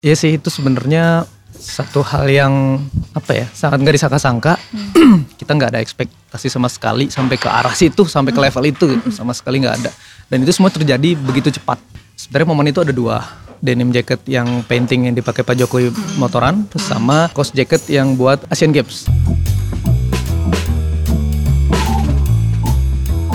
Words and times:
Iya 0.00 0.16
sih 0.16 0.40
itu 0.40 0.48
sebenarnya 0.48 1.28
satu 1.52 2.00
hal 2.00 2.24
yang 2.32 2.80
apa 3.12 3.36
ya 3.36 3.44
sangat 3.52 3.84
nggak 3.84 4.00
disangka-sangka. 4.00 4.56
Kita 5.36 5.52
nggak 5.52 5.76
ada 5.76 5.80
ekspektasi 5.84 6.48
sama 6.48 6.72
sekali 6.72 7.12
sampai 7.12 7.36
ke 7.36 7.44
arah 7.44 7.76
situ 7.76 8.08
sampai 8.08 8.32
ke 8.32 8.40
level 8.40 8.64
itu 8.64 8.96
gitu. 8.96 9.12
sama 9.12 9.36
sekali 9.36 9.60
nggak 9.60 9.76
ada. 9.84 9.92
Dan 10.32 10.40
itu 10.40 10.56
semua 10.56 10.72
terjadi 10.72 11.12
begitu 11.20 11.52
cepat. 11.52 11.76
Sebenarnya 12.16 12.48
momen 12.48 12.72
itu 12.72 12.80
ada 12.80 12.96
dua. 12.96 13.28
Denim 13.60 13.92
jacket 13.92 14.24
yang 14.24 14.64
painting 14.64 15.04
yang 15.04 15.12
dipakai 15.12 15.44
Pak 15.44 15.52
Jokowi 15.60 15.92
motoran 16.16 16.64
terus 16.72 16.88
sama 16.88 17.28
cost 17.36 17.52
jacket 17.52 17.84
yang 17.92 18.16
buat 18.16 18.40
Asian 18.48 18.72
Games. 18.72 19.04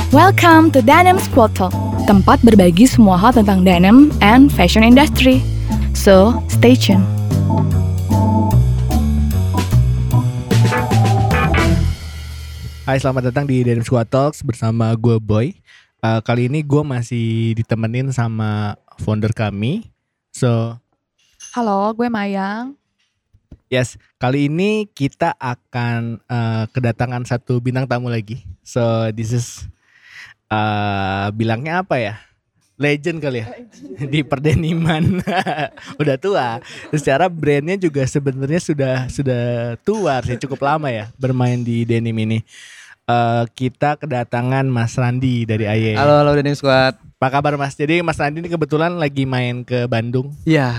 Welcome 0.10 0.74
to 0.74 0.82
Denim 0.82 1.22
Squad 1.22 1.62
tempat 2.10 2.42
berbagi 2.42 2.90
semua 2.90 3.22
hal 3.22 3.38
tentang 3.38 3.62
denim 3.62 4.10
and 4.26 4.50
fashion 4.50 4.82
industry. 4.82 5.46
So, 5.96 6.44
stay 6.52 6.76
tuned. 6.76 7.04
Hai 12.86 13.02
selamat 13.02 13.34
datang 13.34 13.50
di 13.50 13.66
Denim 13.66 13.82
Squad 13.82 14.06
Talks 14.10 14.46
bersama 14.46 14.94
gue 14.96 15.18
Boy 15.18 15.58
Uh, 16.06 16.22
Kali 16.22 16.46
ini 16.46 16.62
gue 16.62 16.86
masih 16.86 17.58
ditemenin 17.58 18.14
sama 18.14 18.78
founder 19.02 19.34
kami 19.34 19.90
So 20.30 20.78
Halo, 21.50 21.90
gue 21.98 22.06
Mayang. 22.14 22.78
yes 23.74 23.98
kali 24.22 24.46
ini 24.46 24.86
kita 24.86 25.34
akan 25.42 26.22
uh, 26.30 26.70
kedatangan 26.70 27.26
satu 27.26 27.58
bintang 27.58 27.90
tamu 27.90 28.14
lagi 28.14 28.46
So 28.62 29.10
this 29.18 29.34
is 29.34 29.66
uh, 30.54 31.34
bilangnya 31.34 31.82
apa 31.82 31.98
ya 31.98 32.14
Legend 32.76 33.18
kali 33.20 33.40
ya 33.40 33.48
di 34.04 34.20
perdeniman 34.20 35.24
udah 36.02 36.16
tua 36.18 36.60
secara 36.92 37.26
brandnya 37.26 37.80
juga 37.80 38.04
sebenarnya 38.04 38.60
sudah 38.60 38.96
sudah 39.08 39.44
tua 39.80 40.20
sih 40.22 40.36
cukup 40.38 40.60
lama 40.62 40.88
ya 40.88 41.08
bermain 41.16 41.60
di 41.60 41.84
denim 41.84 42.16
ini 42.16 42.40
Eh, 43.06 43.44
kita 43.54 44.02
kedatangan 44.02 44.66
Mas 44.66 44.98
Randi 44.98 45.46
dari 45.46 45.64
AY. 45.64 45.94
halo 45.94 46.26
halo 46.26 46.34
denim 46.34 46.58
squad 46.58 46.98
Apa 47.16 47.38
kabar 47.38 47.54
Mas? 47.54 47.78
Jadi 47.78 48.02
Mas 48.02 48.18
Randi 48.18 48.42
ini 48.42 48.50
kebetulan 48.50 48.98
lagi 48.98 49.24
main 49.24 49.62
ke 49.62 49.86
Bandung, 49.86 50.34
ya 50.42 50.74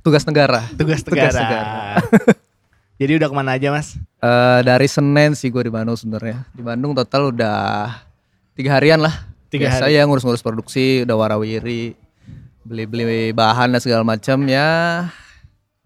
tugas 0.00 0.22
negara 0.22 0.70
tugas 0.78 1.02
Tugas 1.06 1.34
negara. 1.34 1.34
negara. 1.34 1.98
Jadi 3.02 3.12
udah 3.18 3.26
ke 3.26 3.34
mana 3.34 3.58
aja 3.58 3.74
Mas? 3.74 3.98
Eh, 4.16 4.60
dari 4.62 4.86
Senin 4.86 5.34
sih 5.34 5.50
gue 5.50 5.60
di 5.60 5.72
Bandung 5.74 5.98
sebenarnya. 5.98 6.46
Di 6.54 6.62
Bandung 6.62 6.94
total 6.94 7.34
udah 7.34 7.90
tiga 8.54 8.78
harian 8.78 9.02
lah. 9.02 9.33
Tiga 9.54 9.70
Biasa 9.70 9.86
hari. 9.86 9.94
ya 9.94 10.02
ngurus-ngurus 10.02 10.42
produksi, 10.42 11.06
udah 11.06 11.14
warawiri, 11.14 11.94
beli-beli 12.60 13.30
bahan 13.30 13.70
dan 13.70 13.78
segala 13.78 14.02
macam 14.02 14.42
ya. 14.44 15.06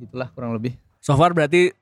Itulah 0.01 0.33
kurang 0.33 0.57
lebih. 0.57 0.73
So 0.99 1.13
far 1.13 1.31
berarti 1.31 1.77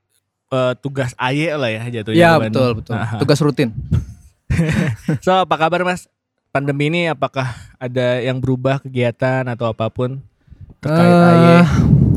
eh, 0.48 0.72
tugas 0.78 1.14
AY 1.14 1.54
lah 1.54 1.70
ya 1.70 1.82
jatuhnya. 1.92 2.18
Ya 2.18 2.30
Bandung. 2.34 2.50
betul 2.50 2.70
betul. 2.82 2.94
Aha. 2.96 3.16
Tugas 3.16 3.38
rutin. 3.38 3.70
So 5.20 5.34
apa 5.36 5.54
kabar 5.56 5.82
Mas? 5.82 6.06
Pandemi 6.48 6.88
ini 6.88 7.06
apakah 7.06 7.52
ada 7.76 8.18
yang 8.18 8.40
berubah 8.40 8.80
kegiatan 8.80 9.44
atau 9.44 9.68
apa 9.68 9.86
pun 9.86 10.16
terkait 10.78 11.04
Eh, 11.04 11.20
AY? 11.20 11.60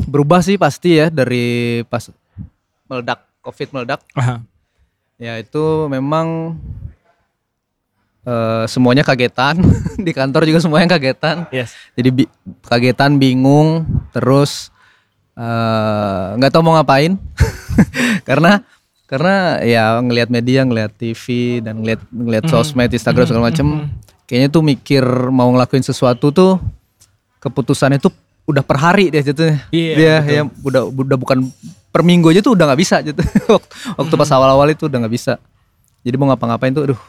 berubah 0.07 0.39
sih 0.39 0.55
pasti 0.55 0.95
ya 0.95 1.11
dari 1.11 1.81
pas 1.85 2.07
meledak 2.85 3.21
COVID 3.41 3.67
meledak. 3.71 3.99
Aha. 4.15 4.39
Ya 5.19 5.35
itu 5.35 5.59
memang 5.91 6.55
eh, 8.23 8.63
semuanya 8.65 9.01
kagetan 9.01 9.59
di 10.05 10.11
kantor 10.11 10.43
juga 10.43 10.59
semuanya 10.59 10.95
kagetan. 10.95 11.45
Yes. 11.49 11.75
jadi 11.93 12.09
bi- 12.09 12.31
kagetan 12.63 13.15
bingung 13.15 13.83
terus 14.09 14.71
eh, 15.33 16.25
nggak 16.35 16.51
tahu 16.51 16.61
mau 16.61 16.75
ngapain. 16.75 17.15
Karena 18.27 18.61
karena 19.05 19.57
ya 19.59 19.97
ngelihat 19.97 20.29
media 20.29 20.61
ngelihat 20.61 20.93
TV 20.93 21.25
dan 21.59 21.81
ngelihat 21.81 22.01
ngelihat 22.07 22.45
sosmed 22.45 22.93
Instagram 22.93 23.25
segala 23.25 23.49
macem 23.49 23.89
kayaknya 24.29 24.53
tuh 24.53 24.61
mikir 24.61 25.01
mau 25.33 25.49
ngelakuin 25.49 25.81
sesuatu 25.81 26.29
tuh 26.29 26.61
keputusannya 27.41 27.97
tuh 27.97 28.13
udah 28.45 28.61
per 28.61 28.77
hari 28.77 29.09
deh 29.09 29.21
jatuhnya 29.21 29.65
Iya, 29.69 29.93
dia 29.97 30.13
betul. 30.21 30.29
ya 30.29 30.41
udah 30.61 30.81
udah 30.93 31.17
bukan 31.17 31.37
per 31.89 32.05
minggu 32.05 32.29
aja 32.29 32.41
tuh 32.41 32.53
udah 32.53 32.69
nggak 32.69 32.81
bisa 32.81 33.01
gitu. 33.01 33.17
Waktu, 33.49 33.69
waktu 33.97 34.13
pas 34.13 34.29
awal-awal 34.29 34.69
itu 34.69 34.85
udah 34.85 34.97
nggak 35.01 35.13
bisa. 35.13 35.41
Jadi 36.05 36.13
mau 36.13 36.29
ngapa-ngapain 36.29 36.69
tuh 36.69 36.83
aduh 36.85 36.99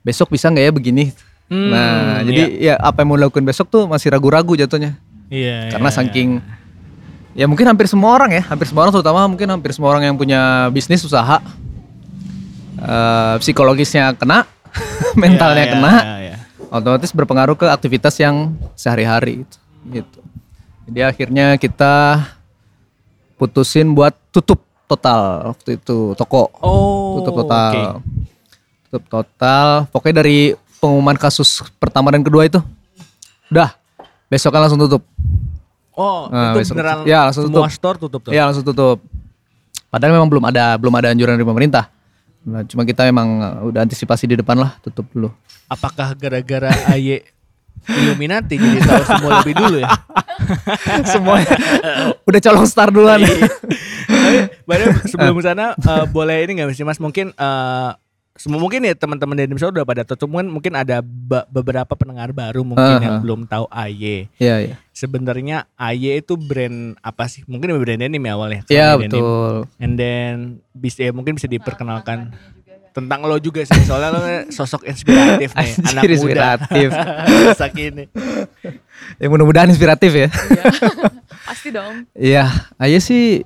besok 0.00 0.30
bisa 0.30 0.48
nggak 0.48 0.64
ya 0.64 0.72
begini 0.72 1.04
Hmm, 1.50 1.66
nah 1.66 2.22
jadi 2.22 2.42
ya 2.62 2.74
apa 2.78 3.02
yang 3.02 3.10
mau 3.10 3.18
dilakukan 3.18 3.42
besok 3.42 3.66
tuh 3.66 3.82
masih 3.84 4.06
ragu-ragu 4.08 4.54
jatuhnya 4.54 4.94
Iya. 5.26 5.74
karena 5.74 5.90
iya, 5.90 5.96
saking 5.98 6.28
ya 7.34 7.50
mungkin 7.50 7.66
hampir 7.66 7.90
semua 7.90 8.14
orang 8.14 8.30
ya 8.30 8.42
hampir 8.46 8.70
semua 8.70 8.86
orang 8.86 8.94
terutama 8.94 9.26
mungkin 9.26 9.50
hampir 9.50 9.74
semua 9.74 9.90
orang 9.90 10.06
yang 10.06 10.14
punya 10.14 10.70
bisnis 10.70 11.02
usaha 11.02 11.42
eh, 12.78 13.34
psikologisnya 13.38 14.14
kena 14.14 14.46
mentalnya 15.18 15.66
Iya, 15.66 15.72
kena 15.74 15.92
iya, 15.92 16.16
iya. 16.22 16.36
otomatis 16.70 17.10
berpengaruh 17.10 17.58
ke 17.58 17.66
aktivitas 17.66 18.14
yang 18.22 18.54
sehari-hari 18.74 19.42
gitu. 19.42 19.56
gitu 19.90 20.20
jadi 20.86 21.10
akhirnya 21.10 21.58
kita 21.58 22.26
putusin 23.34 23.90
buat 23.90 24.14
tutup 24.30 24.62
total 24.86 25.50
waktu 25.50 25.82
itu 25.82 26.14
toko 26.14 26.46
Oh. 26.62 27.18
tutup 27.18 27.42
total 27.42 27.98
oke. 27.98 28.06
Tutup 28.90 29.06
total 29.08 29.86
pokoknya 29.88 30.18
dari 30.18 30.38
pengumuman 30.76 31.14
kasus 31.14 31.62
pertama 31.76 32.10
dan 32.10 32.20
kedua 32.20 32.42
itu 32.42 32.58
udah 33.48 33.70
besok 34.26 34.50
kan 34.50 34.60
langsung 34.60 34.78
tutup 34.78 35.06
Oh, 35.92 36.26
Nah, 36.26 36.56
itu 36.56 36.64
besok- 36.64 36.74
beneran 36.74 36.96
ya, 37.04 37.28
langsung 37.28 37.44
semua 37.44 37.60
tutup. 37.60 37.70
store 37.70 37.96
tutup 38.00 38.20
tuh. 38.24 38.32
Iya 38.32 38.48
langsung 38.48 38.64
tutup. 38.64 39.04
Padahal 39.86 40.16
memang 40.16 40.26
belum 40.26 40.44
ada 40.48 40.72
belum 40.74 40.94
ada 40.96 41.12
anjuran 41.12 41.36
dari 41.36 41.44
pemerintah. 41.44 41.92
Nah, 42.40 42.64
cuma 42.64 42.82
kita 42.82 43.04
memang 43.04 43.28
uh, 43.36 43.68
udah 43.68 43.84
antisipasi 43.84 44.24
di 44.24 44.32
depan 44.34 44.56
lah 44.56 44.80
tutup 44.80 45.04
dulu. 45.12 45.28
Apakah 45.68 46.16
gara-gara 46.16 46.72
AY 46.94 47.20
Illuminati 47.84 48.56
jadi 48.56 48.80
tahu 48.80 49.02
semua 49.04 49.30
lebih 49.40 49.54
dulu 49.54 49.76
ya? 49.76 49.90
Semuanya 51.12 51.52
udah 52.24 52.40
colong 52.40 52.64
star 52.64 52.88
duluan. 52.88 53.20
Tapi 53.20 53.44
baru 54.64 54.84
sebelum 55.10 55.36
sana 55.42 55.76
eh, 55.76 56.04
boleh 56.06 56.48
ini 56.48 56.64
nggak 56.64 56.72
sih 56.72 56.86
Mas 56.86 56.96
mungkin 56.96 57.36
semua 57.36 57.92
mungkin 58.48 58.80
ya 58.88 58.96
teman-teman 58.96 59.36
dari 59.36 59.46
Indonesia 59.52 59.68
udah 59.68 59.84
pada 59.84 60.02
tutup 60.06 60.32
mungkin 60.32 60.48
mungkin 60.48 60.72
ada 60.72 61.04
beberapa 61.50 61.92
pendengar 61.92 62.32
baru 62.32 62.64
mungkin 62.64 62.96
yang 63.02 63.20
Aha. 63.20 63.22
belum 63.24 63.44
tahu 63.44 63.68
AY. 63.68 64.32
Iya 64.40 64.54
iya. 64.64 64.74
Sebenarnya 64.96 65.68
AY 65.76 66.24
itu 66.24 66.40
brand 66.40 66.96
apa 67.04 67.28
sih? 67.28 67.44
Mungkin 67.44 67.76
brand 67.76 68.00
denim 68.00 68.22
ya 68.24 68.32
awalnya. 68.32 68.62
Iya 68.72 68.96
Denim. 68.96 69.12
betul. 69.12 69.54
And 69.76 69.92
then 70.00 70.34
bisa 70.72 71.04
ya 71.04 71.12
mungkin 71.12 71.36
bisa 71.36 71.44
diperkenalkan 71.44 72.32
tentang 72.90 73.22
lo 73.22 73.38
juga 73.38 73.62
sih 73.62 73.86
soalnya 73.86 74.10
lo 74.10 74.20
sosok 74.50 74.82
inspiratif 74.82 75.54
nih 75.54 75.72
Anjir, 75.78 75.86
anak 75.94 76.02
muda 76.02 76.10
inspiratif. 76.10 76.88
masa 77.54 77.66
kini 77.70 78.04
Ya 79.22 79.26
mudah-mudahan 79.30 79.70
inspiratif 79.70 80.10
ya. 80.10 80.28
Pasti 81.48 81.70
dong. 81.70 82.08
Iya, 82.12 82.50
aja 82.76 82.98
sih 82.98 83.44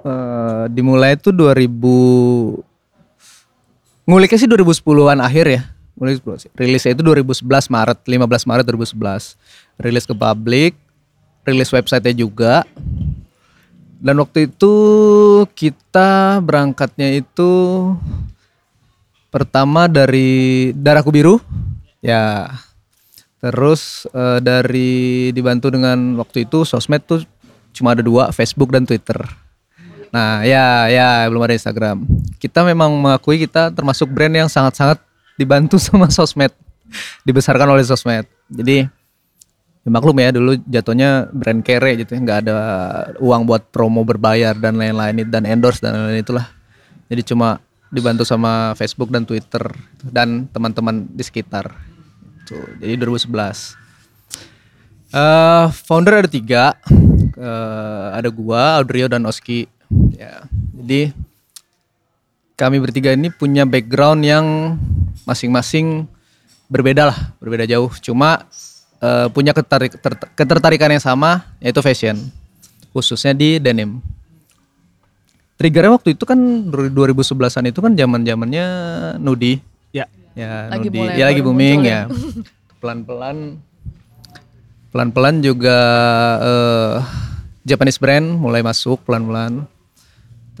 eh, 0.00 0.62
dimulai 0.72 1.18
itu 1.18 1.28
2000 1.28 2.69
nguliknya 4.10 4.38
sih 4.42 4.50
2010-an 4.50 5.22
akhir 5.22 5.46
ya. 5.46 5.62
Ngulik 5.94 6.18
rilisnya 6.58 6.96
itu 6.98 7.02
2011 7.06 7.46
Maret, 7.70 7.98
15 8.02 8.50
Maret 8.50 8.64
2011. 8.66 9.38
Rilis 9.78 10.04
ke 10.08 10.14
publik, 10.16 10.74
rilis 11.46 11.70
websitenya 11.70 12.18
juga. 12.18 12.66
Dan 14.00 14.18
waktu 14.18 14.50
itu 14.50 14.74
kita 15.54 16.40
berangkatnya 16.42 17.20
itu 17.20 17.52
pertama 19.28 19.86
dari 19.86 20.72
Darahku 20.74 21.12
Biru, 21.12 21.36
ya. 22.02 22.50
Terus 23.40 24.10
eh, 24.10 24.40
dari 24.40 25.30
dibantu 25.36 25.70
dengan 25.72 26.16
waktu 26.16 26.48
itu 26.48 26.64
sosmed 26.64 27.04
tuh 27.04 27.22
cuma 27.76 27.92
ada 27.94 28.02
dua, 28.02 28.32
Facebook 28.32 28.72
dan 28.72 28.88
Twitter. 28.88 29.20
Nah, 30.10 30.42
ya 30.42 30.90
ya 30.90 31.26
belum 31.30 31.42
ada 31.46 31.54
Instagram. 31.54 32.02
Kita 32.42 32.66
memang 32.66 32.90
mengakui 32.98 33.38
kita 33.38 33.70
termasuk 33.70 34.10
brand 34.10 34.34
yang 34.34 34.50
sangat-sangat 34.50 34.98
dibantu 35.38 35.78
sama 35.86 36.10
sosmed, 36.10 36.50
dibesarkan 37.22 37.66
oleh 37.70 37.86
sosmed. 37.86 38.26
Jadi 38.50 38.86
ya 39.80 39.88
maklum 39.88 40.18
ya 40.20 40.28
dulu 40.34 40.60
jatuhnya 40.68 41.30
brand 41.32 41.64
kere 41.64 41.96
gitu 41.96 42.12
ya, 42.12 42.20
nggak 42.20 42.38
ada 42.44 42.56
uang 43.16 43.48
buat 43.48 43.64
promo 43.72 44.04
berbayar 44.04 44.52
dan 44.52 44.76
lain-lain 44.76 45.24
dan 45.30 45.48
endorse 45.48 45.80
dan 45.80 45.96
lain-lain 45.96 46.20
itulah. 46.20 46.46
Jadi 47.08 47.22
cuma 47.34 47.62
dibantu 47.90 48.22
sama 48.22 48.74
Facebook 48.78 49.10
dan 49.10 49.26
Twitter 49.26 49.62
dan 50.04 50.46
teman-teman 50.52 51.10
di 51.10 51.22
sekitar. 51.26 51.74
Tuh, 52.46 52.78
jadi 52.78 52.98
2011. 52.98 53.78
Eh, 55.10 55.66
founder 55.74 56.22
ada 56.22 56.30
tiga, 56.30 56.78
Eh, 57.40 58.06
ada 58.12 58.28
gua, 58.28 58.76
Audrio 58.76 59.08
dan 59.08 59.24
Oski. 59.24 59.64
Ya, 60.20 60.44
jadi 60.76 61.16
kami 62.52 62.76
bertiga 62.76 63.16
ini 63.16 63.32
punya 63.32 63.64
background 63.64 64.20
yang 64.20 64.76
masing-masing 65.24 66.04
berbeda 66.68 67.08
lah, 67.08 67.18
berbeda 67.40 67.64
jauh. 67.64 67.88
Cuma 68.04 68.44
eh, 69.00 69.32
punya 69.32 69.56
ketarik, 69.56 69.96
ter- 69.96 70.28
ketertarikan 70.36 70.92
yang 70.92 71.00
sama, 71.00 71.40
yaitu 71.56 71.80
fashion. 71.80 72.20
khususnya 72.90 73.30
di 73.30 73.62
denim. 73.62 74.02
Triggernya 75.54 75.94
waktu 75.94 76.18
itu 76.18 76.26
kan 76.26 76.36
2011-an 76.68 77.70
itu 77.70 77.78
kan 77.78 77.94
zaman 77.94 78.26
zamannya 78.26 78.66
Nudi. 79.22 79.62
Ya. 79.94 80.10
Ya, 80.34 80.66
Lagi 80.74 80.90
Nudi. 80.90 80.98
mulai 80.98 81.14
Ya 81.14 81.24
lagi 81.30 81.40
booming 81.40 81.80
ya. 81.86 82.00
Pelan-pelan 82.82 83.62
pelan-pelan 84.90 85.38
juga 85.38 85.78
eh, 86.42 86.94
Japanese 87.62 88.02
brand 88.02 88.26
mulai 88.26 88.58
masuk 88.60 89.06
pelan-pelan. 89.06 89.62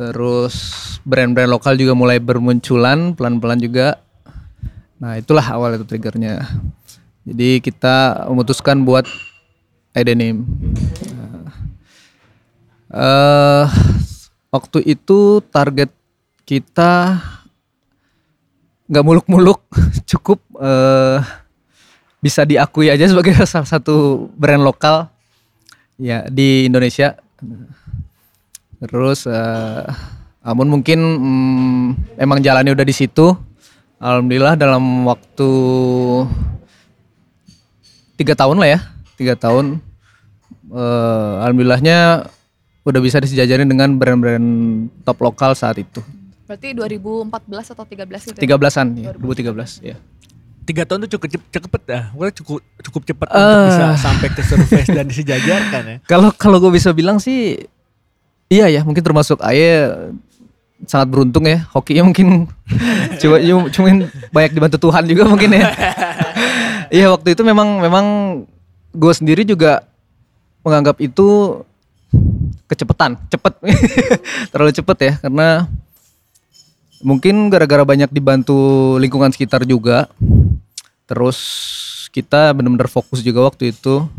Terus 0.00 0.56
brand-brand 1.04 1.52
lokal 1.52 1.76
juga 1.76 1.92
mulai 1.92 2.16
bermunculan 2.16 3.12
pelan-pelan 3.12 3.60
juga. 3.60 4.00
Nah, 4.96 5.20
itulah 5.20 5.44
awal 5.44 5.76
itu 5.76 5.84
triggernya. 5.84 6.40
Jadi 7.28 7.60
kita 7.60 8.24
memutuskan 8.32 8.80
buat 8.80 9.04
Edenim. 9.92 10.48
Nah, 11.12 11.52
eh 12.96 13.66
waktu 14.48 14.88
itu 14.88 15.44
target 15.52 15.92
kita 16.48 17.20
nggak 18.88 19.04
muluk-muluk, 19.04 19.60
cukup 20.16 20.40
eh 20.64 21.20
bisa 22.24 22.48
diakui 22.48 22.88
aja 22.88 23.04
sebagai 23.04 23.36
salah 23.44 23.68
satu 23.68 24.32
brand 24.32 24.64
lokal 24.64 25.12
ya 26.00 26.24
di 26.32 26.64
Indonesia. 26.64 27.20
Terus 28.82 29.24
eh 29.24 29.84
namun 30.40 30.66
mungkin 30.70 30.98
mm, 30.98 31.86
emang 32.16 32.40
jalannya 32.40 32.72
udah 32.72 32.82
di 32.82 32.94
situ. 32.94 33.36
Alhamdulillah 33.96 34.56
dalam 34.56 34.80
waktu 35.04 35.48
tiga 38.16 38.32
tahun 38.34 38.56
lah 38.56 38.68
ya, 38.70 38.80
tiga 39.14 39.34
tahun. 39.34 39.80
eh 40.70 41.32
alhamdulillahnya 41.42 42.30
udah 42.80 43.00
bisa 43.02 43.18
disejajarin 43.18 43.66
dengan 43.66 43.90
brand-brand 43.92 44.46
top 45.02 45.18
lokal 45.20 45.52
saat 45.52 45.76
itu. 45.76 45.98
Berarti 46.46 46.72
2014 46.72 47.26
atau 47.68 47.84
13 47.84 48.06
gitu. 48.30 48.38
ya? 48.38 48.56
13-an 48.56 48.86
ya, 48.96 49.10
2013 49.12 49.82
ya. 49.84 49.96
Tiga 50.62 50.86
tahun 50.86 51.04
tuh 51.04 51.18
cukup 51.18 51.28
cep- 51.28 51.50
cepet 51.52 51.82
dah. 51.84 52.02
Gue 52.12 52.28
cukup 52.32 52.58
cukup 52.80 53.02
cepat 53.04 53.26
Eh. 53.26 53.34
untuk 53.34 53.62
bisa 53.68 53.84
sampai 53.98 54.28
ke 54.30 54.42
surface 54.42 54.88
dan 54.88 55.04
disejajarkan 55.04 55.82
ya. 55.84 55.96
Kalau 56.10 56.30
kalau 56.32 56.56
gue 56.58 56.70
bisa 56.70 56.90
bilang 56.90 57.18
sih 57.18 57.58
iya 58.50 58.66
ya 58.66 58.82
mungkin 58.82 59.00
termasuk 59.00 59.38
Aye 59.40 59.88
sangat 60.88 61.08
beruntung 61.12 61.44
ya 61.44 61.64
hokinya 61.70 62.08
mungkin 62.08 62.50
cuma 63.20 63.36
cuma 63.70 63.88
banyak 64.34 64.52
dibantu 64.52 64.76
Tuhan 64.80 65.04
juga 65.08 65.22
mungkin 65.28 65.50
ya. 65.56 65.68
Iya 66.90 67.14
waktu 67.14 67.38
itu 67.38 67.46
memang 67.46 67.78
memang 67.78 68.06
gue 68.90 69.12
sendiri 69.14 69.46
juga 69.46 69.86
menganggap 70.66 70.98
itu 70.98 71.62
kecepatan, 72.66 73.14
cepet, 73.30 73.54
terlalu 74.50 74.74
cepet 74.74 74.98
ya 74.98 75.12
karena 75.22 75.70
mungkin 76.98 77.46
gara-gara 77.46 77.86
banyak 77.86 78.10
dibantu 78.10 78.98
lingkungan 78.98 79.30
sekitar 79.30 79.62
juga. 79.62 80.10
Terus 81.06 81.38
kita 82.10 82.50
benar-benar 82.50 82.90
fokus 82.90 83.22
juga 83.22 83.46
waktu 83.46 83.70
itu 83.70 84.10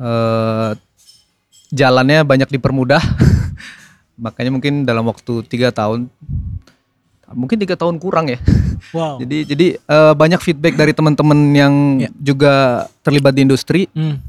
eh 0.00 0.70
jalannya 1.74 2.22
banyak 2.22 2.48
dipermudah 2.48 3.02
makanya 4.24 4.50
mungkin 4.50 4.86
dalam 4.86 5.02
waktu 5.04 5.42
tiga 5.44 5.68
tahun 5.68 6.06
mungkin 7.34 7.58
tiga 7.58 7.74
tahun 7.74 7.98
kurang 7.98 8.30
ya 8.30 8.38
Wow. 8.92 9.18
jadi 9.18 9.48
jadi 9.48 9.66
eh, 9.80 10.14
banyak 10.14 10.38
feedback 10.38 10.76
dari 10.76 10.92
teman-teman 10.92 11.38
yang 11.50 11.74
Ya. 11.98 12.10
juga 12.14 12.52
terlibat 13.00 13.34
di 13.34 13.42
industri 13.42 13.90
Hmm. 13.90 14.22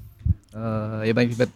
Eh, 0.49 0.99
ya 1.05 1.13
banyak 1.13 1.29
feedback 1.29 1.51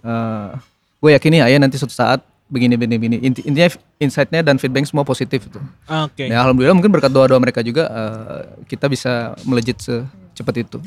gue 1.00 1.10
yakin 1.10 1.30
nih 1.32 1.42
ayah 1.44 1.58
nanti 1.58 1.80
suatu 1.80 1.96
saat 1.96 2.20
begini 2.46 2.76
begini 2.76 2.98
begini 2.98 3.18
Inti- 3.24 3.46
intinya 3.46 3.70
insightnya 3.98 4.42
dan 4.44 4.58
feedback 4.58 4.84
semua 4.84 5.02
positif 5.02 5.42
itu 5.42 5.58
Oke. 5.88 6.28
ya 6.28 6.44
alhamdulillah 6.44 6.76
mungkin 6.76 6.92
berkat 6.92 7.08
doa 7.08 7.26
doa 7.26 7.40
mereka 7.40 7.64
juga 7.64 7.88
eh, 7.88 8.42
kita 8.68 8.86
bisa 8.86 9.34
melejit 9.42 9.80
secepat 9.80 10.56
itu 10.60 10.78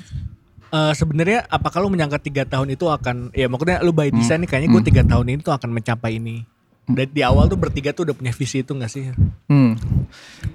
Eh, 0.72 0.92
sebenarnya 0.96 1.44
apakah 1.46 1.84
lu 1.84 1.88
menyangka 1.88 2.16
tiga 2.16 2.42
tahun 2.42 2.72
itu 2.72 2.88
akan 2.88 3.28
ya 3.30 3.44
maksudnya 3.44 3.78
lu 3.80 3.92
by 3.92 4.08
design 4.08 4.40
nih 4.40 4.48
kayaknya 4.48 4.68
gue 4.68 4.80
Hmm. 4.80 4.88
tiga 4.88 5.02
tahun 5.04 5.26
ini 5.28 5.40
tuh 5.40 5.52
akan 5.52 5.68
mencapai 5.70 6.16
ini. 6.16 6.48
Dari 6.82 7.06
di 7.06 7.20
awal 7.20 7.46
tuh 7.46 7.54
bertiga 7.54 7.92
tuh 7.92 8.02
udah 8.02 8.12
punya 8.12 8.32
visi 8.32 8.58
itu 8.58 8.72
gak 8.72 8.88
sih 8.88 9.06
hmm. 9.46 9.72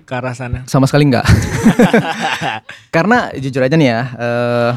ke 0.04 0.12
arah 0.12 0.36
sana? 0.36 0.68
sama 0.68 0.84
sekali 0.84 1.08
enggak 1.08 1.24
karena 2.96 3.32
jujur 3.34 3.62
aja 3.62 3.74
nih 3.74 3.88
ya 3.88 4.02
eh, 4.12 4.72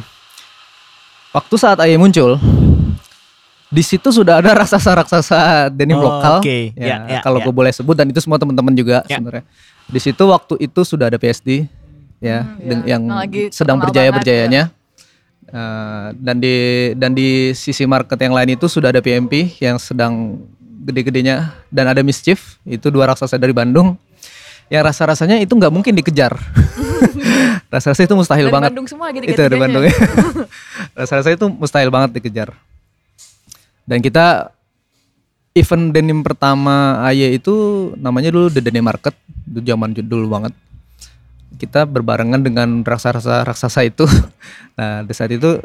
waktu 1.33 1.55
saat 1.57 1.79
Aye 1.81 1.97
muncul 1.97 2.39
di 3.67 3.83
situ 3.83 4.11
sudah 4.11 4.39
ada 4.39 4.55
raksasa-raksasa 4.61 5.71
denim 5.71 5.97
Oh, 5.97 6.07
lokal 6.07 6.39
oke. 6.39 6.71
ya, 6.73 6.87
Ya, 6.87 6.97
ya, 7.09 7.21
kalau 7.21 7.39
ya. 7.39 7.45
gue 7.47 7.55
boleh 7.57 7.71
sebut 7.71 7.95
dan 7.95 8.07
itu 8.07 8.19
semua 8.19 8.37
teman-teman 8.37 8.71
juga 8.73 9.03
Ya. 9.05 9.19
sebenarnya 9.19 9.43
di 9.85 9.99
situ 9.99 10.23
waktu 10.25 10.55
itu 10.61 10.81
sudah 10.83 11.09
ada 11.09 11.17
PSD 11.17 11.67
ya 12.21 12.47
Hmm, 12.47 12.59
ya. 12.59 12.67
yang 12.69 12.81
Yang 12.85 13.03
lagi 13.11 13.43
sedang 13.51 13.79
berjaya 13.81 14.07
banget, 14.07 14.17
berjayanya 14.23 14.63
Eh, 15.51 16.09
dan 16.15 16.39
di 16.39 16.57
dan 16.95 17.11
di 17.11 17.51
sisi 17.59 17.83
market 17.83 18.15
yang 18.23 18.31
lain 18.31 18.55
itu 18.55 18.71
sudah 18.71 18.95
ada 18.95 19.03
PMP 19.03 19.59
yang 19.59 19.83
sedang 19.83 20.39
gede-gedenya 20.87 21.51
dan 21.75 21.91
ada 21.91 22.07
Mischief 22.07 22.63
itu 22.63 22.87
dua 22.87 23.11
raksasa 23.11 23.35
dari 23.35 23.51
Bandung. 23.51 23.99
Yang 24.71 24.95
rasa-rasanya 24.95 25.43
itu 25.43 25.51
nggak 25.51 25.75
mungkin 25.75 25.99
dikejar. 25.99 26.39
Rasa-rasanya 27.75 28.07
itu 28.07 28.19
mustahil 28.23 28.47
Dari 28.47 28.55
banget. 28.55 28.71
Bandung 28.71 28.87
semua 28.87 29.11
gitu 29.11 29.27
itu 29.27 29.35
dari 29.35 29.57
Bandung. 29.59 29.83
Ya 29.91 29.95
rasa-rasanya 30.95 31.37
itu 31.39 31.47
mustahil 31.51 31.91
banget 31.91 32.11
dikejar. 32.19 32.55
Dan 33.83 33.99
kita 33.99 34.55
event 35.55 35.91
denim 35.91 36.23
pertama 36.23 37.03
AY 37.11 37.43
itu 37.43 37.55
namanya 37.99 38.31
dulu 38.31 38.47
The 38.55 38.63
Denim 38.63 38.87
Market. 38.87 39.19
Itu 39.51 39.67
zaman 39.67 39.99
dulu 39.99 40.31
banget 40.31 40.55
kita 41.61 41.85
berbarengan 41.85 42.41
dengan 42.41 42.81
raksasa 42.81 43.45
raksasa 43.45 43.85
itu. 43.85 44.09
Nah 44.81 45.05
di 45.05 45.13
saat 45.13 45.29
itu 45.29 45.61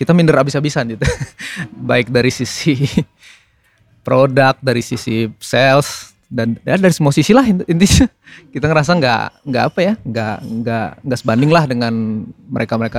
kita 0.00 0.16
minder 0.16 0.40
abis-abisan 0.40 0.96
gitu. 0.96 1.04
Baik 1.90 2.08
dari 2.08 2.32
sisi 2.32 2.72
produk 4.06 4.56
dari 4.64 4.80
sisi 4.80 5.28
sales 5.36 6.16
dan 6.32 6.56
ya 6.64 6.80
dari 6.80 6.94
semua 6.96 7.12
sisi 7.12 7.36
lah 7.36 7.44
int- 7.44 7.68
intinya 7.68 8.08
kita 8.50 8.66
ngerasa 8.66 8.90
nggak 8.96 9.22
nggak 9.44 9.64
apa 9.68 9.80
ya 9.82 9.94
nggak 10.02 10.36
nggak 10.42 10.88
nggak 11.04 11.18
sebanding 11.20 11.50
lah 11.52 11.64
dengan 11.68 12.24
mereka 12.48 12.74
mereka 12.80 12.98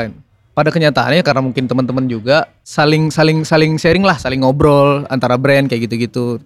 pada 0.56 0.70
kenyataannya 0.70 1.22
karena 1.26 1.42
mungkin 1.42 1.66
teman-teman 1.66 2.06
juga 2.06 2.48
saling 2.62 3.10
saling 3.10 3.44
saling 3.44 3.82
sharing 3.82 4.06
lah 4.06 4.22
saling 4.22 4.46
ngobrol 4.46 5.10
antara 5.10 5.42
brand 5.42 5.66
kayak 5.66 5.90
gitu-gitu. 5.90 6.38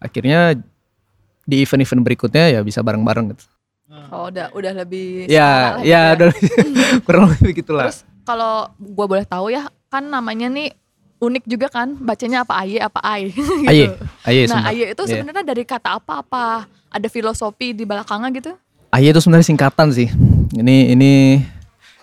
Akhirnya 0.00 0.56
di 1.46 1.62
event-event 1.62 2.02
berikutnya 2.04 2.58
ya 2.58 2.60
bisa 2.60 2.82
bareng-bareng 2.82 3.32
gitu 3.32 3.55
Oh, 4.08 4.30
udah 4.30 4.50
udah 4.50 4.72
lebih 4.72 5.26
ya 5.26 5.78
lah 5.78 5.82
ya 5.82 6.14
gitu 6.14 6.24
udah 6.26 6.30
kurang 7.06 7.24
lebih 7.32 7.52
gitulah 7.58 7.88
Terus 7.88 8.02
kalau 8.22 8.70
gua 8.76 9.06
boleh 9.06 9.22
tahu 9.22 9.50
ya, 9.50 9.66
kan 9.86 10.02
namanya 10.02 10.46
nih 10.46 10.74
unik 11.16 11.44
juga 11.46 11.72
kan, 11.72 11.96
bacanya 11.96 12.42
apa 12.42 12.60
aye 12.60 12.76
apa 12.76 13.00
ai 13.00 13.30
gitu. 13.32 13.64
aye 13.64 13.86
aye 14.22 14.42
nah, 14.44 14.68
aye 14.68 14.92
itu 14.92 15.02
Iya. 15.02 15.10
sebenarnya 15.16 15.44
dari 15.46 15.64
kata 15.64 15.96
apa 15.96 16.20
apa? 16.20 16.44
Ada 16.86 17.08
filosofi 17.08 17.72
di 17.72 17.88
belakangnya 17.88 18.28
gitu? 18.34 18.52
Aye 18.90 19.10
itu 19.10 19.20
sebenarnya 19.20 19.48
singkatan 19.48 19.88
sih. 19.90 20.08
Ini 20.52 20.92
ini 20.92 21.40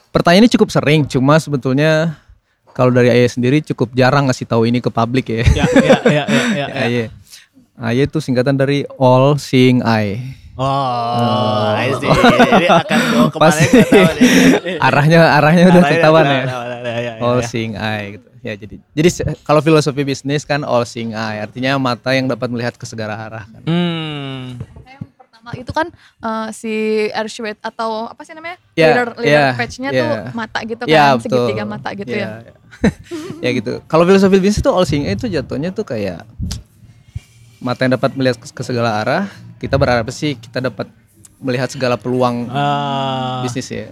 pertanyaan 0.09 0.45
ini 0.45 0.53
cukup 0.53 0.69
sering, 0.69 1.05
cuma 1.05 1.37
sebetulnya 1.37 2.17
kalau 2.71 2.89
dari 2.89 3.09
Aye 3.09 3.29
sendiri 3.29 3.61
cukup 3.61 3.93
jarang 3.93 4.25
ngasih 4.25 4.49
tahu 4.49 4.65
ini 4.65 4.81
ke 4.81 4.89
publik 4.89 5.29
ya. 5.29 5.45
Ya, 5.45 5.45
ya, 5.45 5.65
ya, 5.77 5.97
ya, 6.09 6.23
ya, 6.25 6.25
ya. 6.57 6.65
Aye. 6.89 7.03
Aye 7.77 8.01
itu 8.05 8.17
singkatan 8.17 8.53
dari 8.53 8.81
All 8.97 9.37
Seeing 9.37 9.81
Eye. 9.81 10.41
Oh, 10.53 11.73
I 11.73 11.89
see. 11.97 12.05
Jadi 12.05 12.65
akan 12.69 12.99
bawa 13.33 13.49
nih. 13.57 13.69
arahnya 14.77 15.19
arahnya 15.33 15.63
udah 15.73 15.83
ketahuan 15.89 16.25
ya. 16.29 16.41
ketahuan, 16.45 16.69
ya, 16.69 16.77
ya, 16.85 16.93
ya, 17.01 17.13
All 17.25 17.39
ya. 17.41 17.47
Seeing 17.49 17.73
Eye 17.73 18.05
gitu. 18.17 18.27
Ya 18.43 18.53
jadi 18.59 18.75
jadi 18.93 19.09
kalau 19.41 19.63
filosofi 19.63 20.03
bisnis 20.03 20.45
kan 20.45 20.61
All 20.61 20.85
Seeing 20.85 21.15
Eye, 21.15 21.41
artinya 21.41 21.79
mata 21.81 22.13
yang 22.13 22.29
dapat 22.29 22.53
melihat 22.53 22.77
ke 22.77 22.85
segala 22.85 23.17
arah 23.17 23.49
kan. 23.49 23.61
Hmm. 23.65 24.61
Yang 24.85 25.01
pertama 25.17 25.49
itu 25.57 25.71
kan 25.73 25.87
eh, 26.21 26.47
si 26.53 26.73
Airshwet 27.09 27.57
atau 27.57 28.11
apa 28.11 28.21
sih 28.21 28.37
namanya? 28.37 28.61
Ya, 28.77 28.93
leader 28.93 29.07
leader 29.17 29.41
ya, 29.41 29.57
page-nya 29.57 29.89
ya. 29.89 30.01
tuh 30.05 30.11
mata 30.37 30.59
gitu 30.61 30.83
kan, 30.85 30.91
Ya 30.93 31.05
betul. 31.17 31.23
segitiga 31.49 31.63
mata 31.65 31.89
gitu 31.97 32.13
ya. 32.13 32.45
ya. 32.45 32.53
ya 33.41 33.49
gitu. 33.57 33.81
Kalau 33.89 34.05
filosofi 34.05 34.37
bisnis 34.37 34.61
itu 34.61 34.69
all 34.69 34.85
seeing 34.85 35.09
eye 35.09 35.17
itu 35.17 35.25
jatuhnya 35.25 35.73
tuh 35.73 35.81
kayak 35.81 36.21
mata 37.63 37.87
yang 37.87 37.95
dapat 37.95 38.11
melihat 38.13 38.37
ke, 38.37 38.47
ke 38.51 38.61
segala 38.61 38.99
arah. 38.99 39.23
Kita 39.57 39.79
berharap 39.79 40.11
sih 40.11 40.35
kita 40.35 40.59
dapat 40.59 40.91
melihat 41.39 41.71
segala 41.71 41.95
peluang 41.95 42.47
Ah, 42.47 43.41
bisnis 43.41 43.67
ya. 43.67 43.87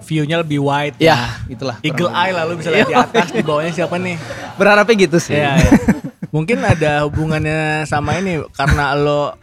view-nya 0.00 0.42
lebih 0.42 0.58
wide. 0.58 0.96
Ya, 0.98 1.38
itulah. 1.46 1.78
kurang 1.78 1.86
Eagle 1.86 2.10
eye 2.10 2.32
lah 2.32 2.42
lu 2.46 2.54
bisa 2.56 2.70
lihat 2.70 2.88
di 2.88 2.96
atas 2.96 3.30
di 3.30 3.42
bawahnya 3.44 3.70
siapa 3.70 3.94
nih. 3.94 4.16
Berharapnya 4.58 4.94
gitu 4.96 5.18
sih. 5.22 5.38
Iya, 5.38 5.54
iya. 5.54 5.70
Mungkin 6.30 6.62
ada 6.62 7.06
hubungannya 7.06 7.84
sama 7.84 8.18
ini 8.18 8.38
karena 8.54 8.94
lo 8.94 9.34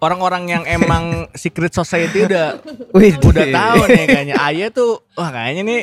orang-orang 0.00 0.44
yang 0.46 0.62
emang 0.68 1.28
secret 1.32 1.72
society 1.72 2.28
udah 2.28 2.60
Wih, 2.92 3.16
udah 3.16 3.44
tahu 3.48 3.80
nih 3.88 4.04
kayaknya 4.04 4.36
Aya 4.36 4.68
tuh 4.68 5.00
wah 5.16 5.32
kayaknya 5.32 5.64
nih 5.64 5.80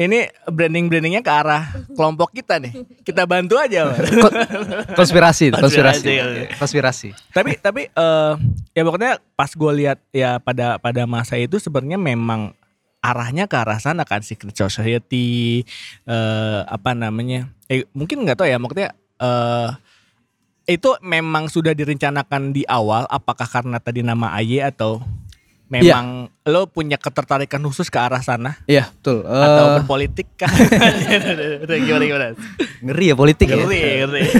ini 0.00 0.24
branding-brandingnya 0.48 1.20
ke 1.20 1.28
arah 1.28 1.76
kelompok 1.92 2.32
kita 2.32 2.56
nih. 2.56 2.72
Kita 3.04 3.28
bantu 3.28 3.60
aja, 3.60 3.92
konspirasi, 4.96 5.52
konspirasi, 5.52 5.52
Konspirasi, 5.60 6.56
konspirasi. 6.56 7.08
tapi 7.36 7.60
tapi 7.60 7.82
eh 7.92 8.34
ya 8.72 8.80
pokoknya 8.80 9.20
pas 9.36 9.52
gue 9.52 9.72
lihat 9.84 10.00
ya 10.08 10.40
pada 10.40 10.80
pada 10.80 11.04
masa 11.04 11.36
itu 11.36 11.60
sebenarnya 11.60 12.00
memang 12.00 12.56
arahnya 13.04 13.44
ke 13.44 13.56
arah 13.60 13.76
sana 13.76 14.08
kan 14.08 14.24
secret 14.24 14.56
society 14.56 15.68
eh 16.08 16.60
apa 16.64 16.96
namanya 16.96 17.52
eh 17.68 17.84
mungkin 17.92 18.24
nggak 18.24 18.40
tahu 18.40 18.48
ya 18.48 18.56
maksudnya 18.56 18.96
eh 19.20 19.70
itu 20.64 20.96
memang 21.04 21.50
sudah 21.52 21.76
direncanakan 21.76 22.56
di 22.56 22.62
awal 22.64 23.04
apakah 23.10 23.48
karena 23.48 23.76
tadi 23.82 24.00
nama 24.00 24.32
AY 24.38 24.64
atau 24.64 25.02
memang 25.70 26.26
lo 26.44 26.66
punya 26.66 26.94
ketertarikan 26.94 27.62
khusus 27.62 27.86
ke 27.86 27.94
arah 27.94 28.18
sana 28.18 28.58
Iya, 28.66 28.90
betul. 28.90 29.22
atau 29.22 29.64
Eh, 29.64 29.74
berpolitik 29.78 30.26
kan 30.34 30.50
gimana 31.86 32.04
gimana 32.04 32.26
ngeri 32.80 33.06
ya 33.06 33.14
politik 33.14 33.46
ya. 33.46 33.56
ngeri 33.56 33.80
ngeri 34.00 34.22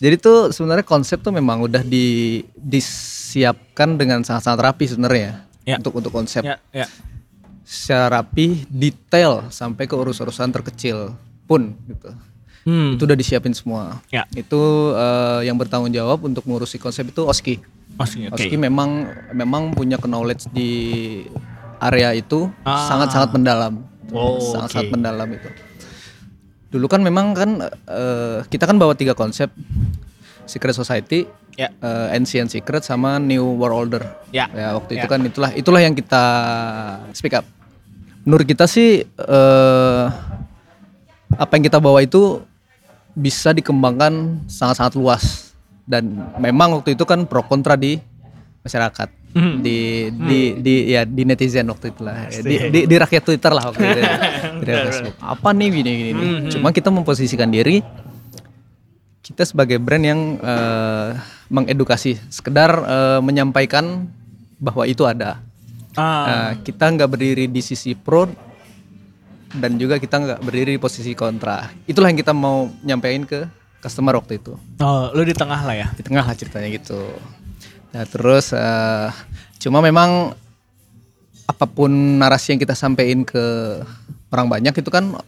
Jadi 0.00 0.16
tuh 0.16 0.48
sebenarnya 0.48 0.82
konsep 0.82 1.20
tuh 1.20 1.30
memang 1.30 1.60
udah 1.60 1.80
di 1.80 2.40
disiapkan 2.56 3.94
dengan 3.94 4.20
sangat-sangat 4.20 4.60
rapi 4.64 4.84
sebenarnya 4.86 5.46
Ya. 5.62 5.76
untuk 5.76 5.92
untuk 5.94 6.10
konsep 6.10 6.40
ya 6.40 6.56
ya 6.74 6.88
secara 7.62 8.18
rapi, 8.18 8.66
detail 8.66 9.46
sampai 9.48 9.86
ke 9.86 9.94
urus-urusan 9.94 10.50
terkecil 10.50 11.14
pun 11.46 11.70
gitu. 11.84 12.10
hmm. 12.64 12.98
Itu 12.98 13.06
udah 13.06 13.14
disiapin 13.14 13.54
semua. 13.54 14.02
Ya. 14.10 14.26
Itu 14.32 14.58
eh, 14.90 15.46
yang 15.46 15.54
bertanggung 15.54 15.92
jawab 15.92 16.18
untuk 16.24 16.42
mengurusi 16.42 16.76
konsep 16.76 17.06
itu 17.06 17.22
Oski. 17.22 17.62
Oke, 18.00 18.26
oke. 18.26 18.34
Oski 18.34 18.56
memang 18.56 19.04
memang 19.30 19.70
punya 19.70 20.00
knowledge 20.00 20.48
di 20.50 20.70
area 21.78 22.12
itu 22.12 22.48
Ah. 22.64 22.88
sangat-sangat 22.88 23.30
mendalam. 23.32 23.84
Oh, 24.10 24.40
sangat-sangat 24.40 24.88
oke. 24.88 24.94
mendalam 24.96 25.28
itu. 25.28 25.48
Dulu 26.70 26.86
kan 26.86 27.00
memang 27.00 27.36
kan 27.36 27.50
eh, 27.86 28.38
kita 28.48 28.64
kan 28.64 28.80
bawa 28.80 28.96
tiga 28.96 29.12
konsep. 29.12 29.52
Secret 30.44 30.74
Society, 30.74 31.30
Ya. 31.54 31.70
eh, 31.70 32.16
Ancient 32.18 32.50
Secret 32.50 32.82
sama 32.82 33.22
New 33.22 33.54
World 33.54 33.76
Order. 33.76 34.02
Ya. 34.34 34.50
waktu 34.74 34.98
itu 34.98 35.06
Ya. 35.06 35.10
kan 35.10 35.20
itulah 35.22 35.50
itulah 35.54 35.78
yang 35.78 35.94
kita 35.94 36.24
speak 37.12 37.36
up. 37.36 37.46
Menurut 38.24 38.44
kita 38.44 38.66
sih 38.66 39.04
eh, 39.06 40.04
apa 41.30 41.52
yang 41.54 41.62
kita 41.62 41.78
bawa 41.78 42.00
itu 42.00 42.42
bisa 43.12 43.50
dikembangkan 43.50 44.42
sangat-sangat 44.46 44.94
luas 44.94 45.49
dan 45.90 46.06
memang 46.38 46.78
waktu 46.78 46.94
itu 46.94 47.02
kan 47.02 47.26
pro 47.26 47.42
kontra 47.42 47.74
di 47.74 47.98
masyarakat 48.62 49.18
Mhm. 49.30 49.62
di 49.62 49.78
di 50.10 50.40
di 50.58 50.74
ya 50.90 51.06
di 51.06 51.22
netizen 51.22 51.62
waktu 51.66 51.94
itu 51.94 52.02
lah 52.02 52.26
di, 52.32 52.66
di, 52.66 52.80
di 52.82 52.96
rakyat 52.96 53.22
Twitter 53.22 53.46
lah 53.48 53.62
waktu 53.64 53.78
itu 53.80 54.00
di 54.66 54.70
Facebook. 54.72 55.14
apa 55.20 55.48
nih 55.52 55.68
gini 55.72 55.90
gini. 55.96 56.10
Mhm. 56.12 56.50
cuma 56.50 56.68
kita 56.70 56.90
memposisikan 56.90 57.46
diri 57.46 57.78
kita 59.20 59.42
sebagai 59.44 59.78
brand 59.78 60.02
yang 60.02 60.20
eh, 60.34 61.08
mengedukasi 61.46 62.18
sekedar 62.26 62.70
eh, 62.74 63.20
menyampaikan 63.20 64.10
bahwa 64.56 64.82
itu 64.84 65.02
ada 65.04 65.38
Ah. 65.90 66.06
Nah, 66.22 66.50
kita 66.62 66.86
nggak 66.86 67.06
berdiri 67.08 67.44
di 67.46 67.58
sisi 67.60 67.94
pro 67.94 68.30
dan 69.52 69.74
juga 69.74 69.98
kita 69.98 70.16
nggak 70.16 70.38
berdiri 70.40 70.74
di 70.74 70.80
posisi 70.80 71.10
kontra. 71.12 71.66
Itulah 71.82 72.14
yang 72.14 72.18
kita 72.18 72.30
mau 72.30 72.70
nyampein 72.80 73.26
ke 73.26 73.42
customer 73.80 74.16
waktu 74.16 74.38
itu. 74.38 74.54
Oh, 74.80 75.10
lu 75.16 75.24
di 75.24 75.34
tengah 75.34 75.60
lah 75.64 75.74
ya. 75.74 75.88
Di 75.96 76.04
tengah 76.04 76.22
lah 76.22 76.36
ceritanya 76.36 76.68
gitu. 76.70 77.00
Nah 77.90 78.04
terus 78.06 78.54
eh, 78.54 79.08
cuma 79.58 79.82
memang 79.82 80.36
apa 81.50 81.66
pun 81.66 81.90
narasi 81.90 82.54
yang 82.54 82.60
kita 82.62 82.78
sampaikan 82.78 83.26
ke 83.26 83.42
orang 84.30 84.46
banyak 84.46 84.70
itu 84.70 84.86
kan 84.86 85.18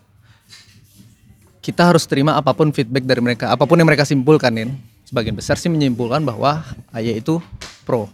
kita 1.62 1.82
harus 1.82 2.06
terima 2.06 2.38
apa 2.38 2.54
pun 2.54 2.70
feedback 2.74 3.06
dari 3.06 3.22
mereka, 3.22 3.50
apa 3.50 3.66
pun 3.66 3.78
yang 3.78 3.86
mereka 3.86 4.06
simpulkan 4.06 4.54
Nin. 4.54 4.70
Sebagian 5.06 5.34
besar 5.34 5.58
sih 5.58 5.70
menyimpulkan 5.70 6.22
bahwa 6.22 6.62
AY 6.94 7.22
itu 7.22 7.42
pro. 7.86 8.10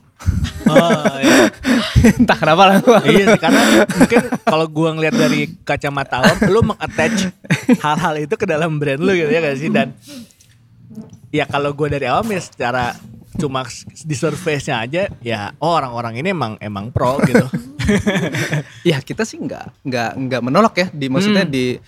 Oh, 0.68 1.16
iya. 1.22 1.48
Entah 2.18 2.36
kenapa 2.36 2.62
lah 2.68 2.78
gua. 2.82 3.00
iya 3.06 3.32
sih 3.32 3.40
karena 3.40 3.62
mungkin 3.86 4.22
kalau 4.42 4.66
gua 4.66 4.90
ngeliat 4.98 5.14
dari 5.16 5.40
kacamata 5.62 6.20
awam 6.20 6.38
lu 6.50 6.60
mengattach 6.66 7.30
hal-hal 7.80 8.14
itu 8.18 8.34
ke 8.34 8.46
dalam 8.46 8.76
brand 8.76 9.00
lu 9.00 9.14
gitu 9.14 9.30
ya 9.30 9.40
gak 9.40 9.56
sih 9.56 9.70
dan 9.70 9.94
ya 11.30 11.46
kalau 11.46 11.72
gua 11.72 11.88
dari 11.88 12.10
awam 12.10 12.26
ya 12.34 12.40
secara 12.42 12.98
cuma 13.38 13.62
di 14.02 14.16
surface-nya 14.18 14.82
aja 14.82 15.02
ya 15.22 15.54
oh 15.62 15.78
orang-orang 15.78 16.18
ini 16.18 16.34
emang 16.34 16.58
emang 16.58 16.90
pro 16.90 17.22
gitu. 17.22 17.46
Ya 18.84 19.00
kita 19.00 19.24
sih 19.24 19.40
nggak 19.40 19.80
nggak 19.80 20.10
nggak 20.28 20.42
menolak 20.44 20.74
ya 20.76 20.86
di 20.92 21.08
maksudnya 21.08 21.48
di 21.48 21.80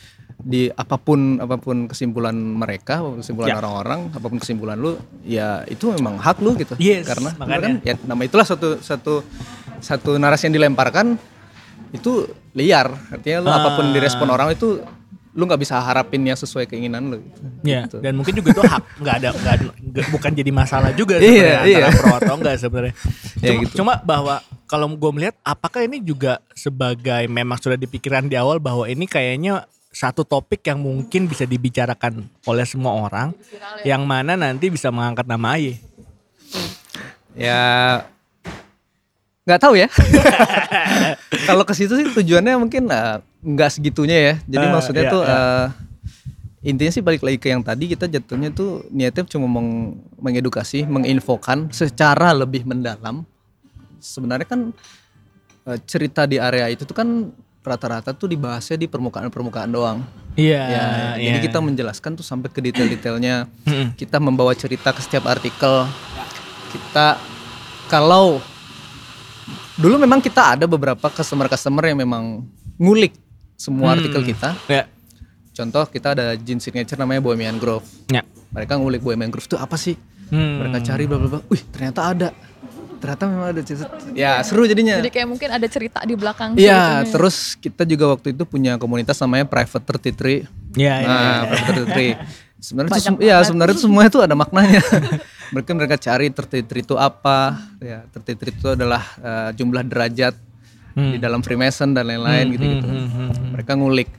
di 0.43 0.69
apa 0.69 0.97
pun 0.97 1.37
apa 1.37 1.57
pun 1.57 1.85
kesimpulan 1.87 2.33
mereka, 2.33 2.99
apa 2.99 3.09
pun 3.09 3.19
kesimpulan 3.21 3.49
Ya. 3.49 3.57
orang-orang, 3.59 4.01
apa 4.09 4.27
pun 4.27 4.39
kesimpulan 4.39 4.75
lu, 4.75 4.95
ya 5.23 5.63
itu 5.65 5.91
memang 5.91 6.17
hak 6.17 6.41
lu 6.41 6.57
gitu. 6.57 6.75
Yes, 6.77 7.05
karena 7.05 7.31
makanya. 7.35 7.61
kan 7.61 7.73
ya 7.83 7.95
nama 8.03 8.23
itulah 8.23 8.45
satu 8.45 8.79
satu 8.79 9.21
satu 9.79 10.17
narasi 10.17 10.47
yang 10.47 10.57
dilemparkan 10.57 11.17
itu 11.91 12.25
liar. 12.53 12.89
Artinya 13.11 13.39
lu 13.41 13.49
Ah. 13.49 13.59
apa 13.59 13.69
pun 13.75 13.91
direspon 13.91 14.27
orang 14.27 14.51
itu 14.51 14.81
lu 15.31 15.47
nggak 15.47 15.63
bisa 15.63 15.79
harapin 15.79 16.19
yang 16.21 16.35
sesuai 16.35 16.67
keinginan 16.67 17.07
lu. 17.07 17.23
gitu. 17.23 17.39
Ya, 17.63 17.87
Gitu. 17.87 18.03
dan 18.03 18.13
mungkin 18.15 18.35
juga 18.35 18.51
itu 18.51 18.63
hak 18.63 18.83
nggak 18.99 19.15
ada 19.17 19.29
nggak 19.31 19.55
nggak- 19.87 20.09
bukan 20.11 20.33
jadi 20.33 20.51
masalah 20.51 20.91
juga 20.91 21.17
Iya, 21.17 21.23
sebenarnya 21.23 21.55
antara 21.55 21.71
iya. 21.87 21.89
pro 21.95 22.15
atau 22.17 22.35
enggak 22.35 22.55
sebenarnya. 22.59 22.95
Ya, 23.39 23.49
Cuma, 23.49 23.61
gitu. 23.63 23.75
cuma 23.79 23.93
bahwa 24.01 24.35
kalau 24.67 24.87
gue 24.91 25.11
melihat 25.13 25.35
apakah 25.41 25.81
ini 25.83 25.99
juga 25.99 26.43
sebagai 26.53 27.27
memang 27.27 27.57
sudah 27.57 27.75
dipikiran 27.75 28.27
di 28.27 28.35
awal 28.35 28.59
bahwa 28.59 28.85
ini 28.85 29.05
kayaknya 29.05 29.65
satu 29.91 30.23
topik 30.23 30.63
yang 30.63 30.79
mungkin 30.79 31.27
bisa 31.27 31.43
dibicarakan 31.43 32.23
oleh 32.47 32.63
semua 32.63 32.95
orang 32.95 33.35
yang 33.83 34.07
mana 34.07 34.39
nanti 34.39 34.71
bisa 34.71 34.87
mengangkat 34.89 35.27
nama 35.27 35.59
Aye. 35.59 35.83
Ya 37.35 37.61
nggak 39.47 39.61
tahu 39.61 39.75
ya. 39.75 39.89
Kalau 41.49 41.67
ke 41.67 41.75
situ 41.75 41.99
sih 41.99 42.07
tujuannya 42.07 42.55
mungkin 42.55 42.87
eh, 42.87 43.19
nggak 43.43 43.71
segitunya 43.75 44.19
ya. 44.19 44.35
Jadi 44.47 44.67
Eh, 44.67 44.71
maksudnya 44.71 45.05
iya, 45.07 45.13
tuh 45.13 45.23
iya. 45.27 45.35
eh, 45.35 45.67
intinya 46.71 46.93
sih 46.93 47.03
balik 47.03 47.23
lagi 47.25 47.39
ke 47.41 47.49
yang 47.51 47.65
tadi 47.65 47.91
kita 47.91 48.07
jatuhnya 48.07 48.53
tuh 48.53 48.85
niatnya 48.93 49.27
cuma 49.27 49.49
meng- 49.49 49.99
mengedukasi, 50.21 50.87
menginfokan 50.87 51.67
secara 51.75 52.31
lebih 52.31 52.63
mendalam. 52.63 53.27
Sebenarnya 53.99 54.47
kan 54.47 54.61
cerita 55.87 56.25
di 56.25 56.41
area 56.41 56.67
itu 56.67 56.83
tuh 56.83 56.97
kan 56.97 57.31
rata-rata 57.61 58.17
tuh 58.17 58.25
dibahasnya 58.26 58.76
di 58.76 58.88
permukaan-permukaan 58.88 59.69
doang. 59.69 60.00
Iya. 60.33 60.62
Ya, 60.64 60.85
iya. 61.21 61.37
jadi 61.37 61.38
kita 61.45 61.59
menjelaskan 61.61 62.17
tuh 62.17 62.25
sampai 62.25 62.49
ke 62.49 62.61
detail-detailnya. 62.61 63.45
Kita 63.95 64.17
membawa 64.17 64.57
cerita 64.57 64.90
ke 64.90 65.00
setiap 65.00 65.29
artikel. 65.29 65.85
Kita 66.71 67.21
kalau 67.87 68.40
dulu 69.76 69.97
memang 69.99 70.21
kita 70.21 70.57
ada 70.57 70.64
beberapa 70.64 71.09
customer-customer 71.09 71.85
yang 71.87 71.99
memang 72.00 72.47
ngulik 72.76 73.12
semua 73.55 73.93
Hmm. 73.93 73.97
artikel 74.00 74.23
kita. 74.25 74.57
Ya. 74.64 74.88
Contoh 75.52 75.85
kita 75.85 76.17
ada 76.17 76.33
jeans 76.40 76.64
signature 76.64 76.97
namanya 76.97 77.21
Bohemian 77.21 77.61
Grove. 77.61 77.85
Ya. 78.09 78.25
Mereka 78.50 78.81
ngulik 78.81 79.05
Bohemian 79.05 79.29
Grove 79.29 79.45
itu 79.45 79.59
apa 79.61 79.76
sih? 79.76 79.99
Hmm. 80.33 80.64
Mereka 80.64 80.81
cari 80.81 81.05
bla 81.05 81.19
bla 81.21 81.29
bla. 81.29 81.40
Wih, 81.50 81.61
ternyata 81.69 82.00
ada. 82.09 82.29
Ternyata 83.00 83.23
memang 83.26 83.49
ada. 83.50 83.61
Ya, 84.12 84.45
seru 84.45 84.69
jadinya. 84.69 85.00
Jadi 85.00 85.09
kayak 85.09 85.28
mungkin 85.28 85.49
ada 85.49 85.64
cerita 85.66 86.04
di 86.04 86.14
belakang. 86.14 86.52
Iya, 86.54 87.00
ceritanya. 87.00 87.12
terus 87.16 87.37
kita 87.57 87.83
juga 87.83 88.04
waktu 88.12 88.37
itu 88.37 88.45
punya 88.45 88.76
komunitas 88.76 89.16
namanya 89.19 89.49
Private 89.49 89.85
33. 89.88 90.45
Iya, 90.76 90.95
iya, 91.00 91.09
Nah, 91.09 91.16
iya. 91.16 91.40
Private 91.49 91.80
33. 91.88 92.21
Sebenarnya 92.61 92.92
itu 92.92 93.12
ya 93.25 93.37
sebenarnya 93.40 93.73
itu 93.73 93.85
semua 93.88 94.04
itu 94.04 94.21
ada 94.21 94.37
maknanya. 94.37 94.85
mereka 95.57 95.71
mereka 95.73 95.97
cari 95.97 96.28
33 96.28 96.61
itu 96.78 96.95
apa? 96.95 97.57
Ya, 97.80 98.04
33 98.12 98.52
itu 98.52 98.69
adalah 98.69 99.00
eh, 99.16 99.50
jumlah 99.57 99.83
derajat 99.83 100.37
Hmm. 100.90 101.14
di 101.14 101.23
dalam 101.23 101.38
Freemason 101.38 101.95
dan 101.95 102.02
lain-lain 102.02 102.50
gitu-gitu. 102.50 102.83
hmm, 102.83 103.07
hmm, 103.07 103.28
hmm. 103.30 103.49
Mereka 103.54 103.78
ngulik. 103.78 104.11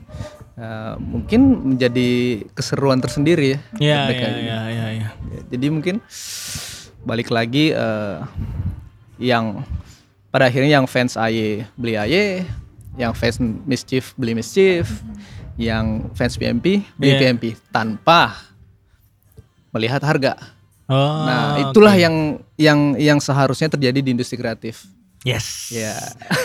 Eh, 0.52 0.94
mungkin 0.98 1.40
menjadi 1.68 2.10
keseruan 2.50 2.96
tersendiri 2.96 3.44
ya. 3.46 3.58
Iya, 3.76 3.76
iya, 3.76 4.00
gitu. 4.08 4.24
iya, 4.40 4.58
iya, 4.72 4.86
iya. 4.88 5.08
Ya, 5.12 5.40
Jadi 5.52 5.66
mungkin 5.68 6.00
balik 7.02 7.28
lagi 7.28 7.70
eh, 7.70 8.16
yang 9.18 9.62
pada 10.28 10.48
akhirnya 10.48 10.80
yang 10.80 10.86
fans 10.86 11.14
AY 11.14 11.66
beli 11.74 11.94
AY, 11.94 12.46
yang 12.96 13.12
fans 13.12 13.36
Mischief 13.38 14.14
beli 14.14 14.32
Mischief, 14.32 14.88
yang 15.54 16.08
fans 16.12 16.34
PMP 16.34 16.80
beli 16.94 17.12
Iya. 17.12 17.20
PMP 17.28 17.44
tanpa 17.68 18.36
melihat 19.70 20.00
harga. 20.00 20.36
Oh, 20.86 21.24
nah, 21.24 21.56
itulah 21.62 21.94
oke. 21.94 22.00
yang 22.00 22.14
yang 22.56 22.78
yang 22.96 23.18
seharusnya 23.18 23.68
terjadi 23.68 23.98
di 23.98 24.10
industri 24.12 24.36
kreatif. 24.36 24.84
Yes. 25.22 25.70
Ya. 25.70 25.94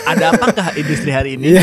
Ada 0.06 0.30
apakah 0.32 0.70
industri 0.72 1.10
hari 1.10 1.34
ini? 1.34 1.58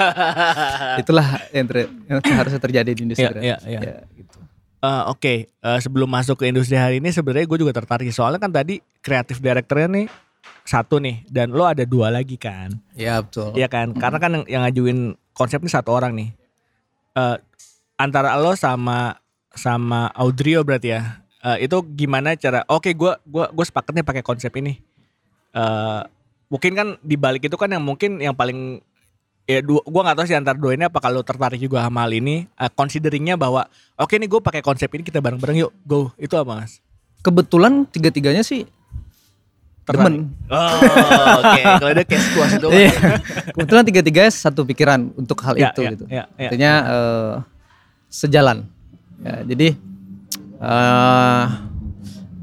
Itulah 1.04 1.26
yang, 1.52 1.68
ter- 1.68 1.92
yang 2.08 2.20
seharusnya 2.24 2.56
terjadi 2.58 2.90
di 2.96 3.00
industri 3.04 3.28
Iya, 3.28 3.30
kreatif. 3.30 3.44
iya, 3.44 3.56
iya. 3.68 3.80
Ya, 3.80 3.94
gitu. 4.16 4.39
Eh, 4.80 5.02
Oke, 5.12 5.34
eh, 5.52 5.78
sebelum 5.84 6.08
masuk 6.08 6.40
ke 6.40 6.48
industri 6.48 6.80
hari 6.80 7.04
ini 7.04 7.12
sebenarnya 7.12 7.44
gue 7.44 7.58
juga 7.60 7.76
tertarik 7.76 8.08
soalnya 8.16 8.40
kan 8.40 8.48
tadi 8.48 8.80
kreatif 9.04 9.36
direkturnya 9.36 9.88
nih 9.92 10.06
satu 10.64 10.96
nih 10.96 11.20
dan 11.28 11.52
lo 11.52 11.68
ada 11.68 11.84
dua 11.84 12.08
lagi 12.08 12.40
kan. 12.40 12.72
Ya 12.96 13.20
betul. 13.20 13.52
Iya 13.52 13.68
kan? 13.68 13.92
Karena 13.92 14.16
kan 14.16 14.30
yang, 14.40 14.44
yang 14.48 14.62
ngajuin 14.64 15.20
konsep 15.36 15.60
ini 15.60 15.68
satu 15.68 15.92
orang 15.92 16.16
nih. 16.16 16.28
Eh 17.12 17.36
antara 18.00 18.40
lo 18.40 18.56
sama 18.56 19.20
sama 19.52 20.08
Audrio 20.16 20.64
berarti 20.64 20.96
ya. 20.96 21.20
Eh, 21.44 21.68
itu 21.68 21.76
gimana 21.92 22.32
cara? 22.40 22.64
Oke, 22.64 22.96
gua 22.96 23.20
gua 23.28 23.52
gue 23.52 23.64
sepakatnya 23.68 24.00
pakai 24.00 24.24
konsep 24.24 24.48
ini. 24.56 24.80
Eh 25.52 26.02
mungkin 26.48 26.72
kan 26.72 26.88
di 27.04 27.20
balik 27.20 27.46
itu 27.46 27.56
kan 27.60 27.68
yang 27.68 27.84
mungkin 27.84 28.16
yang 28.16 28.32
paling 28.32 28.80
ya 29.44 29.60
dua, 29.60 29.80
gua 29.82 30.00
nggak 30.04 30.16
tahu 30.16 30.26
sih 30.26 30.36
antar 30.36 30.56
dua 30.56 30.72
ini 30.72 30.84
apa 30.84 30.98
kalau 30.98 31.20
tertarik 31.20 31.56
juga 31.56 31.80
sama 31.80 32.04
hal 32.04 32.12
ini. 32.12 32.48
Eh, 32.50 32.70
consideringnya 32.70 33.34
bahwa 33.34 33.64
oke 33.94 34.12
nih 34.12 34.26
gue 34.26 34.40
pakai 34.40 34.60
konsep 34.60 34.88
ini 34.90 35.02
kita 35.02 35.18
bareng-bareng 35.18 35.56
yuk 35.60 35.72
go. 35.82 36.10
Itu 36.16 36.34
apa 36.34 36.58
mas? 36.58 36.78
Kebetulan 37.20 37.84
tiga-tiganya 37.84 38.40
sih 38.40 38.64
Tertarik. 39.84 40.24
demen. 40.24 40.32
Oh, 40.46 40.70
oke. 41.40 41.60
Kalau 41.82 41.90
ada 41.90 42.04
case 42.04 42.26
puas 42.30 42.52
itu. 42.52 42.68
Iya. 42.68 42.92
Kebetulan 43.52 43.84
tiga-tiganya 43.84 44.30
satu 44.30 44.62
pikiran 44.62 45.12
untuk 45.14 45.40
hal 45.42 45.54
Ya, 45.54 45.68
itu 45.68 45.80
ya, 45.82 45.90
gitu. 45.92 46.04
ya, 46.06 46.24
ya. 46.34 46.48
Artinya 46.48 46.72
eh, 46.86 47.32
sejalan. 48.08 48.58
Ya, 49.20 49.34
jadi 49.44 49.68
eh, 50.60 51.44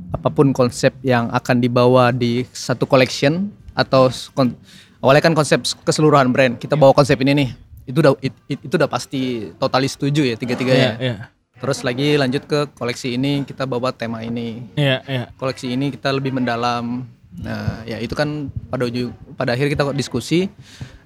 apa 0.07 0.29
pun 0.29 0.51
konsep 0.51 0.93
yang 1.01 1.29
akan 1.29 1.57
dibawa 1.57 2.09
di 2.11 2.43
satu 2.51 2.83
collection 2.83 3.49
atau 3.73 4.09
kon- 4.33 4.57
awalnya 4.99 5.23
kan 5.23 5.33
konsep 5.33 5.61
keseluruhan 5.83 6.29
brand 6.29 6.57
kita 6.57 6.73
bawa 6.73 6.93
konsep 6.93 7.17
ini 7.21 7.31
nih 7.33 7.49
itu 7.87 7.97
udah 8.03 8.13
it- 8.19 8.43
it- 8.51 8.63
itu 8.67 8.73
udah 8.75 8.89
pasti 8.91 9.47
totalis 9.55 9.95
setuju 9.95 10.27
ya 10.27 10.35
tiga-tiganya. 10.35 10.99
Iya, 10.99 11.15
iya. 11.15 11.15
Terus 11.57 11.81
lagi 11.81 12.19
lanjut 12.19 12.43
ke 12.45 12.59
koleksi 12.75 13.15
ini 13.15 13.47
kita 13.47 13.63
bawa 13.65 13.89
tema 13.95 14.21
ini. 14.21 14.61
Iya, 14.75 15.01
iya. 15.07 15.23
Koleksi 15.39 15.71
ini 15.71 15.89
kita 15.89 16.11
lebih 16.11 16.35
mendalam. 16.35 17.07
Nah, 17.39 17.81
ya 17.87 17.97
itu 18.03 18.11
kan 18.13 18.51
pada 18.67 18.85
ujung 18.85 19.15
pada 19.39 19.55
akhir 19.55 19.71
kita 19.71 19.87
kok 19.87 19.97
diskusi 19.97 20.51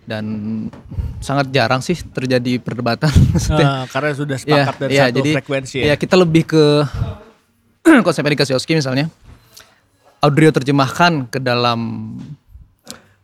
dan 0.10 0.26
sangat 1.22 1.54
jarang 1.54 1.80
sih 1.86 1.96
terjadi 1.96 2.58
perdebatan. 2.58 3.14
Eh, 3.62 3.84
karena 3.94 4.12
sudah 4.18 4.38
ya, 4.42 4.44
sepakat 4.44 4.76
dari 4.82 4.92
ya, 4.98 5.04
satu 5.08 5.18
jadi 5.22 5.32
frekuensi 5.38 5.78
ya. 5.78 5.86
ya 5.94 5.96
kita 6.02 6.16
lebih 6.18 6.44
ke 6.50 6.64
konsep 8.06 8.26
yang 8.26 8.34
dikasih 8.36 8.58
Oski 8.58 8.74
misalnya. 8.74 9.06
Audrio 10.22 10.50
terjemahkan 10.54 11.30
ke 11.30 11.38
dalam 11.42 12.14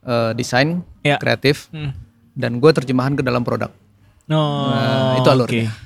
eh, 0.07 0.31
desain 0.33 0.81
Ya. 1.01 1.19
kreatif 1.19 1.67
Hmm. 1.69 1.91
dan 2.33 2.57
gue 2.57 2.71
terjemahan 2.71 3.11
ke 3.11 3.21
dalam 3.21 3.43
produk. 3.43 3.69
No, 4.25 4.67
Nah, 4.67 5.15
itu 5.15 5.27
alurnya. 5.27 5.67
oke. 5.67 5.85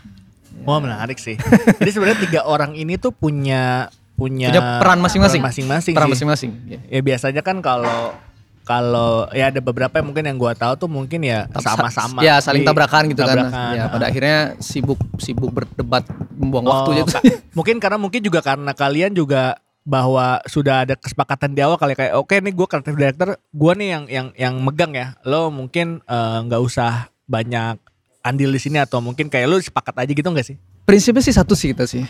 Wah 0.62 0.78
menarik 0.78 1.18
sih. 1.18 1.38
Jadi 1.80 1.90
sebenarnya 1.90 2.20
tiga 2.22 2.42
orang 2.44 2.74
ini 2.74 2.96
tuh 2.96 3.10
punya 3.10 3.90
punya, 4.14 4.50
Punya 4.50 4.62
peran 4.78 5.00
masing-masing. 5.00 5.42
peran 5.42 5.50
masing-masing 5.52 5.94
Peran 5.94 6.10
masing-masing. 6.10 6.52
ya. 6.68 6.80
Ya 6.88 7.02
biasanya 7.02 7.42
kan 7.42 7.58
kalau 7.60 8.14
kalau 8.62 9.26
ya 9.32 9.50
ada 9.50 9.58
beberapa 9.58 9.98
yang 9.98 10.08
mungkin 10.08 10.24
yang 10.24 10.38
gua 10.38 10.54
tahu 10.54 10.78
tuh 10.78 10.86
mungkin 10.88 11.18
ya 11.20 11.50
sama-sama. 11.52 12.22
Ya 12.22 12.38
saling 12.38 12.62
tabrakan 12.62 13.10
gitu 13.10 13.22
kan. 13.22 13.50
tabrakan. 13.50 13.74
Ya 13.74 13.84
pada 13.90 14.06
akhirnya 14.06 14.38
sibuk 14.58 15.02
sibuk 15.18 15.50
berdebat 15.50 16.06
membuang 16.32 16.66
Oh, 16.66 16.72
waktu 16.72 17.02
gitu. 17.02 17.18
mungkin 17.52 17.82
karena 17.82 17.98
mungkin 17.98 18.22
juga 18.22 18.40
karena 18.40 18.72
kalian 18.72 19.12
juga 19.12 19.58
bahwa 19.82 20.40
sudah 20.46 20.86
ada 20.86 20.94
kesepakatan 20.94 21.58
di 21.58 21.62
awal 21.66 21.78
kali 21.78 21.98
kayak 21.98 22.14
oke 22.14 22.34
nih 22.38 22.54
gue 22.54 22.68
kreatif 22.70 22.94
director 22.94 23.34
gue 23.38 23.74
nih 23.78 23.88
yang 23.90 24.04
yang 24.06 24.28
yang 24.38 24.56
megang 24.62 24.94
ya 24.94 25.18
lo 25.26 25.50
mungkin 25.50 26.06
eh, 26.06 26.38
nggak 26.46 26.62
usah 26.62 27.10
banyak 27.26 27.82
andil 28.22 28.54
di 28.54 28.62
sini 28.62 28.78
atau 28.78 29.02
mungkin 29.02 29.26
kayak 29.26 29.50
lo 29.50 29.58
sepakat 29.58 30.06
aja 30.06 30.12
gitu 30.14 30.30
nggak 30.30 30.46
sih 30.46 30.58
Prinsipnya 30.82 31.22
sih 31.22 31.32
satu 31.32 31.54
sih 31.54 31.72
kita 31.72 31.86
sih. 31.86 32.04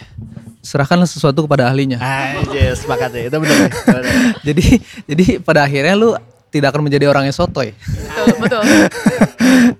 Serahkanlah 0.63 1.05
sesuatu 1.05 1.43
kepada 1.43 1.67
ahlinya. 1.67 1.99
Aja 1.99 2.71
sepakat 2.73 3.11
ya 3.13 3.23
itu 3.27 3.37
benar. 3.37 3.57
benar. 3.67 4.03
jadi 4.47 4.65
jadi 5.05 5.25
pada 5.43 5.67
akhirnya 5.67 5.93
lu 5.93 6.15
tidak 6.49 6.71
akan 6.73 6.87
menjadi 6.87 7.05
orang 7.11 7.27
yang 7.27 7.35
sotoy. 7.35 7.75
Betul, 7.77 8.25
betul. 8.39 8.63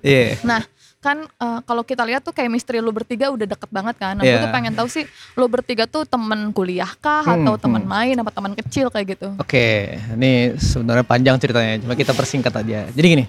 Iya. 0.04 0.36
Nah, 0.44 0.60
kan 1.02 1.26
eh, 1.26 1.60
kalau 1.66 1.82
kita 1.82 2.06
lihat 2.06 2.22
tuh 2.22 2.30
chemistry 2.30 2.78
lu 2.78 2.94
bertiga 2.94 3.28
udah 3.34 3.42
deket 3.44 3.66
banget 3.74 3.98
kan. 3.98 4.14
Gue 4.22 4.30
Iya. 4.30 4.46
tuh 4.46 4.54
pengen 4.54 4.72
tahu 4.72 4.86
sih 4.86 5.02
lu 5.34 5.50
bertiga 5.50 5.90
tuh 5.90 6.06
temen 6.06 6.54
kuliah 6.54 6.88
kah 7.02 7.26
Hmm, 7.26 7.42
atau 7.42 7.58
temen 7.58 7.82
hmm. 7.82 7.90
main 7.90 8.14
apa 8.14 8.30
teman 8.30 8.54
kecil 8.54 8.86
kayak 8.88 9.18
gitu. 9.18 9.34
Oke, 9.42 9.98
ini 10.14 10.54
sebenarnya 10.54 11.02
panjang 11.02 11.36
ceritanya, 11.42 11.82
cuma 11.82 11.98
kita 11.98 12.14
persingkat 12.14 12.54
aja. 12.54 12.86
Jadi 12.94 13.06
gini, 13.18 13.24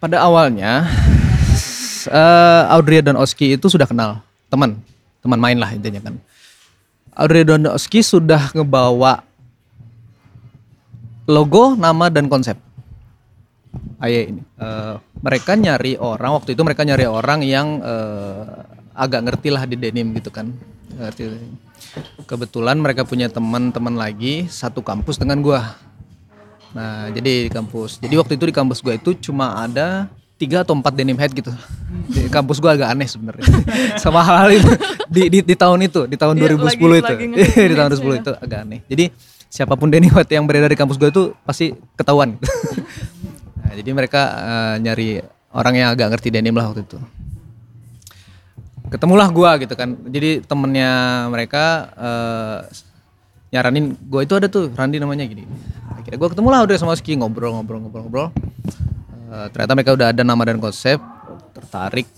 pada 0.00 0.24
awalnya 0.24 0.88
eh 2.08 2.62
Audrey 2.72 3.04
dan 3.04 3.20
Oski 3.20 3.60
itu 3.60 3.68
sudah 3.68 3.84
kenal, 3.84 4.24
teman, 4.48 4.80
teman 5.20 5.36
main 5.36 5.60
lah 5.60 5.68
intinya 5.76 6.00
kan. 6.00 6.16
Audrey 7.12 7.44
dan 7.44 7.68
Oski 7.68 8.00
sudah 8.00 8.48
ngebawa 8.56 9.20
logo, 11.28 11.76
nama 11.76 12.08
dan 12.08 12.26
konsep. 12.26 12.56
Aye 13.98 14.32
ini. 14.32 14.42
Eh, 14.56 14.94
mereka 15.20 15.54
nyari 15.54 15.94
orang 15.94 16.34
waktu 16.34 16.52
itu 16.52 16.62
mereka 16.64 16.82
nyari 16.82 17.04
orang 17.04 17.44
yang 17.44 17.78
eh, 17.78 18.44
agak 18.92 19.20
ngerti 19.24 19.48
lah 19.48 19.64
di 19.64 19.76
denim 19.76 20.10
gitu 20.12 20.28
kan. 20.28 20.50
Ngerti. 20.96 21.30
Kebetulan 22.24 22.78
mereka 22.78 23.02
punya 23.02 23.26
teman-teman 23.26 23.94
lagi 23.94 24.46
satu 24.46 24.80
kampus 24.80 25.18
dengan 25.18 25.40
gua. 25.40 25.74
Nah, 26.70 27.10
jadi 27.10 27.46
di 27.46 27.50
kampus. 27.50 27.98
Jadi 27.98 28.14
waktu 28.14 28.38
itu 28.38 28.44
di 28.46 28.54
kampus 28.54 28.78
gua 28.78 28.94
itu 28.94 29.10
cuma 29.18 29.58
ada 29.58 30.06
tiga 30.38 30.62
atau 30.62 30.72
empat 30.72 30.94
denim 30.94 31.18
head 31.18 31.34
gitu. 31.34 31.50
Di 32.06 32.30
kampus 32.30 32.58
gua 32.58 32.74
agak 32.74 32.90
aneh 32.90 33.06
sebenarnya. 33.06 33.42
Sama 34.02 34.22
hal 34.22 34.54
itu 34.54 34.70
di, 35.10 35.22
di, 35.28 35.38
di 35.42 35.54
tahun 35.54 35.82
itu, 35.82 36.06
di 36.06 36.14
tahun 36.14 36.38
Iya, 36.38 36.54
2010 36.54 36.62
lagi- 36.62 36.78
itu. 36.78 37.12
lagi 37.12 37.26
di 37.70 37.74
tahun 37.74 37.88
2010 37.92 38.22
itu 38.22 38.32
agak 38.38 38.58
aneh. 38.62 38.80
Jadi 38.86 39.04
siapa 39.50 39.74
pun 39.74 39.90
denim 39.90 40.08
head 40.08 40.30
yang 40.30 40.46
beredar 40.46 40.70
di 40.70 40.78
kampus 40.78 40.94
gua 40.94 41.10
itu 41.10 41.34
pasti 41.42 41.74
ketahuan. 41.94 42.38
nah, 43.70 43.74
jadi 43.78 43.90
mereka 43.94 44.22
eh, 44.34 44.74
nyari 44.82 45.08
orang 45.54 45.74
yang 45.78 45.88
agak 45.94 46.18
ngerti 46.18 46.34
denim 46.34 46.54
lah 46.58 46.74
waktu 46.74 46.82
itu. 46.82 46.98
Ketemulah 48.90 49.30
gua 49.30 49.54
gitu 49.62 49.78
kan. 49.78 49.94
Jadi 50.10 50.42
temennya 50.42 51.26
mereka 51.30 51.94
eh, 51.94 52.58
nyaranin 53.54 53.94
gua 54.10 54.26
itu 54.26 54.34
ada 54.34 54.50
tuh 54.50 54.70
Randi 54.74 54.98
namanya 54.98 55.22
gini. 55.30 55.46
Akhirnya 55.94 56.18
gua 56.18 56.28
ketemu 56.34 56.48
lah 56.50 56.60
udah 56.66 56.76
sama 56.78 56.98
Ski 56.98 57.14
ngobrol 57.14 57.54
ngobrol 57.54 57.86
ngobrol 57.86 58.02
ngobrol. 58.06 58.28
Eh, 59.30 59.46
ternyata 59.54 59.72
mereka 59.78 59.94
udah 59.94 60.10
ada 60.10 60.22
nama 60.26 60.42
dan 60.42 60.58
konsep 60.58 60.98
tertarik. 61.54 62.10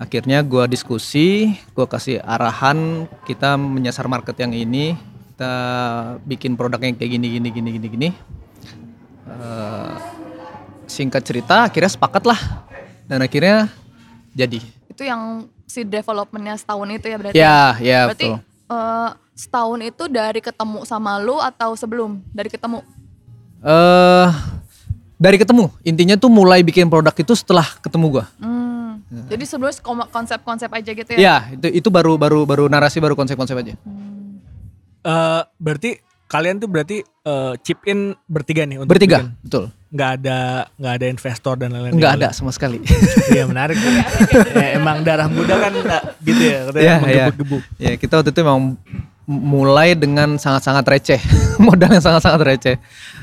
Akhirnya 0.00 0.40
gua 0.40 0.64
diskusi 0.64 1.56
gua 1.76 1.84
kasih 1.84 2.24
arahan 2.24 3.04
kita 3.28 3.60
menyasar 3.60 4.08
market 4.08 4.40
yang 4.40 4.56
ini 4.56 4.96
kita 5.32 5.54
bikin 6.24 6.56
produknya 6.56 6.96
kayak 6.96 7.20
gini 7.20 7.26
gini 7.36 7.48
gini 7.52 7.68
gini 7.76 7.88
gini. 7.92 8.08
Eh, 9.28 10.21
singkat 10.84 11.22
cerita 11.22 11.64
akhirnya 11.64 11.88
sepakat 11.88 12.22
lah 12.24 12.40
dan 13.04 13.20
akhirnya 13.20 13.68
jadi 14.32 14.60
Itu 14.86 15.02
yang 15.02 15.44
si 15.64 15.82
developmentnya 15.82 16.54
setahun 16.54 16.88
itu 16.90 17.06
ya 17.06 17.16
berarti. 17.16 17.34
ya 17.34 17.58
ya 17.78 17.98
berarti 18.06 18.28
betul 18.28 18.36
eh, 18.68 19.08
setahun 19.32 19.80
itu 19.80 20.04
dari 20.06 20.40
ketemu 20.40 20.84
sama 20.84 21.16
lu 21.16 21.36
atau 21.36 21.72
sebelum 21.72 22.20
dari 22.30 22.48
ketemu? 22.48 22.84
eh 23.60 24.28
dari 25.16 25.36
ketemu 25.36 25.70
intinya 25.82 26.14
tuh 26.14 26.28
mulai 26.28 26.60
bikin 26.60 26.86
produk 26.86 27.14
itu 27.14 27.32
setelah 27.32 27.66
ketemu 27.78 28.06
gua 28.12 28.26
Hmm. 29.12 29.28
Jadi 29.28 29.44
sebelumnya 29.44 29.76
kom- 29.78 30.08
konsep-konsep 30.08 30.68
aja 30.68 30.90
gitu 30.90 31.10
ya? 31.12 31.18
ya 31.18 31.36
itu 31.52 31.68
itu 31.70 31.88
baru 31.88 32.16
baru 32.16 32.44
baru 32.44 32.64
narasi 32.64 32.96
baru 32.96 33.12
konsep-konsep 33.12 33.52
aja 33.54 33.76
Eh, 35.02 35.42
berarti 35.58 35.98
kalian 36.24 36.56
tuh 36.56 36.66
berarti 36.66 36.96
eh, 37.02 37.52
chip 37.60 37.82
in 37.84 38.14
bertiga 38.24 38.62
nih 38.62 38.78
untuk 38.78 38.88
bertiga 38.88 39.20
bikin? 39.20 39.36
betul 39.42 39.64
nggak 39.92 40.10
ada 40.18 40.38
nggak 40.72 40.94
ada 40.96 41.06
investor 41.06 41.54
dan 41.54 41.68
lain-lain 41.68 41.92
nggak 41.94 42.12
ada 42.16 42.28
sama 42.32 42.48
sekali 42.48 42.80
Iya 43.30 43.44
menarik. 43.44 43.76
ya, 43.76 44.72
emang 44.74 45.04
darah 45.04 45.28
muda 45.28 45.52
kan 45.54 45.68
nggak 45.70 46.02
gitu 46.24 46.42
ya, 46.42 46.58
katanya 46.66 46.80
ya 46.80 46.88
ya 46.88 46.96
menggebu-gebu. 46.98 47.56
ya 47.76 47.92
kita 47.96 48.12
waktu 48.16 48.30
itu 48.30 48.40
memang 48.40 48.58
m- 49.22 49.44
mulai 49.52 49.92
dengan 49.92 50.34
sangat-sangat 50.34 50.84
receh 50.88 51.20
modal 51.66 51.92
yang 51.92 52.00
sangat-sangat 52.00 52.40
receh 52.42 52.76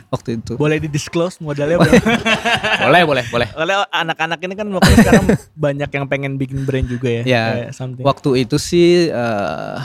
waktu 0.09 0.37
itu 0.37 0.53
Boleh 0.55 0.77
di 0.77 0.85
disclose 0.87 1.37
modalnya 1.37 1.77
berapa? 1.77 2.01
boleh 2.85 3.01
boleh 3.03 3.23
boleh 3.27 3.47
Oleh 3.53 3.75
anak-anak 3.89 4.39
ini 4.39 4.53
kan 4.53 4.67
makanya 4.69 4.97
sekarang 4.99 5.25
banyak 5.53 5.89
yang 5.89 6.05
pengen 6.05 6.33
bikin 6.35 6.65
brand 6.65 6.85
juga 6.85 7.09
ya. 7.09 7.23
Ya, 7.23 7.43
kayak 7.51 7.69
something. 7.73 8.01
waktu 8.01 8.29
itu 8.41 8.57
sih 8.57 9.05
eh, 9.05 9.77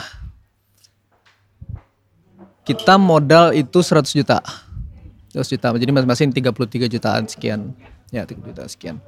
kita 2.65 2.97
modal 2.97 3.53
itu 3.53 3.77
100 3.77 4.09
juta. 4.11 4.41
100 5.35 5.53
juta. 5.59 5.67
Jadi 5.75 5.91
masing-masing 5.91 6.29
33 6.31 6.87
jutaan 6.87 7.23
sekian. 7.27 7.75
Ya, 8.13 8.23
30 8.23 8.55
juta 8.55 8.63
sekian. 8.71 9.03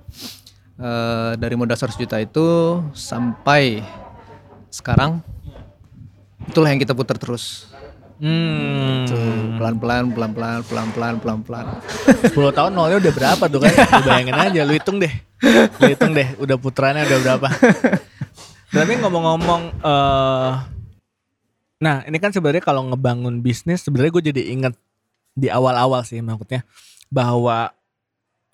Eh, 0.77 1.31
dari 1.39 1.55
modal 1.55 1.79
100 1.79 1.95
juta 1.95 2.19
itu 2.19 2.45
sampai 2.91 3.81
sekarang 4.67 5.23
itulah 6.45 6.69
yang 6.69 6.77
kita 6.77 6.91
putar 6.91 7.15
terus. 7.15 7.71
Hmm. 8.17 9.05
Pelan-pelan, 9.57 10.09
pelan-pelan, 10.11 10.65
pelan-pelan, 10.65 11.15
pelan-pelan. 11.21 11.65
10 12.29 12.33
tahun 12.33 12.71
nolnya 12.73 12.97
udah 13.01 13.13
berapa 13.13 13.43
tuh 13.45 13.61
kan? 13.61 13.73
Lu 13.73 14.01
bayangin 14.05 14.35
aja, 14.37 14.61
lu 14.65 14.73
hitung 14.73 14.97
deh. 14.97 15.13
Lu 15.81 15.85
hitung 15.89 16.11
deh, 16.17 16.27
udah 16.41 16.57
putranya 16.57 17.05
udah 17.05 17.19
berapa. 17.21 17.47
Tapi 18.73 18.93
ngomong-ngomong 18.99 19.61
eh 19.81 20.51
Nah, 21.77 22.01
ini 22.09 22.17
kan 22.17 22.33
sebenarnya 22.33 22.65
kalau 22.65 22.89
ngebangun 22.89 23.45
bisnis 23.45 23.85
sebenarnya 23.85 24.09
gue 24.09 24.23
jadi 24.33 24.41
inget 24.49 24.73
di 25.38 25.54
awal-awal 25.54 26.02
sih 26.02 26.17
maksudnya 26.26 26.65
bahwa 27.13 27.69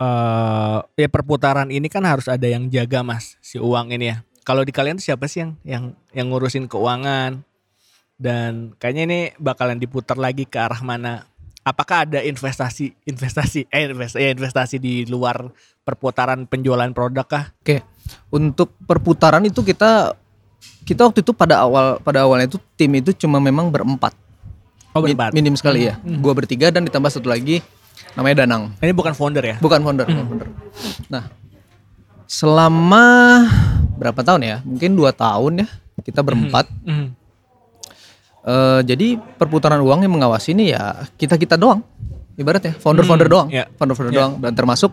eh 0.03 0.79
ya 0.99 1.07
perputaran 1.07 1.71
ini 1.71 1.87
kan 1.87 2.03
harus 2.03 2.27
ada 2.27 2.43
yang 2.43 2.67
jaga 2.67 2.99
mas 3.07 3.39
si 3.39 3.55
uang 3.55 3.95
ini 3.95 4.11
ya. 4.11 4.17
Kalau 4.43 4.67
di 4.67 4.75
kalian 4.75 4.99
tuh 4.99 5.07
siapa 5.07 5.23
sih 5.31 5.39
yang 5.47 5.55
yang 5.63 5.83
yang 6.11 6.27
ngurusin 6.27 6.67
keuangan 6.67 7.47
dan 8.19 8.75
kayaknya 8.75 9.03
ini 9.07 9.19
bakalan 9.39 9.79
diputar 9.79 10.19
lagi 10.19 10.43
ke 10.43 10.59
arah 10.59 10.83
mana? 10.83 11.23
Apakah 11.63 12.03
ada 12.03 12.19
investasi 12.19 12.91
investasi 13.07 13.71
eh 13.71 13.87
investasi, 13.87 14.19
ya 14.19 14.29
investasi 14.35 14.75
di 14.83 15.07
luar 15.07 15.47
perputaran 15.87 16.43
penjualan 16.43 16.91
produk 16.91 17.23
kah? 17.23 17.45
Oke, 17.63 17.79
untuk 18.27 18.75
perputaran 18.83 19.47
itu 19.47 19.63
kita 19.63 20.19
kita 20.83 21.07
waktu 21.07 21.23
itu 21.23 21.31
pada 21.31 21.63
awal 21.63 22.03
pada 22.03 22.27
awalnya 22.27 22.51
itu 22.51 22.59
tim 22.75 22.91
itu 22.99 23.15
cuma 23.15 23.39
memang 23.39 23.71
berempat, 23.71 24.11
Oh 24.93 25.01
berempat. 25.01 25.33
minim 25.33 25.53
sekali 25.53 25.85
ya. 25.85 25.97
Gua 25.99 26.31
bertiga 26.31 26.69
dan 26.69 26.85
ditambah 26.85 27.09
satu 27.09 27.25
lagi 27.25 27.61
namanya 28.13 28.45
Danang, 28.45 28.77
Ini 28.77 28.93
bukan 28.93 29.11
founder 29.11 29.41
ya? 29.43 29.55
bukan 29.57 29.81
founder, 29.81 30.05
bukan 30.05 30.25
founder. 30.27 30.47
Nah, 31.07 31.23
selama 32.25 33.05
berapa 33.95 34.21
tahun 34.21 34.41
ya? 34.43 34.57
Mungkin 34.61 34.93
dua 34.93 35.09
tahun 35.09 35.65
ya 35.65 35.67
kita 35.99 36.21
berempat. 36.21 36.69
Mhm. 36.83 37.07
Eh, 38.43 38.81
jadi 38.83 39.07
perputaran 39.17 39.79
uang 39.79 40.03
yang 40.03 40.11
mengawasi 40.11 40.51
ini 40.51 40.69
ya 40.69 41.07
kita 41.15 41.37
kita 41.37 41.55
doang, 41.55 41.79
ibaratnya 42.35 42.75
founder-founder 42.75 43.25
Hmm, 43.25 43.33
doang, 43.33 43.47
ya. 43.49 43.65
founder-founder 43.73 44.11
Ya. 44.11 44.17
doang 44.19 44.33
dan 44.37 44.51
termasuk 44.51 44.91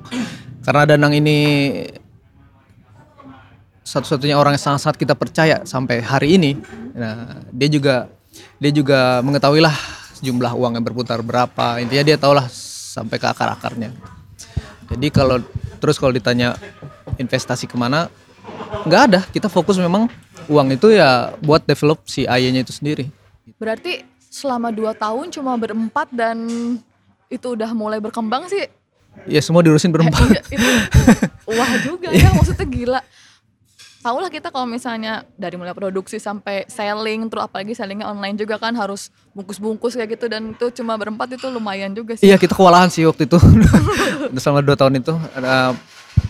karena 0.62 0.86
Danang 0.86 1.12
ini 1.12 1.36
satu-satunya 3.82 4.38
orang 4.38 4.54
yang 4.54 4.62
sangat-sangat 4.62 4.96
kita 4.96 5.14
percaya 5.14 5.66
sampai 5.66 5.98
hari 5.98 6.38
ini. 6.38 6.54
Nah, 6.94 7.42
dia 7.50 7.66
juga 7.66 8.06
dia 8.61 8.70
juga 8.70 9.24
mengetahui 9.24 9.61
lah 9.64 9.74
jumlah 10.20 10.53
uang 10.53 10.76
yang 10.76 10.85
berputar 10.85 11.24
berapa. 11.24 11.81
Intinya 11.81 12.05
dia 12.05 12.16
tahulah 12.20 12.46
sampai 12.50 13.16
ke 13.16 13.26
akar-akarnya. 13.26 13.90
Jadi 14.90 15.07
kalau 15.09 15.40
terus 15.81 15.96
kalau 15.96 16.12
ditanya 16.12 16.59
investasi 17.16 17.70
ke 17.70 17.76
mana, 17.79 18.11
nggak 18.85 19.03
ada. 19.11 19.20
Kita 19.31 19.48
fokus 19.48 19.81
memang 19.81 20.11
uang 20.50 20.68
itu 20.74 20.92
ya 20.92 21.33
buat 21.40 21.64
develop 21.64 22.05
si 22.11 22.26
AY-nya 22.26 22.66
itu 22.66 22.74
sendiri. 22.74 23.07
Berarti 23.57 24.03
selama 24.31 24.70
2 24.70 24.94
tahun 24.94 25.26
cuma 25.35 25.55
berempat 25.59 26.11
dan 26.11 26.46
itu 27.31 27.46
udah 27.55 27.70
mulai 27.74 28.03
berkembang 28.03 28.46
sih. 28.50 28.66
Ya 29.26 29.42
semua 29.42 29.62
diurusin 29.62 29.90
berempat. 29.90 30.22
Iya, 30.22 30.42
itu 30.55 30.68
wah 31.59 31.70
juga 31.83 32.09
ya 32.14 32.31
maksudnya 32.35 32.66
gila. 32.66 33.00
Tahu 34.00 34.16
lah 34.16 34.32
kita 34.32 34.48
kalau 34.48 34.64
misalnya 34.64 35.28
dari 35.36 35.60
mulai 35.60 35.76
produksi 35.76 36.16
sampai 36.16 36.64
selling, 36.66 37.28
terus 37.28 37.44
apalagi 37.44 37.76
sellingnya 37.76 38.08
online 38.08 38.32
juga 38.32 38.56
kan 38.56 38.72
harus 38.72 39.12
bungkus-bungkus 39.36 39.92
kayak 39.92 40.16
gitu 40.16 40.24
dan 40.24 40.56
itu 40.56 40.72
cuma 40.72 40.96
berempat 40.96 41.36
itu 41.36 41.52
lumayan 41.52 41.92
juga 41.92 42.16
sih. 42.16 42.24
Iya 42.24 42.40
kita 42.40 42.56
kewalahan 42.56 42.88
sih 42.88 43.04
waktu 43.04 43.28
itu 43.28 43.36
selama 44.40 44.64
dua 44.64 44.72
tahun 44.74 45.04
itu. 45.04 45.12
Ada- 45.36 45.76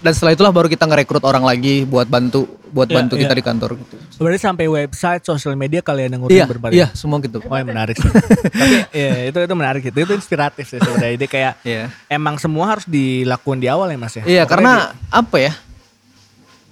dan 0.03 0.13
setelah 0.13 0.33
itulah 0.35 0.53
baru 0.53 0.67
kita 0.67 0.85
ngerekrut 0.85 1.23
orang 1.23 1.41
lagi 1.41 1.87
buat 1.87 2.05
bantu 2.05 2.45
buat 2.71 2.87
Iya, 2.87 2.97
bantu 3.01 3.15
iya. 3.17 3.23
kita 3.27 3.35
di 3.35 3.45
kantor 3.45 3.71
gitu. 3.79 3.95
Berarti 4.19 4.39
sampai 4.43 4.67
website, 4.67 5.23
sosial 5.25 5.55
media 5.55 5.81
kalian 5.81 6.11
yang 6.11 6.21
ngurusin 6.21 6.37
Iya, 6.37 6.47
berempat. 6.47 6.71
iya 6.71 6.87
semua 6.93 7.19
gitu. 7.23 7.39
Oh, 7.43 7.55
yang 7.55 7.71
menarik 7.71 7.97
sih. 7.97 8.11
Tapi 8.11 8.77
ya, 8.93 9.11
itu 9.27 9.39
itu 9.41 9.55
menarik 9.57 9.81
gitu. 9.83 9.99
Itu 10.01 10.13
inspiratif 10.13 10.67
sih 10.69 10.79
sebenarnya. 10.79 11.15
Jadi 11.17 11.27
kayak 11.27 11.53
Iya. 11.63 11.85
emang 12.09 12.35
semua 12.37 12.67
harus 12.67 12.85
dilakukan 12.85 13.59
di 13.59 13.69
awal 13.71 13.89
ya 13.89 13.99
Mas 13.99 14.15
ya. 14.15 14.25
Iya 14.27 14.43
karena 14.45 14.91
apa 15.07 15.37
ya? 15.39 15.53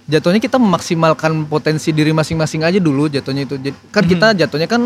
Jatuhnya 0.09 0.41
kita 0.41 0.57
memaksimalkan 0.57 1.45
potensi 1.45 1.93
diri 1.93 2.09
masing-masing 2.09 2.65
aja 2.65 2.81
dulu 2.81 3.05
jatuhnya 3.05 3.45
itu. 3.45 3.61
Jadi- 3.61 3.77
Kan 3.93 4.03
kita 4.03 4.33
Mhm. 4.33 4.37
jatuhnya 4.41 4.65
kan 4.65 4.81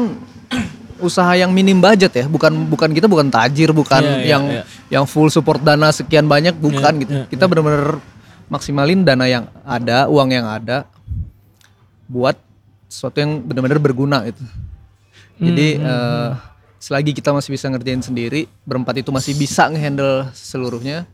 usaha 1.00 1.32
yang 1.34 1.52
minim 1.52 1.80
budget 1.80 2.12
ya, 2.14 2.26
bukan 2.28 2.68
bukan 2.68 2.92
kita 2.92 3.08
bukan 3.08 3.32
tajir, 3.32 3.72
bukan 3.72 4.04
Iya, 4.04 4.16
iya, 4.20 4.28
yang 4.28 4.44
iya. 4.52 4.64
yang 4.92 5.06
full 5.08 5.28
support 5.28 5.60
dana 5.60 5.92
sekian 5.92 6.28
banyak, 6.28 6.56
bukan 6.56 6.94
Iya, 6.96 7.02
gitu. 7.04 7.12
iya, 7.16 7.26
kita 7.28 7.44
benar-benar 7.48 8.04
maksimalin 8.48 9.04
dana 9.04 9.26
yang 9.26 9.48
ada, 9.64 10.08
uang 10.08 10.30
yang 10.30 10.48
ada 10.48 10.88
buat 12.06 12.36
sesuatu 12.88 13.20
yang 13.20 13.40
benar-benar 13.42 13.80
berguna 13.80 14.28
itu. 14.28 14.44
Jadi 15.40 15.68
Hmm, 15.76 15.88
eh, 15.88 16.30
selagi 16.78 17.12
kita 17.12 17.32
masih 17.32 17.52
bisa 17.52 17.68
ngerjain 17.68 18.00
sendiri, 18.00 18.48
berempat 18.64 19.00
itu 19.00 19.10
masih 19.10 19.34
bisa 19.34 19.68
ngehandle 19.68 20.30
seluruhnya, 20.32 21.08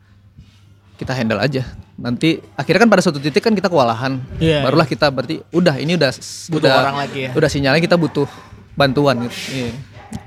kita 0.99 1.15
handle 1.15 1.39
aja. 1.39 1.63
Nanti 1.95 2.43
akhirnya 2.59 2.83
kan 2.83 2.89
pada 2.91 3.01
suatu 3.01 3.23
titik 3.23 3.39
kan 3.39 3.55
kita 3.55 3.71
kewalahan. 3.71 4.19
Iya, 4.35 4.67
Barulah 4.67 4.83
kita 4.83 5.07
berarti 5.07 5.39
udah 5.55 5.79
ini 5.79 5.95
udah 5.95 6.12
Butuh 6.51 6.67
udah, 6.67 6.73
orang 6.83 6.97
lagi 6.99 7.19
ya. 7.25 7.31
Udah 7.31 7.49
sinyalnya 7.49 7.79
kita 7.79 7.95
butuh 7.95 8.27
bantuan 8.75 9.23
gitu. 9.23 9.38
Iya. 9.55 9.71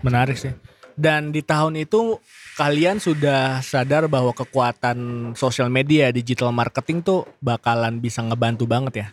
Menarik 0.00 0.40
sih. 0.40 0.56
Dan 0.96 1.28
di 1.32 1.44
tahun 1.44 1.76
itu 1.76 2.16
kalian 2.56 3.00
sudah 3.00 3.60
sadar 3.60 4.08
bahwa 4.08 4.32
kekuatan 4.32 5.32
sosial 5.36 5.68
media, 5.68 6.08
digital 6.12 6.52
marketing 6.52 7.04
tuh 7.04 7.28
bakalan 7.40 8.00
bisa 8.00 8.24
ngebantu 8.24 8.64
banget 8.64 8.94
ya. 9.04 9.06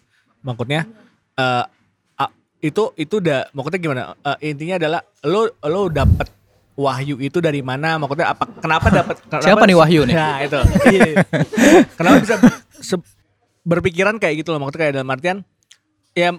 Maksudnya 0.44 0.88
a- 1.36 1.68
itu 2.60 2.92
itu 3.00 3.24
udah 3.24 3.48
maksudnya 3.56 3.80
gimana? 3.80 4.02
Eh, 4.36 4.52
intinya 4.52 4.76
adalah 4.76 5.02
lo 5.24 5.48
lo 5.64 5.88
dapet 5.88 6.28
wahyu 6.80 7.20
itu 7.20 7.44
dari 7.44 7.60
mana? 7.60 8.00
Maksudnya 8.00 8.32
apa? 8.32 8.48
Kenapa 8.64 8.88
dapat? 8.88 9.16
Siapa 9.46 9.68
nih 9.68 9.76
Wahyu 9.76 10.02
nih? 10.08 10.16
Nah 10.16 10.38
itu. 10.40 10.60
Iya. 10.88 11.28
kenapa 12.00 12.16
bisa 12.24 12.36
se- 12.80 13.08
berpikiran 13.68 14.16
kayak 14.16 14.42
gitu 14.42 14.56
loh? 14.56 14.64
Maksudnya 14.64 14.82
kayak 14.88 14.94
dalam 14.96 15.12
artian 15.12 15.38
ya 16.16 16.32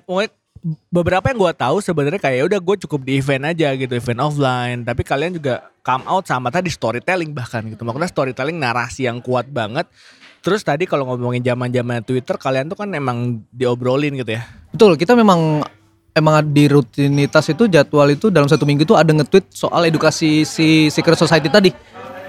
beberapa 0.93 1.25
yang 1.33 1.39
gua 1.41 1.53
tahu 1.57 1.81
sebenarnya 1.81 2.21
kayak 2.21 2.37
ya 2.37 2.45
udah 2.45 2.61
gue 2.61 2.77
cukup 2.85 3.01
di 3.01 3.17
event 3.17 3.49
aja 3.49 3.73
gitu 3.73 3.97
event 3.97 4.21
offline 4.21 4.85
tapi 4.85 5.01
kalian 5.01 5.41
juga 5.41 5.73
come 5.81 6.05
out 6.05 6.29
sama 6.29 6.53
tadi 6.53 6.69
storytelling 6.69 7.33
bahkan 7.33 7.65
gitu 7.65 7.81
maksudnya 7.81 8.13
storytelling 8.13 8.61
narasi 8.61 9.09
yang 9.09 9.25
kuat 9.25 9.49
banget 9.49 9.89
terus 10.45 10.61
tadi 10.61 10.85
kalau 10.85 11.09
ngomongin 11.09 11.41
zaman 11.41 11.73
zaman 11.73 12.05
Twitter 12.05 12.37
kalian 12.37 12.69
tuh 12.69 12.77
kan 12.77 12.93
emang 12.93 13.41
diobrolin 13.49 14.21
gitu 14.21 14.37
ya 14.37 14.45
Betul, 14.71 15.01
kita 15.01 15.17
memang 15.17 15.65
emang 16.13 16.43
di 16.43 16.67
rutinitas 16.67 17.47
itu 17.49 17.67
jadwal 17.67 18.09
itu 18.11 18.29
dalam 18.29 18.47
satu 18.47 18.67
minggu 18.67 18.83
itu 18.83 18.95
ada 18.99 19.11
nge-tweet 19.11 19.47
soal 19.51 19.87
edukasi 19.87 20.43
si 20.43 20.91
secret 20.91 21.17
society 21.17 21.47
tadi. 21.47 21.71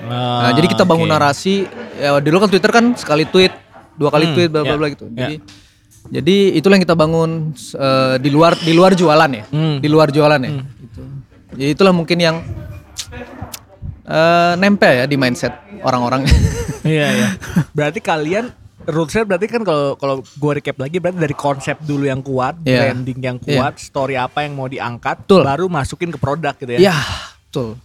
Nah, 0.01 0.49
jadi 0.53 0.65
kita 0.65 0.81
bangun 0.81 1.05
oke. 1.05 1.13
narasi 1.13 1.69
ya 1.95 2.17
dulu 2.17 2.41
kan 2.41 2.49
Twitter 2.49 2.71
kan 2.73 2.85
sekali 2.97 3.29
tweet, 3.29 3.53
dua 3.93 4.09
kali 4.09 4.25
Hmm, 4.29 4.35
tweet 4.37 4.49
bla 4.49 4.61
bla 4.65 4.73
ya, 4.73 4.77
bla 4.77 4.87
gitu. 4.89 5.05
ya. 5.13 5.29
Jadi 5.29 5.35
jadi 6.09 6.35
itulah 6.57 6.75
yang 6.81 6.85
kita 6.89 6.97
bangun 6.97 7.53
eh, 7.55 8.15
di 8.17 8.29
luar 8.33 8.57
di 8.57 8.73
luar 8.73 8.97
jualan 8.97 9.29
ya. 9.29 9.43
Hmm. 9.53 9.77
Di 9.77 9.87
luar 9.89 10.09
jualan 10.09 10.41
ya 10.41 10.51
gitu. 10.57 11.01
Jadi 11.53 11.69
itulah 11.69 11.93
mungkin 11.93 12.17
yang 12.17 12.35
eh, 14.05 14.53
nempel 14.57 14.93
ya 14.93 15.05
di 15.05 15.17
mindset 15.17 15.53
orang-orang. 15.85 16.25
iya 16.81 17.07
iya 17.13 17.27
berarti 17.77 18.01
kalian 18.01 18.49
rutesnya 18.83 19.23
berarti 19.23 19.45
kan 19.45 19.61
kalau 19.61 19.93
kalau 19.93 20.15
gue 20.19 20.51
recap 20.53 20.75
lagi 20.75 20.97
berarti 20.97 21.19
dari 21.19 21.33
konsep 21.33 21.77
dulu 21.79 22.03
yang 22.03 22.19
kuat 22.19 22.57
Iya. 22.61 22.89
branding 22.89 23.19
yang 23.19 23.37
Iya. 23.37 23.61
kuat 23.61 23.73
story 23.77 24.15
apa 24.15 24.41
yang 24.41 24.53
mau 24.53 24.65
diangkat 24.65 25.23
Betul. 25.23 25.41
baru 25.43 25.65
masukin 25.67 26.09
ke 26.09 26.17
produk 26.17 26.53
gitu 26.55 26.71
ya 26.75 26.89
ya, 26.89 26.97
betul. 27.43 27.77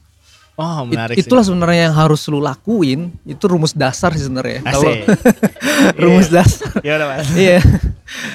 oh 0.54 0.78
It- 0.80 0.88
menarik 0.88 1.14
sih. 1.14 1.22
itulah 1.22 1.42
sebenarnya 1.42 1.80
yang 1.86 1.94
harus 1.94 2.24
lu 2.24 2.40
lakuin. 2.40 3.12
Itu 3.22 3.44
rumus 3.44 3.70
dasar 3.70 4.08
sih 4.10 4.24
sebenarnya. 4.24 4.64
Kalau 4.64 4.88
rumus 6.00 6.28
dasar. 6.28 6.72
ya 6.80 6.96
udah 6.96 7.08
mas 7.10 7.28
Iya. 7.30 7.60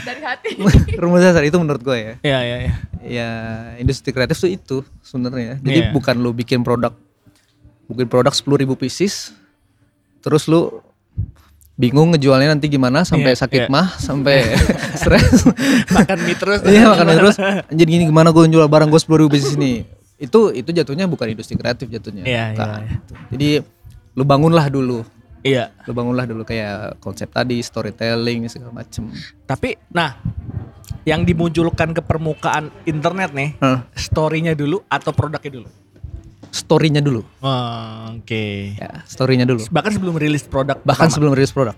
Dari 0.06 0.22
hati. 0.22 0.50
rumus 1.02 1.20
dasar 1.20 1.42
itu 1.42 1.58
menurut 1.58 1.82
gue 1.82 1.98
ya. 1.98 2.14
Iya 2.22 2.40
iya 2.40 2.58
iya. 2.60 2.74
Ya 3.02 3.30
industri 3.78 4.12
kreatif 4.12 4.38
tuh 4.38 4.48
itu 4.48 4.78
sebenarnya. 5.02 5.58
Jadi 5.58 5.80
Iya. 5.82 5.92
bukan 5.92 6.16
lu 6.16 6.30
bikin 6.32 6.62
produk 6.62 6.94
bikin 7.88 8.06
produk 8.06 8.32
10.000 8.32 8.46
pieces 8.78 9.34
terus 10.22 10.46
lu 10.46 10.70
bingung 11.82 12.14
ngejualnya 12.14 12.54
nanti 12.54 12.70
gimana 12.70 13.02
sampai 13.02 13.34
Iya, 13.34 13.42
sakit 13.42 13.62
iya. 13.66 13.68
mah 13.68 13.98
sampai 13.98 14.54
stres 15.02 15.50
Makan 15.90 16.18
mie 16.22 16.38
terus. 16.38 16.62
iya 16.70 16.86
makan 16.86 17.06
terus 17.12 17.36
anjir 17.42 17.88
gini 17.88 18.06
gimana 18.06 18.30
gue 18.30 18.46
jual 18.46 18.70
barang 18.70 18.88
gue 18.88 19.02
10.000 19.02 19.10
pieces 19.28 19.54
ini 19.56 19.82
itu 20.16 20.40
itu 20.52 20.70
jatuhnya 20.70 21.10
bukan 21.10 21.26
industri 21.28 21.58
kreatif 21.58 21.90
jatuhnya 21.90 22.22
Iya, 22.22 22.44
iya, 22.46 22.46
Bukan. 22.54 22.70
iya. 22.80 22.98
jadi 23.34 23.50
lu 24.14 24.24
bangunlah 24.24 24.70
dulu 24.70 25.02
Iya. 25.42 25.74
lu 25.84 25.92
bangunlah 25.92 26.30
dulu 26.30 26.46
kayak 26.46 27.02
konsep 27.02 27.26
tadi 27.28 27.58
storytelling 27.60 28.46
segala 28.46 28.78
macem 28.78 29.10
Tapi 29.42 29.74
nah 29.90 30.22
yang 31.02 31.26
dimunculkan 31.26 31.98
ke 31.98 32.00
permukaan 32.00 32.70
internet 32.86 33.34
nih, 33.34 33.58
Hah. 33.58 33.90
story-nya 33.92 34.54
dulu 34.54 34.86
atau 34.86 35.10
produknya 35.10 35.50
dulu? 35.58 35.70
Storynya 36.52 37.00
dulu 37.00 37.24
Oh, 37.40 38.14
Oke. 38.14 38.76
ya 38.76 39.02
storynya 39.04 39.44
dulu 39.44 39.64
Bahkan 39.66 39.92
sebelum 39.94 40.16
rilis 40.16 40.44
produk. 40.44 40.78
bahkan 40.80 41.08
pertama. 41.08 41.14
sebelum 41.14 41.34
rilis 41.34 41.50
produk 41.50 41.76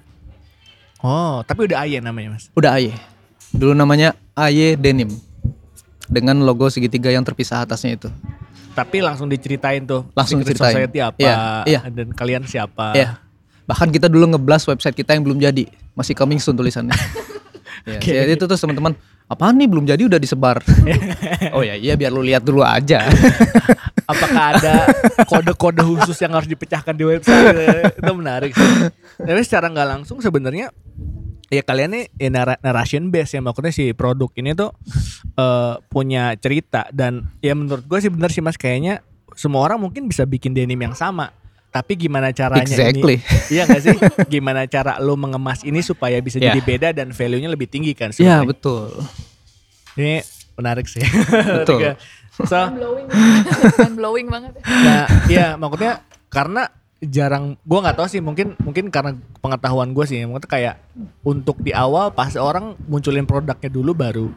Oh, 1.00 1.44
tapi 1.44 1.68
udah 1.68 1.84
Aye 1.84 2.00
namanya 2.00 2.34
mas. 2.34 2.48
udah 2.52 2.74
AY 2.74 2.96
dulu 3.50 3.72
namanya 3.72 4.12
AY 4.34 4.76
Denim 4.76 5.12
dengan 6.06 6.40
logo 6.40 6.68
segitiga 6.68 7.08
yang 7.08 7.22
terpisah 7.22 7.62
atasnya 7.62 7.96
itu 7.96 8.10
Tapi 8.72 9.00
langsung 9.00 9.30
diceritain 9.30 9.86
tuh. 9.86 10.10
Langsung 10.12 10.42
diceritain. 10.42 10.74
Society 10.74 10.98
apa? 10.98 11.14
Iya, 11.16 11.36
iya. 11.64 11.80
Dan 11.88 12.10
kalian 12.10 12.42
siapa? 12.44 12.92
ya 12.94 13.22
bahkan 13.64 13.88
kita 13.88 14.08
dulu 14.08 14.28
ngeblas 14.30 14.66
website 14.66 14.92
kita 14.94 15.14
yang 15.14 15.24
belum 15.24 15.40
jadi 15.40 15.64
masih 15.94 16.12
coming 16.14 16.36
soon 16.36 16.52
tulisannya 16.54 16.92
ya, 17.88 17.96
Oke. 17.96 18.12
jadi 18.12 18.34
itu 18.34 18.44
terus 18.44 18.60
teman-teman 18.60 18.92
apaan 19.26 19.56
nih 19.56 19.68
belum 19.68 19.86
jadi 19.86 20.04
udah 20.04 20.18
disebar 20.18 20.60
oh 21.56 21.64
ya 21.64 21.72
iya 21.74 21.94
biar 21.94 22.12
lu 22.12 22.20
lihat 22.20 22.42
dulu 22.42 22.60
aja 22.60 23.08
apakah 24.14 24.44
ada 24.54 24.74
kode-kode 25.24 25.82
khusus 25.84 26.18
yang 26.18 26.32
harus 26.32 26.46
dipecahkan 26.46 26.94
di 26.94 27.04
website 27.04 27.54
itu 27.94 28.12
menarik 28.14 28.52
sih. 28.52 28.70
Tapi 29.18 29.42
secara 29.42 29.68
nggak 29.68 29.88
langsung 29.90 30.18
sebenarnya 30.20 30.70
ya 31.50 31.62
kalian 31.62 31.90
nih 31.92 32.06
ya 32.18 32.30
nara- 32.30 32.58
narration 32.60 33.10
base 33.10 33.34
ya 33.34 33.42
maksudnya 33.42 33.70
si 33.70 33.92
produk 33.92 34.30
ini 34.34 34.54
tuh 34.54 34.74
eh, 35.34 35.74
punya 35.84 36.34
cerita 36.36 36.90
dan 36.90 37.30
ya 37.40 37.54
menurut 37.54 37.84
gue 37.84 38.00
sih 38.00 38.10
bener 38.10 38.30
sih 38.30 38.42
mas 38.42 38.56
kayaknya 38.56 39.06
semua 39.34 39.62
orang 39.62 39.78
mungkin 39.80 40.06
bisa 40.06 40.24
bikin 40.24 40.50
denim 40.52 40.78
yang 40.80 40.94
sama 40.94 41.30
tapi 41.70 41.94
gimana 41.96 42.30
caranya 42.30 42.66
Exactly. 42.66 43.18
ini 43.18 43.50
iya 43.52 43.66
gak 43.66 43.82
sih 43.82 43.98
gimana 44.30 44.66
cara 44.66 44.98
lo 44.98 45.14
mengemas 45.14 45.62
ini 45.62 45.82
supaya 45.82 46.18
bisa 46.20 46.38
Ya. 46.38 46.50
jadi 46.50 46.62
beda 46.64 46.90
dan 46.92 47.10
value-nya 47.10 47.46
lebih 47.48 47.66
tinggi 47.66 47.94
kan 47.94 48.10
Iya 48.10 48.42
sebenarnya. 48.42 48.50
betul. 48.50 48.90
ini 49.96 50.22
menarik 50.54 50.86
sih 50.86 51.02
Betul. 51.56 51.98
So 52.34 52.50
Mind 52.50 52.76
blowing, 52.76 53.08
mind 53.78 53.96
blowing 53.96 54.28
banget. 54.28 54.52
ya. 54.58 54.66
Nah, 54.82 55.06
iya 55.30 55.48
maksudnya 55.54 56.02
karena 56.28 56.66
jarang 57.00 57.60
gua 57.62 57.84
nggak 57.84 57.98
tahu 58.00 58.08
sih 58.08 58.20
mungkin 58.20 58.56
mungkin 58.58 58.88
karena 58.88 59.14
pengetahuan 59.38 59.92
gue 59.92 60.06
sih 60.08 60.24
maksudnya 60.24 60.50
kayak 60.50 60.76
untuk 61.22 61.60
di 61.60 61.70
awal 61.70 62.10
pas 62.10 62.34
orang 62.34 62.74
munculin 62.88 63.28
produknya 63.28 63.68
dulu 63.68 63.92
baru 63.94 64.28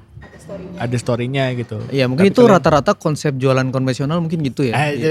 ada 0.77 0.93
story-nya 0.93 1.51
gitu. 1.55 1.79
Iya 1.89 2.07
mungkin 2.07 2.27
Tapi 2.27 2.31
itu 2.31 2.43
kalian- 2.43 2.55
rata-rata 2.59 2.93
konsep 2.95 3.35
jualan 3.35 3.67
konvensional 3.67 4.19
mungkin 4.19 4.43
gitu 4.43 4.63
ya. 4.63 4.75
Aja, 4.77 5.11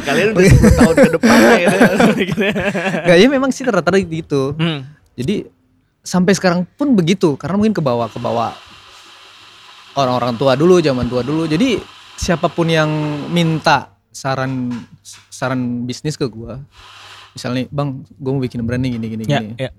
kalian 0.00 0.32
udah 0.32 0.42
10 0.44 0.78
tahun 0.78 0.94
ke 0.96 1.10
depan 1.12 1.36
lah 1.36 1.56
gitu. 1.58 1.76
Gak 3.08 3.16
ya 3.18 3.26
memang 3.28 3.50
sih 3.50 3.64
rata-rata 3.64 3.98
gitu. 3.98 4.52
Hmm. 4.54 4.84
Jadi 5.12 5.44
sampai 6.00 6.32
sekarang 6.32 6.64
pun 6.66 6.92
begitu 6.92 7.36
karena 7.36 7.56
mungkin 7.56 7.72
ke 7.72 7.80
bawah 7.80 8.08
ke 8.08 8.16
bawah 8.16 8.52
orang-orang 9.94 10.36
tua 10.36 10.52
dulu 10.54 10.80
zaman 10.80 11.04
tua 11.06 11.20
dulu. 11.20 11.44
Jadi 11.44 11.76
siapa 12.22 12.46
pun 12.46 12.70
yang 12.70 12.86
minta 13.34 13.98
saran 14.14 14.70
saran 15.26 15.82
bisnis 15.82 16.14
ke 16.14 16.30
gua, 16.30 16.62
misalnya 17.34 17.66
bang, 17.66 18.06
gue 18.06 18.30
mau 18.30 18.38
bikin 18.38 18.62
brand 18.62 18.78
nih 18.78 18.94
gini 18.94 19.06
gini 19.10 19.22
Ya, 19.26 19.40
gini. 19.42 19.54
ya. 19.58 19.70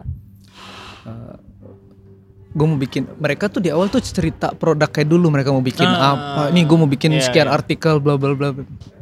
Gue 2.53 2.67
mau 2.69 2.77
bikin 2.77 3.09
mereka 3.17 3.49
tuh 3.49 3.65
di 3.65 3.73
awal 3.73 3.89
tuh 3.89 3.97
cerita 3.97 4.53
produk 4.53 4.85
kayak 4.85 5.09
dulu 5.09 5.33
mereka 5.33 5.49
mau 5.49 5.63
bikin 5.63 5.89
Ah, 5.89 6.13
apa. 6.13 6.41
Nih 6.53 6.67
gue 6.67 6.77
mau 6.77 6.85
bikin 6.85 7.17
iya, 7.17 7.25
sekian 7.25 7.49
iya. 7.49 7.55
artikel 7.55 7.97
bla 7.97 8.13
bla 8.13 8.37
bla. 8.37 8.53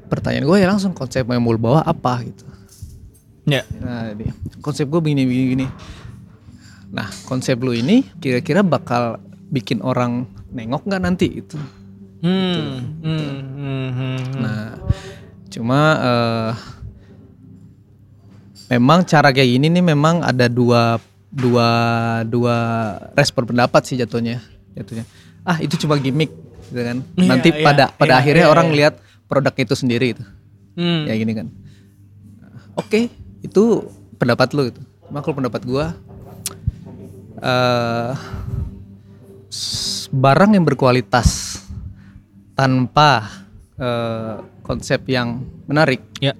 Pertanyaan 0.07 0.47
gue 0.47 0.57
ya 0.61 0.67
langsung 0.71 0.95
konsep 0.95 1.27
yang 1.27 1.43
mau 1.43 1.51
bawa 1.59 1.83
apa 1.83 2.23
gitu. 2.23 2.47
Ya. 3.43 3.67
Nah, 3.83 4.15
ini 4.15 4.31
konsep 4.63 4.87
gue 4.87 5.03
begini 5.03 5.27
begini 5.27 5.45
begini. 5.51 5.65
Nah, 6.95 7.11
konsep 7.27 7.59
lu 7.59 7.75
ini 7.75 8.07
kira-kira 8.23 8.63
bakal 8.63 9.19
bikin 9.51 9.83
orang 9.83 10.31
nengok 10.55 10.87
nggak 10.87 11.01
nanti 11.03 11.43
itu? 11.43 11.59
Hmm. 12.21 13.01
Hmm. 13.01 13.01
Hmm. 13.01 13.37
Hmm. 13.57 13.89
hmm. 13.91 14.19
Nah, 14.37 14.65
cuma 15.49 15.79
eh, 15.99 16.51
memang 18.71 19.03
cara 19.03 19.33
kayak 19.33 19.49
gini 19.57 19.67
nih 19.67 19.83
memang 19.83 20.21
ada 20.21 20.45
dua 20.45 21.01
dua 21.27 21.69
dua 22.27 22.55
respon 23.17 23.49
pendapat 23.49 23.81
sih 23.87 23.97
jatuhnya, 23.97 24.39
jatuhnya. 24.77 25.03
Ah 25.41 25.57
itu 25.57 25.75
cuma 25.81 25.97
gimmick, 25.97 26.29
gitu 26.69 26.81
kan? 26.81 26.97
Iya, 27.17 27.29
Nanti 27.29 27.49
iya, 27.49 27.65
pada 27.65 27.85
pada 27.89 28.13
iya, 28.15 28.21
akhirnya 28.21 28.45
iya, 28.45 28.53
orang 28.53 28.67
iya. 28.71 28.75
lihat 28.77 28.93
produk 29.25 29.53
itu 29.57 29.73
sendiri 29.73 30.13
itu, 30.13 30.23
Hmm. 30.77 31.07
ya 31.09 31.13
gini 31.17 31.33
kan? 31.33 31.47
Oke, 32.77 33.09
itu 33.41 33.63
pendapat 34.15 34.53
lu 34.53 34.69
itu. 34.69 34.81
Cuma 35.09 35.19
kalau 35.19 35.41
pendapat 35.41 35.61
gua, 35.65 35.85
s- 39.51 40.07
barang 40.11 40.55
yang 40.55 40.63
berkualitas 40.63 41.60
tanpa 42.61 43.25
eh, 43.73 44.37
konsep 44.61 45.01
yang 45.07 45.41
menarik 45.65 46.05
Ya. 46.21 46.37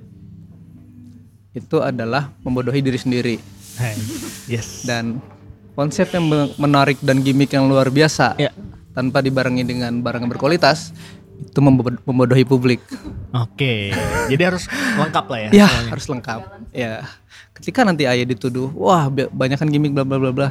itu 1.52 1.82
adalah 1.82 2.30
membodohi 2.40 2.80
diri 2.80 2.96
sendiri 2.96 3.36
Hai. 3.76 3.98
Yes. 4.46 4.86
dan 4.86 5.18
konsep 5.74 6.14
yang 6.14 6.30
me- 6.30 6.54
menarik 6.56 7.02
dan 7.02 7.20
gimmick 7.20 7.50
yang 7.50 7.66
luar 7.66 7.90
biasa 7.90 8.38
Ya. 8.38 8.54
tanpa 8.94 9.20
dibarengi 9.20 9.66
dengan 9.66 9.98
barang 9.98 10.22
yang 10.22 10.30
berkualitas 10.30 10.94
itu 11.42 11.58
membo- 11.58 11.98
membodohi 12.06 12.46
publik. 12.46 12.86
Oke. 13.34 13.90
Jadi 14.30 14.44
harus 14.46 14.70
lengkap 14.70 15.26
lah 15.26 15.40
ya. 15.42 15.50
Ya 15.50 15.66
semuanya. 15.66 15.90
harus 15.90 16.06
lengkap. 16.06 16.42
Ya 16.70 16.94
ketika 17.52 17.82
nanti 17.82 18.06
ayah 18.06 18.22
dituduh, 18.24 18.70
wah 18.72 19.10
ba- 19.10 19.26
banyakan 19.28 19.66
gimmick 19.68 19.90
bla 19.90 20.06
bla 20.06 20.22
bla 20.22 20.30
bla, 20.30 20.48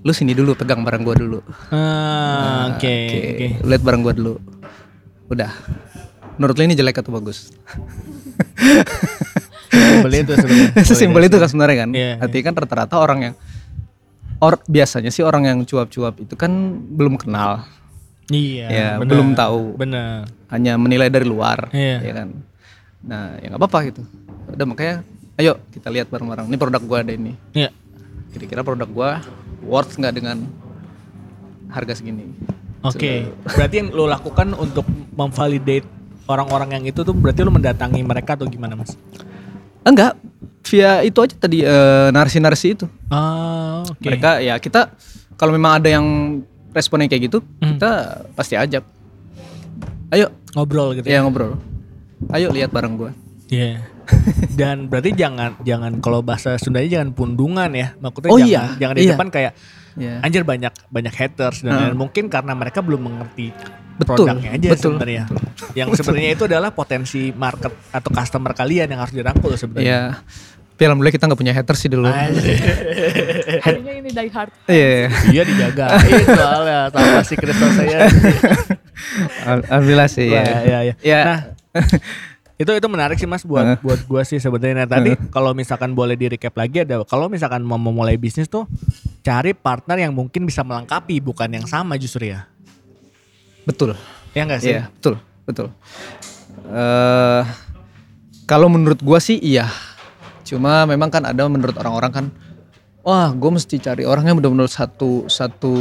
lu 0.00 0.14
sini 0.14 0.30
dulu 0.30 0.54
pegang 0.54 0.86
barang 0.86 1.02
gua 1.02 1.16
dulu. 1.16 1.42
Ah, 1.68 2.70
Oke. 2.70 2.86
Oke, 2.86 3.18
Oke. 3.26 3.46
lu 3.58 3.68
lihat 3.68 3.82
barang 3.82 4.00
gua 4.00 4.14
dulu. 4.14 4.34
Udah. 5.32 5.50
Menurut 6.36 6.54
lu 6.60 6.62
ini 6.68 6.76
jelek 6.76 7.00
atau 7.00 7.12
bagus? 7.16 7.52
Simpel 9.72 10.12
itu 10.20 10.32
sebenarnya. 10.36 10.68
Sesimpel 10.88 11.22
itu 11.26 11.36
kan 11.40 11.48
sebenarnya 11.48 11.76
kan. 11.84 11.90
Iya, 11.96 12.12
Artinya 12.20 12.44
kan 12.52 12.54
rata-rata 12.60 12.94
orang 13.00 13.18
yang 13.24 13.34
or 14.42 14.58
biasanya 14.66 15.08
sih 15.08 15.22
orang 15.24 15.46
yang 15.48 15.58
cuap-cuap 15.64 16.18
itu 16.18 16.34
kan 16.34 16.50
belum 16.92 17.14
kenal, 17.14 17.62
Iya. 18.26 18.66
Ya, 18.68 18.88
benar. 18.98 19.08
belum 19.08 19.28
tahu. 19.38 19.62
Benar. 19.78 20.26
hanya 20.52 20.76
menilai 20.76 21.08
dari 21.08 21.24
luar, 21.24 21.72
Iya. 21.72 21.96
ya 22.04 22.12
kan. 22.12 22.28
Nah, 23.06 23.40
ya 23.40 23.48
nggak 23.48 23.60
apa-apa 23.60 23.78
gitu. 23.88 24.02
Udah 24.52 24.66
makanya, 24.68 24.96
ayo 25.40 25.56
kita 25.72 25.88
lihat 25.88 26.12
bareng-bareng. 26.12 26.44
Ini 26.52 26.56
produk 26.60 26.82
gua 26.84 26.98
ada 27.00 27.12
ini. 27.16 27.32
Iya. 27.56 27.72
Kira-kira 28.36 28.60
produk 28.60 28.88
gua 28.90 29.10
worth 29.64 29.96
nggak 29.96 30.12
dengan 30.12 30.44
harga 31.72 31.96
segini? 31.96 32.28
Oke. 32.84 33.30
Berarti 33.46 33.74
yang 33.80 33.88
lo 33.94 34.04
lakukan 34.04 34.52
untuk 34.58 34.84
memvalidate 35.12 35.86
orang-orang 36.24 36.80
yang 36.80 36.84
itu 36.88 37.00
tuh 37.02 37.12
berarti 37.12 37.42
lo 37.42 37.50
mendatangi 37.50 38.00
mereka 38.00 38.34
atau 38.34 38.46
gimana 38.46 38.74
mas? 38.74 38.96
Enggak, 39.82 40.14
via 40.64 41.02
itu 41.02 41.18
aja 41.18 41.34
tadi 41.34 41.58
eh, 41.60 42.08
narasi-narasi 42.10 42.66
itu. 42.72 42.86
Ah, 43.10 43.82
oke. 43.82 43.98
Mereka 44.00 44.40
ya 44.40 44.56
kita 44.56 44.94
kalau 45.34 45.52
memang 45.52 45.82
ada 45.82 45.88
yang 45.90 46.06
responnya 46.70 47.10
kayak 47.10 47.28
gitu, 47.28 47.38
Hmm. 47.60 47.76
kita 47.76 47.90
pasti 48.32 48.54
ajak. 48.54 48.86
Ayo, 50.08 50.28
ngobrol 50.52 50.94
gitu. 50.94 51.08
ya 51.08 51.20
ngobrol. 51.20 51.56
Ayo 52.30 52.52
lihat 52.52 52.70
bareng 52.70 52.94
gua. 52.94 53.10
Iya. 53.48 53.84
Dan 54.58 54.86
berarti 54.88 55.12
jangan 55.12 55.56
jangan 55.62 55.98
kalau 56.00 56.20
bahasa 56.20 56.56
Sundanya 56.56 57.00
jangan 57.00 57.10
pundungan 57.12 57.70
ya. 57.72 57.96
Maksudnya 57.98 58.30
Oh 58.30 58.38
jangan 58.38 58.48
iya, 58.48 58.62
jangan 58.78 58.94
di 58.94 59.02
iya. 59.02 59.12
depan 59.16 59.28
kayak 59.28 59.52
Ya. 59.98 60.24
anjir 60.24 60.40
banyak 60.42 60.72
banyak 60.88 61.12
haters 61.12 61.60
dan 61.60 61.72
lain-lain. 61.72 61.96
mungkin 61.96 62.24
karena 62.32 62.52
mereka 62.56 62.80
belum 62.80 63.12
mengerti 63.12 63.52
Betul, 63.92 64.24
produknya 64.24 64.50
aja 64.56 64.68
betul. 64.72 64.96
sebenarnya. 64.96 65.24
Yang 65.78 65.88
sebenarnya 66.00 66.30
itu 66.32 66.44
adalah 66.48 66.70
potensi 66.72 67.28
market 67.30 67.72
atau 67.92 68.10
customer 68.10 68.52
kalian 68.56 68.88
yang 68.88 69.00
harus 69.04 69.12
dirangkul 69.12 69.52
sebenarnya. 69.52 70.16
Ya. 70.16 70.24
Tapi 70.72 70.88
alhamdulillah 70.88 71.14
kita 71.14 71.24
nggak 71.28 71.40
punya 71.44 71.54
haters 71.54 71.78
sih 71.78 71.90
dulu. 71.92 72.08
Kayaknya 73.62 73.92
ini 74.02 74.10
die 74.10 74.30
hard. 74.32 74.50
Iya. 74.66 75.12
Iya 75.30 75.42
dijagain 75.44 76.26
soalnya 76.40 76.78
sama 76.90 77.20
si 77.22 77.34
Kristal 77.36 77.70
saya. 77.76 77.98
Al- 79.46 79.66
Alhamdulillah 79.68 80.08
sih 80.10 80.26
ya. 80.32 80.42
Iya, 80.42 80.78
iya. 80.82 80.94
Ya. 81.04 81.20
Nah, 81.22 81.38
itu 82.56 82.68
itu 82.68 82.86
menarik 82.86 83.16
sih 83.16 83.26
mas 83.26 83.42
buat 83.42 83.80
buat 83.80 84.00
gua 84.04 84.22
sih 84.22 84.36
sebenarnya. 84.36 84.84
Nah, 84.84 84.88
tadi 84.88 85.16
kalau 85.30 85.52
misalkan 85.52 85.92
boleh 85.92 86.14
di 86.14 86.28
recap 86.28 86.52
lagi 86.54 86.84
ada 86.84 87.02
kalau 87.04 87.26
misalkan 87.26 87.64
mau 87.64 87.80
memulai 87.80 88.16
bisnis 88.16 88.46
tuh 88.46 88.68
cari 89.20 89.52
partner 89.52 90.02
yang 90.02 90.12
mungkin 90.12 90.44
bisa 90.44 90.60
melengkapi 90.62 91.18
bukan 91.18 91.48
yang 91.48 91.66
sama 91.66 91.96
justru 91.96 92.30
ya. 92.30 92.46
betul. 93.62 93.94
Ya 94.32 94.42
enggak 94.42 94.60
sih? 94.60 94.72
Iya, 94.74 94.90
betul, 94.90 95.14
betul. 95.44 95.68
eh 96.68 97.42
kalau 98.44 98.66
menurut 98.66 98.98
gua 99.00 99.18
sih 99.18 99.38
iya. 99.38 99.70
Cuma 100.42 100.84
memang 100.84 101.08
kan 101.08 101.22
ada 101.24 101.46
menurut 101.46 101.72
orang-orang 101.78 102.12
kan 102.12 102.26
wah, 103.02 103.34
gue 103.34 103.50
mesti 103.50 103.82
cari 103.82 104.06
orang 104.06 104.30
yang 104.30 104.36
benar-benar 104.38 104.70
satu 104.70 105.26
satu 105.26 105.74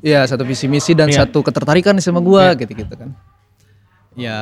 ya 0.00 0.24
satu 0.24 0.40
visi 0.44 0.64
misi 0.68 0.96
dan 0.96 1.12
Iya. 1.12 1.24
satu 1.28 1.44
ketertarikan 1.44 1.96
sama 2.00 2.20
gua 2.20 2.52
gitu-gitu 2.56 2.92
kan. 2.96 3.12
Ya, 4.12 4.38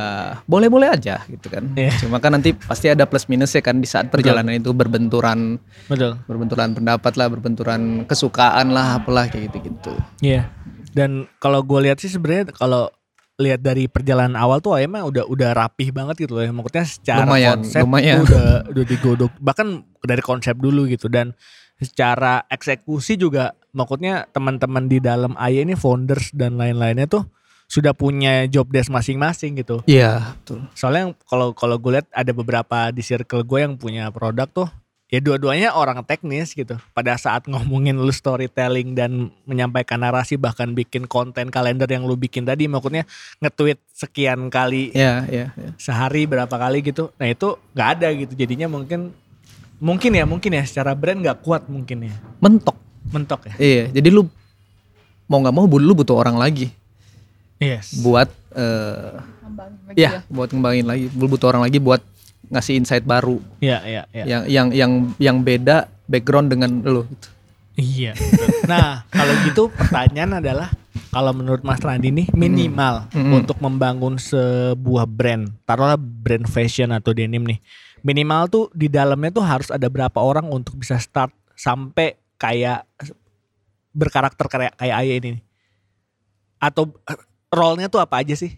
boleh-boleh 0.51 0.91
aja 0.91 1.23
gitu 1.31 1.47
kan. 1.47 1.71
Iya. 1.79 1.95
Cuma 2.03 2.19
kan 2.19 2.35
nanti 2.35 2.51
pasti 2.55 2.91
ada 2.91 3.07
plus 3.07 3.31
minus 3.31 3.55
ya 3.55 3.63
kan 3.63 3.79
di 3.79 3.87
saat 3.87 4.11
perjalanan 4.11 4.59
itu 4.59 4.75
berbenturan 4.75 5.63
Betul. 5.87 6.19
berbenturan 6.27 6.75
pendapat 6.75 7.13
lah, 7.15 7.31
berbenturan 7.31 8.03
kesukaan 8.07 8.75
lah, 8.75 8.99
apalah 8.99 9.31
kayak 9.31 9.51
gitu-gitu. 9.51 9.95
Iya. 10.19 10.51
Dan 10.91 11.31
kalau 11.39 11.63
gue 11.63 11.87
lihat 11.87 12.03
sih 12.03 12.11
sebenarnya 12.11 12.51
kalau 12.51 12.91
lihat 13.41 13.65
dari 13.65 13.89
perjalanan 13.89 14.37
awal 14.37 14.61
tuh 14.61 14.77
emang 14.77 15.09
udah 15.09 15.25
udah 15.25 15.51
rapih 15.57 15.95
banget 15.95 16.27
gitu 16.29 16.37
loh. 16.37 16.45
ya. 16.45 16.53
Maksudnya 16.53 16.85
secara 16.87 17.25
Lumayan, 17.25 17.59
konsep 17.63 17.83
lumayan. 17.87 18.17
tuh 18.21 18.25
udah 18.27 18.49
udah 18.75 18.85
digodok 18.85 19.33
bahkan 19.41 19.69
dari 20.05 20.23
konsep 20.23 20.55
dulu 20.59 20.85
gitu 20.91 21.09
dan 21.09 21.33
secara 21.81 22.45
eksekusi 22.53 23.17
juga 23.17 23.57
maksudnya 23.73 24.29
teman-teman 24.29 24.85
di 24.85 25.01
dalam 25.01 25.33
AY 25.41 25.65
ini 25.65 25.73
founders 25.73 26.29
dan 26.37 26.61
lain-lainnya 26.61 27.09
tuh 27.09 27.25
sudah 27.71 27.95
punya 27.95 28.51
job 28.51 28.67
desk 28.67 28.91
masing-masing 28.91 29.63
gitu. 29.63 29.79
Iya, 29.87 30.35
betul. 30.43 30.67
Soalnya 30.75 31.15
kalau 31.31 31.55
kalau 31.55 31.79
gue 31.79 32.03
lihat 32.03 32.11
ada 32.11 32.35
beberapa 32.35 32.91
di 32.91 32.99
circle 32.99 33.47
gue 33.47 33.63
yang 33.63 33.79
punya 33.79 34.11
produk 34.11 34.51
tuh 34.51 34.67
ya 35.07 35.23
dua-duanya 35.23 35.71
orang 35.79 36.03
teknis 36.03 36.51
gitu. 36.51 36.75
Pada 36.91 37.15
saat 37.15 37.47
ngomongin 37.47 37.95
lu 37.95 38.11
storytelling 38.11 38.99
dan 38.99 39.31
menyampaikan 39.47 40.03
narasi 40.03 40.35
bahkan 40.35 40.75
bikin 40.75 41.07
konten 41.07 41.47
kalender 41.55 41.87
yang 41.87 42.03
lu 42.11 42.19
bikin 42.19 42.43
tadi 42.43 42.67
maksudnya 42.67 43.07
nge-tweet 43.39 43.79
sekian 43.95 44.51
kali 44.51 44.91
Ya, 44.91 45.23
ya, 45.31 45.55
ya. 45.55 45.71
sehari 45.79 46.27
berapa 46.27 46.51
kali 46.51 46.83
gitu. 46.83 47.15
Nah 47.23 47.31
itu 47.31 47.55
nggak 47.79 47.89
ada 48.03 48.09
gitu. 48.19 48.35
Jadinya 48.35 48.67
mungkin 48.67 49.15
mungkin 49.79 50.11
ya 50.19 50.27
mungkin 50.27 50.59
ya 50.59 50.67
secara 50.67 50.99
brand 50.99 51.23
nggak 51.23 51.39
kuat 51.47 51.71
mungkin 51.71 52.11
ya. 52.11 52.15
Mentok. 52.43 52.75
Mentok 53.15 53.47
ya. 53.47 53.55
Iya, 53.63 53.85
jadi 53.95 54.11
lu 54.11 54.27
mau 55.31 55.39
nggak 55.39 55.55
mau 55.55 55.71
lu 55.71 55.95
butuh 55.95 56.19
orang 56.19 56.35
lagi 56.35 56.80
Yes. 57.61 58.01
buat 58.01 58.33
eh 58.57 59.21
Ngembangin 59.45 59.79
lagi 59.85 59.99
ya, 60.01 60.11
buat 60.33 60.49
ngembangin 60.49 60.87
lagi. 60.89 61.05
Butuh 61.13 61.47
orang 61.53 61.63
lagi 61.69 61.79
buat 61.83 62.01
ngasih 62.51 62.81
insight 62.83 63.05
baru 63.07 63.39
Iya, 63.63 63.79
iya, 63.87 64.03
iya. 64.11 64.25
yang 64.27 64.43
yang 64.49 64.69
yang 64.73 64.93
yang 65.21 65.37
beda 65.45 65.87
background 66.09 66.51
dengan 66.51 66.83
lu 66.83 67.05
gitu. 67.07 67.29
Iya. 67.79 68.13
Nah, 68.67 69.07
kalau 69.09 69.33
gitu 69.47 69.71
pertanyaan 69.73 70.43
adalah 70.43 70.69
kalau 71.11 71.33
menurut 71.33 71.63
Mas 71.63 71.81
Randi 71.83 72.11
nih 72.11 72.29
minimal 72.35 73.09
Mm-mm. 73.15 73.43
untuk 73.43 73.57
membangun 73.63 74.19
sebuah 74.19 75.07
brand, 75.07 75.51
taruhlah 75.67 75.99
brand 75.99 76.47
fashion 76.47 76.91
atau 76.91 77.15
denim 77.15 77.43
nih. 77.43 77.59
Minimal 78.01 78.43
tuh 78.49 78.65
di 78.73 78.89
dalamnya 78.89 79.31
tuh 79.31 79.45
harus 79.45 79.69
ada 79.69 79.87
berapa 79.87 80.19
orang 80.19 80.49
untuk 80.49 80.77
bisa 80.81 80.97
start 80.97 81.33
sampai 81.53 82.17
kayak 82.41 82.85
berkarakter 83.93 84.47
kayak 84.49 84.73
kayak 84.79 84.97
Aye 84.97 85.15
ini. 85.21 85.41
Atau 86.61 86.93
role-nya 87.51 87.91
tuh 87.91 87.99
apa 87.99 88.23
aja 88.23 88.35
sih? 88.39 88.55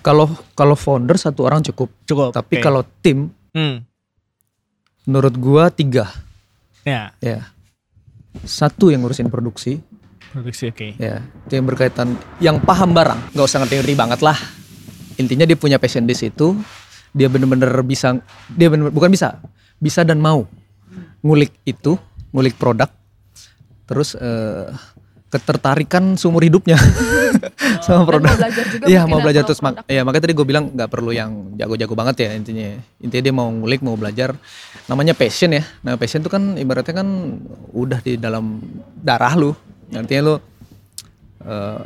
Kalau 0.00 0.30
kalau 0.54 0.74
founder 0.78 1.18
satu 1.18 1.46
orang 1.46 1.62
cukup, 1.66 1.90
Cukup. 2.06 2.30
tapi 2.34 2.58
oke. 2.58 2.64
kalau 2.64 2.82
tim 3.02 3.30
hmm, 3.54 3.82
menurut 5.06 5.34
gua 5.38 5.70
tiga 5.70 6.10
ya, 6.82 7.14
ya. 7.22 7.50
Satu 8.42 8.90
yang 8.90 9.06
ngurusin 9.06 9.30
produksi, 9.30 9.78
produksi 10.34 10.74
oke. 10.74 10.98
ya 10.98 11.22
itu 11.46 11.52
yang 11.54 11.66
berkaitan 11.70 12.18
yang 12.42 12.58
paham 12.58 12.90
barang 12.90 13.30
nggak 13.32 13.46
usah 13.46 13.62
ngerti-ngerti 13.62 13.94
banget 13.94 14.20
lah 14.26 14.34
intinya 15.14 15.46
dia 15.46 15.54
punya 15.54 15.78
passion 15.78 16.02
di 16.02 16.18
situ 16.18 16.58
dia 17.14 17.30
bener-bener 17.30 17.70
bisa 17.86 18.18
dia 18.50 18.66
bener 18.66 18.90
bukan 18.90 19.14
bisa 19.14 19.38
bisa 19.78 20.02
dan 20.02 20.18
mau 20.18 20.42
ngulik 21.22 21.54
itu 21.62 21.94
ngulik 22.34 22.58
produk 22.58 22.90
terus 23.86 24.18
eh, 24.18 24.66
ketertarikan 25.34 26.14
seumur 26.14 26.46
hidupnya. 26.46 26.78
Sama 27.84 28.06
Dan 28.06 28.06
produk. 28.06 28.30
mau 28.30 28.38
belajar 28.38 28.64
juga 28.70 28.84
Iya 28.86 29.00
mau 29.04 29.18
ya 29.18 29.24
belajar 29.26 29.42
terus 29.42 29.58
mak- 29.58 29.82
produk. 29.82 29.90
ya 29.90 30.00
makanya 30.06 30.22
tadi 30.22 30.34
gue 30.34 30.46
bilang 30.46 30.64
nggak 30.70 30.86
perlu 30.88 31.10
yang 31.10 31.30
jago-jago 31.58 31.94
banget 31.94 32.16
ya 32.22 32.30
intinya. 32.32 32.68
Intinya 33.02 33.22
dia 33.22 33.34
mau 33.34 33.50
ngulik 33.50 33.82
mau 33.82 33.98
belajar. 33.98 34.38
Namanya 34.86 35.12
passion 35.12 35.50
ya. 35.50 35.66
Nah 35.82 35.98
passion 35.98 36.22
itu 36.22 36.30
kan 36.30 36.54
ibaratnya 36.54 36.94
kan 36.94 37.08
udah 37.70 37.98
di 37.98 38.14
dalam 38.14 38.62
darah 38.94 39.34
lu. 39.34 39.50
Nantinya 39.90 40.22
lu 40.22 40.34
eh, 41.42 41.80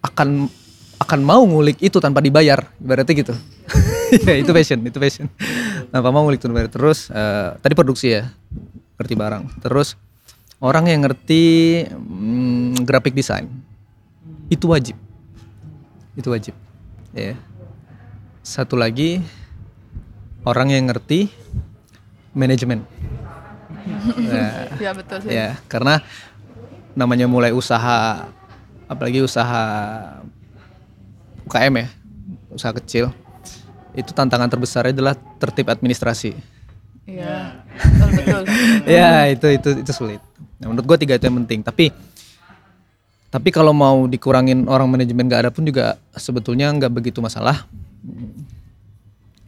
akan 0.00 0.28
akan 1.02 1.20
mau 1.20 1.42
ngulik 1.42 1.82
itu 1.82 1.98
tanpa 1.98 2.22
dibayar. 2.22 2.62
Ibaratnya 2.78 3.14
gitu. 3.18 3.34
Ya 4.12 4.36
itu 4.36 4.52
passion 4.52 4.76
itu 4.84 5.00
passion. 5.00 5.24
Tanpa 5.88 6.12
mau 6.12 6.20
ngulik 6.22 6.44
terus 6.68 7.08
eh, 7.08 7.56
tadi 7.58 7.72
produksi 7.72 8.12
ya. 8.12 8.28
Ngerti 9.00 9.14
barang. 9.16 9.42
Terus 9.64 9.96
orang 10.62 10.86
yang 10.86 11.02
ngerti 11.02 11.42
mm, 11.90 12.86
graphic 12.86 13.12
design. 13.18 13.50
Itu 14.46 14.70
wajib. 14.70 14.94
Itu 16.14 16.30
wajib. 16.30 16.54
Ya. 17.12 17.34
Satu 18.46 18.78
lagi 18.78 19.18
orang 20.46 20.70
yang 20.74 20.90
ngerti 20.90 21.30
manajemen 22.32 22.82
Nah, 24.18 24.66
Iya 24.82 24.92
betul 24.94 25.18
sih. 25.26 25.30
ya 25.30 25.58
karena 25.66 26.02
namanya 26.92 27.26
mulai 27.26 27.50
usaha 27.54 28.28
apalagi 28.86 29.24
usaha 29.24 29.62
UKM 31.48 31.74
ya 31.82 31.86
usaha 32.52 32.72
kecil 32.76 33.10
itu 33.92 34.10
tantangan 34.16 34.48
terbesarnya 34.48 34.96
adalah 34.96 35.14
tertib 35.36 35.68
administrasi. 35.68 36.32
Iya. 37.04 37.60
Betul 37.76 38.08
betul. 38.16 38.42
ya 38.96 39.28
itu 39.28 39.46
itu 39.52 39.68
itu 39.84 39.92
sulit 39.92 40.20
nah, 40.62 40.70
menurut 40.70 40.86
gue 40.86 40.98
tiga 41.02 41.18
itu 41.18 41.26
yang 41.26 41.42
penting 41.42 41.60
tapi 41.60 41.90
tapi 43.28 43.48
kalau 43.48 43.72
mau 43.72 44.04
dikurangin 44.04 44.68
orang 44.68 44.86
manajemen 44.86 45.26
gak 45.26 45.48
ada 45.48 45.50
pun 45.50 45.64
juga 45.64 45.96
sebetulnya 46.14 46.68
nggak 46.70 46.92
begitu 46.92 47.18
masalah 47.18 47.64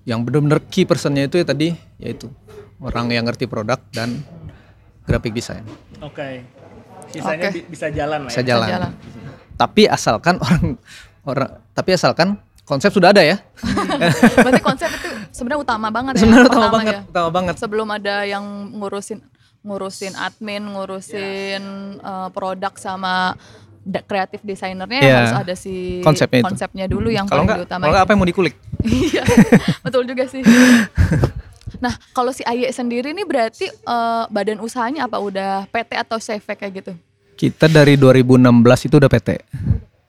yang 0.05 0.21
benar-benar 0.21 0.61
key 0.69 0.85
personnya 0.85 1.25
itu 1.25 1.41
ya 1.41 1.47
tadi 1.47 1.73
yaitu 1.97 2.29
orang 2.81 3.09
yang 3.09 3.25
ngerti 3.25 3.47
produk 3.47 3.81
dan 3.91 4.21
graphic 5.05 5.33
design 5.33 5.65
Oke. 6.01 6.45
Sisanya 7.09 7.49
Oke. 7.49 7.63
bi- 7.63 7.67
bisa 7.71 7.89
jalan 7.89 8.27
lah 8.27 8.31
bisa 8.33 8.43
ya. 8.43 8.49
jalan. 8.57 8.69
jalan. 8.69 8.93
tapi 9.55 9.83
asalkan 9.87 10.37
orang 10.41 10.65
orang 11.25 11.51
tapi 11.73 11.91
asalkan 11.95 12.37
konsep 12.65 12.89
sudah 12.91 13.13
ada 13.13 13.21
ya 13.21 13.37
Berarti 14.41 14.61
konsep 14.65 14.89
itu 14.89 15.09
sebenarnya 15.31 15.61
utama 15.61 15.89
banget 15.89 16.13
ya. 16.17 16.21
sebenarnya 16.25 16.49
utama 16.49 16.69
banget 16.73 16.95
ya. 16.95 17.01
utama 17.05 17.29
banget 17.31 17.55
Sebelum 17.61 17.89
ada 17.89 18.15
yang 18.25 18.45
ngurusin 18.77 19.21
ngurusin 19.65 20.13
admin, 20.15 20.63
ngurusin 20.69 21.63
eh, 21.97 22.29
produk 22.31 22.73
sama 22.75 23.35
kreatif 24.03 24.41
desainernya 24.41 24.97
Iya. 24.99 25.15
harus 25.19 25.35
ada 25.39 25.55
si 25.55 26.01
Konsepnya 26.01 26.41
itu. 26.41 26.47
konsepnya 26.47 26.85
dulu 26.85 27.09
yang 27.09 27.25
kalau 27.25 27.45
paling 27.45 27.61
diutamain. 27.61 27.85
kalau 27.87 28.01
apa 28.01 28.11
yang 28.13 28.21
mau 28.21 28.29
dikulik 28.29 28.55
Iya, 28.85 29.25
betul 29.81 30.05
juga 30.05 30.25
sih. 30.25 30.45
Nah, 31.75 31.91
kalau 32.15 32.31
si 32.31 32.41
Aye 32.45 32.71
sendiri 32.71 33.11
nih 33.11 33.27
berarti 33.27 33.67
eh, 33.67 34.25
badan 34.27 34.57
usahanya 34.59 35.05
apa 35.05 35.19
udah 35.19 35.67
PT 35.67 35.91
atau 35.99 36.17
CV 36.17 36.47
kayak 36.47 36.73
gitu? 36.75 36.93
Kita 37.35 37.67
dari 37.67 37.99
2016 37.99 38.47
itu 38.87 38.95
udah 38.95 39.11
PT. 39.11 39.43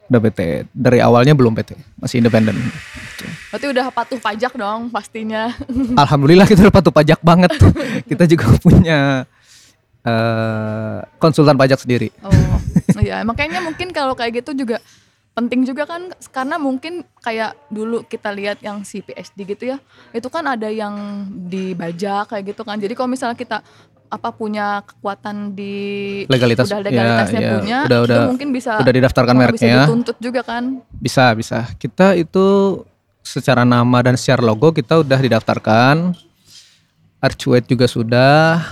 Udah 0.05 0.21
PT. 0.21 0.39
Dari 0.69 1.01
awalnya 1.01 1.33
belum 1.33 1.51
PT, 1.51 1.73
masih 1.97 2.21
independen. 2.21 2.53
Berarti 3.49 3.65
udah 3.67 3.85
patuh 3.89 4.21
pajak 4.21 4.53
dong 4.53 4.87
pastinya. 4.87 5.49
Alhamdulillah 5.97 6.45
kita 6.45 6.63
udah 6.63 6.75
patuh 6.75 6.93
pajak 6.93 7.19
banget. 7.19 7.51
kita 8.09 8.23
juga 8.23 8.45
punya 8.61 9.25
eh, 10.05 10.97
konsultan 11.17 11.53
pajak 11.53 11.77
sendiri. 11.77 12.13
Oh, 12.21 12.31
iya. 12.97 13.21
Makanya 13.21 13.59
mungkin 13.59 13.89
kalau 13.89 14.13
kayak 14.13 14.39
gitu 14.39 14.53
juga 14.55 14.77
penting 15.33 15.67
juga 15.67 15.83
kan 15.83 15.99
karena 16.31 16.55
mungkin 16.55 17.03
kayak 17.19 17.59
dulu 17.67 18.05
kita 18.05 18.31
lihat 18.31 18.61
yang 18.61 18.87
si 18.87 19.03
PSD 19.03 19.43
gitu 19.45 19.67
ya 19.67 19.83
itu 20.09 20.31
kan 20.31 20.47
ada 20.47 20.71
yang 20.71 20.95
dibajak 21.27 22.31
kayak 22.31 22.55
gitu 22.55 22.63
kan 22.63 22.79
jadi 22.79 22.95
kalau 22.95 23.11
misalnya 23.11 23.35
kita 23.35 23.59
apa 24.07 24.31
punya 24.31 24.79
kekuatan 24.79 25.51
di 25.51 25.75
Legalitas, 26.23 26.71
udah 26.71 26.79
ya, 26.79 26.87
legalitasnya 26.87 27.41
ya. 27.41 27.51
punya 27.51 27.77
Udah- 27.83 27.99
itu 27.99 28.07
udah- 28.07 28.27
mungkin 28.31 28.49
bisa 28.55 28.71
udah 28.79 28.93
didaftarkan 28.95 29.33
malah 29.35 29.51
bisa 29.51 29.65
mereknya. 29.67 29.83
dituntut 29.83 30.17
juga 30.23 30.41
kan 30.41 30.63
Bisa, 30.95 31.35
bisa. 31.35 31.67
Kita 31.75 32.15
itu 32.15 32.45
secara 33.19 33.67
nama 33.67 33.97
dan 33.99 34.15
secara 34.15 34.39
logo 34.39 34.71
kita 34.71 35.03
udah 35.03 35.19
didaftarkan. 35.19 36.15
Arcuate 37.19 37.67
juga 37.67 37.89
sudah. 37.89 38.63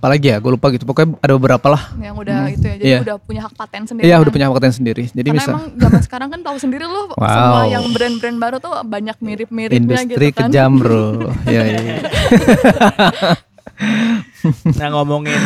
Apalagi 0.00 0.32
ya, 0.32 0.40
gue 0.40 0.48
lupa 0.50 0.72
gitu. 0.72 0.88
Pokoknya 0.88 1.20
ada 1.20 1.36
beberapa 1.36 1.66
lah. 1.68 1.92
yang 2.00 2.16
udah 2.16 2.48
itu 2.48 2.64
ya 2.64 2.74
jadi 2.74 2.88
Iya. 2.88 2.98
udah 3.04 3.16
punya 3.20 3.40
hak 3.44 3.52
paten 3.52 3.84
sendiri 3.84 4.04
Iya, 4.08 4.16
kan. 4.16 4.22
udah 4.24 4.32
punya 4.32 4.46
paten 4.48 4.72
sendiri. 4.72 5.02
Jadi 5.06 5.28
karena 5.28 5.36
bisa. 5.38 5.50
emang 5.52 5.64
zaman 5.76 6.00
sekarang 6.00 6.28
kan 6.30 6.40
tahu 6.40 6.56
sendiri 6.56 6.84
loh 6.84 7.12
Wow. 7.20 7.28
semua 7.28 7.62
yang 7.68 7.84
brand-brand 7.92 8.38
baru 8.40 8.56
tuh 8.58 8.72
banyak 8.80 9.16
mirip-miripnya 9.18 9.76
Industri 9.76 10.26
gitu 10.26 10.40
kan 10.40 10.48
kejam, 10.48 10.70
bro. 10.74 11.04
Iya, 11.46 11.62
iya. 11.62 11.78
iya. 11.78 11.96
Nah 14.72 14.88
ngomongin 14.90 15.36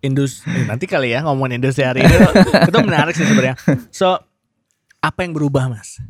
industri 0.00 0.64
nanti 0.64 0.84
kali 0.84 1.12
ya 1.12 1.22
ngomongin 1.22 1.56
industri 1.56 1.84
hari 1.84 2.02
ini 2.02 2.16
itu 2.66 2.78
menarik 2.80 3.12
sih 3.12 3.22
sebenarnya. 3.22 3.54
So 3.90 4.16
apa 4.98 5.18
yang 5.20 5.32
berubah 5.32 5.68
mas? 5.68 6.00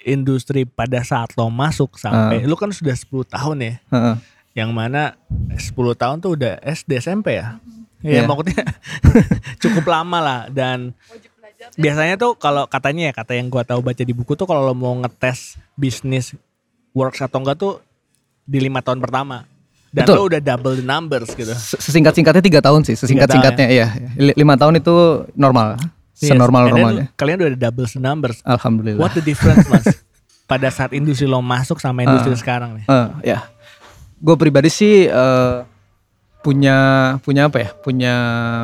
Industri 0.00 0.64
pada 0.64 1.00
saat 1.00 1.36
lo 1.36 1.46
masuk 1.46 1.94
sampai 1.94 2.40
lu 2.42 2.56
kan 2.56 2.68
sudah 2.70 2.92
10 2.92 3.04
tahun 3.26 3.56
ya, 3.60 3.74
Heeh. 3.86 4.14
Yang 4.52 4.70
mana 4.70 5.14
10 5.48 5.70
tahun 5.94 6.16
tuh 6.18 6.34
udah 6.34 6.58
SD 6.60 6.98
SMP 6.98 7.36
ya. 7.36 7.58
Ya 8.00 8.20
Iya. 8.20 8.22
maksudnya 8.24 8.64
cukup 9.62 9.84
lama 9.86 10.18
lah 10.18 10.40
dan 10.48 10.96
biasanya 11.76 12.16
tuh 12.16 12.32
kalau 12.34 12.64
katanya 12.64 13.08
ya 13.08 13.14
kata 13.14 13.36
yang 13.36 13.46
gua 13.46 13.60
tahu 13.60 13.80
baca 13.80 14.00
di 14.00 14.10
buku 14.10 14.32
tuh 14.32 14.44
kalau 14.44 14.64
lo 14.64 14.72
mau 14.72 14.96
ngetes 14.96 15.60
bisnis 15.74 16.32
works 16.90 17.20
atau 17.20 17.38
enggak 17.38 17.56
tuh 17.56 17.84
di 18.42 18.58
lima 18.58 18.80
tahun 18.80 18.98
pertama 18.98 19.44
dan 19.90 20.06
Betul. 20.06 20.16
lo 20.16 20.22
udah 20.26 20.40
double 20.40 20.74
the 20.74 20.82
numbers 20.82 21.28
gitu. 21.30 21.50
Sesingkat 21.52 22.14
singkatnya 22.14 22.40
tiga 22.40 22.60
tahun 22.60 22.86
sih. 22.86 22.94
Sesingkat 22.94 23.26
singkatnya 23.28 23.66
iya. 23.68 23.86
Li- 24.14 24.34
Lima 24.34 24.54
tahun 24.54 24.78
itu 24.78 24.94
normal. 25.34 25.76
Yes. 26.14 26.30
Senormal 26.30 26.68
normalnya. 26.68 27.04
Kalian 27.14 27.36
udah 27.36 27.50
ada 27.50 27.60
double 27.60 27.84
the 27.84 27.98
numbers. 27.98 28.38
Alhamdulillah. 28.44 28.96
What 28.96 29.12
the 29.12 29.20
difference 29.20 29.66
mas? 29.66 29.84
Pada 30.50 30.70
saat 30.70 30.90
industri 30.90 31.26
lo 31.26 31.38
masuk 31.38 31.78
sama 31.78 32.00
industri 32.00 32.32
Ah. 32.32 32.38
sekarang 32.38 32.70
nih. 32.78 32.84
Eh, 32.86 33.08
ya. 33.28 33.38
Gue 34.20 34.36
pribadi 34.36 34.68
sih 34.68 35.08
eh, 35.08 35.56
punya 36.44 36.76
punya 37.24 37.48
apa 37.48 37.58
ya? 37.58 37.70
Punya 37.72 38.14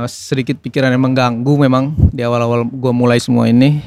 sedikit 0.06 0.60
pikiran 0.60 0.92
yang 0.92 1.02
mengganggu 1.02 1.54
memang 1.56 1.96
di 2.12 2.20
awal-awal 2.20 2.68
gue 2.68 2.92
mulai 2.92 3.16
semua 3.18 3.48
ini. 3.48 3.80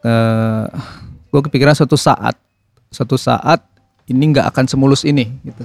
Eh, 0.00 0.66
gue 1.30 1.40
kepikiran 1.44 1.74
suatu 1.76 1.98
saat, 1.98 2.34
suatu 2.88 3.20
saat 3.20 3.62
ini 4.10 4.34
nggak 4.34 4.46
akan 4.50 4.64
semulus 4.66 5.06
ini 5.06 5.30
gitu. 5.46 5.62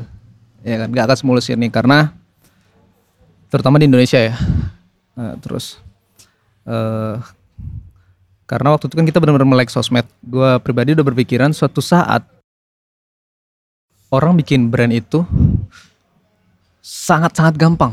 ya 0.62 0.86
kan 0.86 0.90
nggak 0.94 1.06
akan 1.10 1.18
semulus 1.18 1.50
ini 1.50 1.66
karena 1.74 2.14
terutama 3.50 3.82
di 3.82 3.90
Indonesia 3.90 4.22
ya 4.22 4.38
Nah, 5.16 5.40
terus 5.40 5.80
eh 6.68 7.16
karena 8.46 8.76
waktu 8.76 8.92
itu 8.92 8.96
kan 9.00 9.08
kita 9.08 9.18
benar-benar 9.24 9.48
melek 9.48 9.72
sosmed 9.72 10.06
gue 10.22 10.60
pribadi 10.62 10.94
udah 10.94 11.08
berpikiran 11.08 11.50
suatu 11.56 11.80
saat 11.82 12.28
orang 14.16 14.40
bikin 14.40 14.72
brand 14.72 14.96
itu 14.96 15.28
sangat-sangat 16.80 17.60
gampang. 17.60 17.92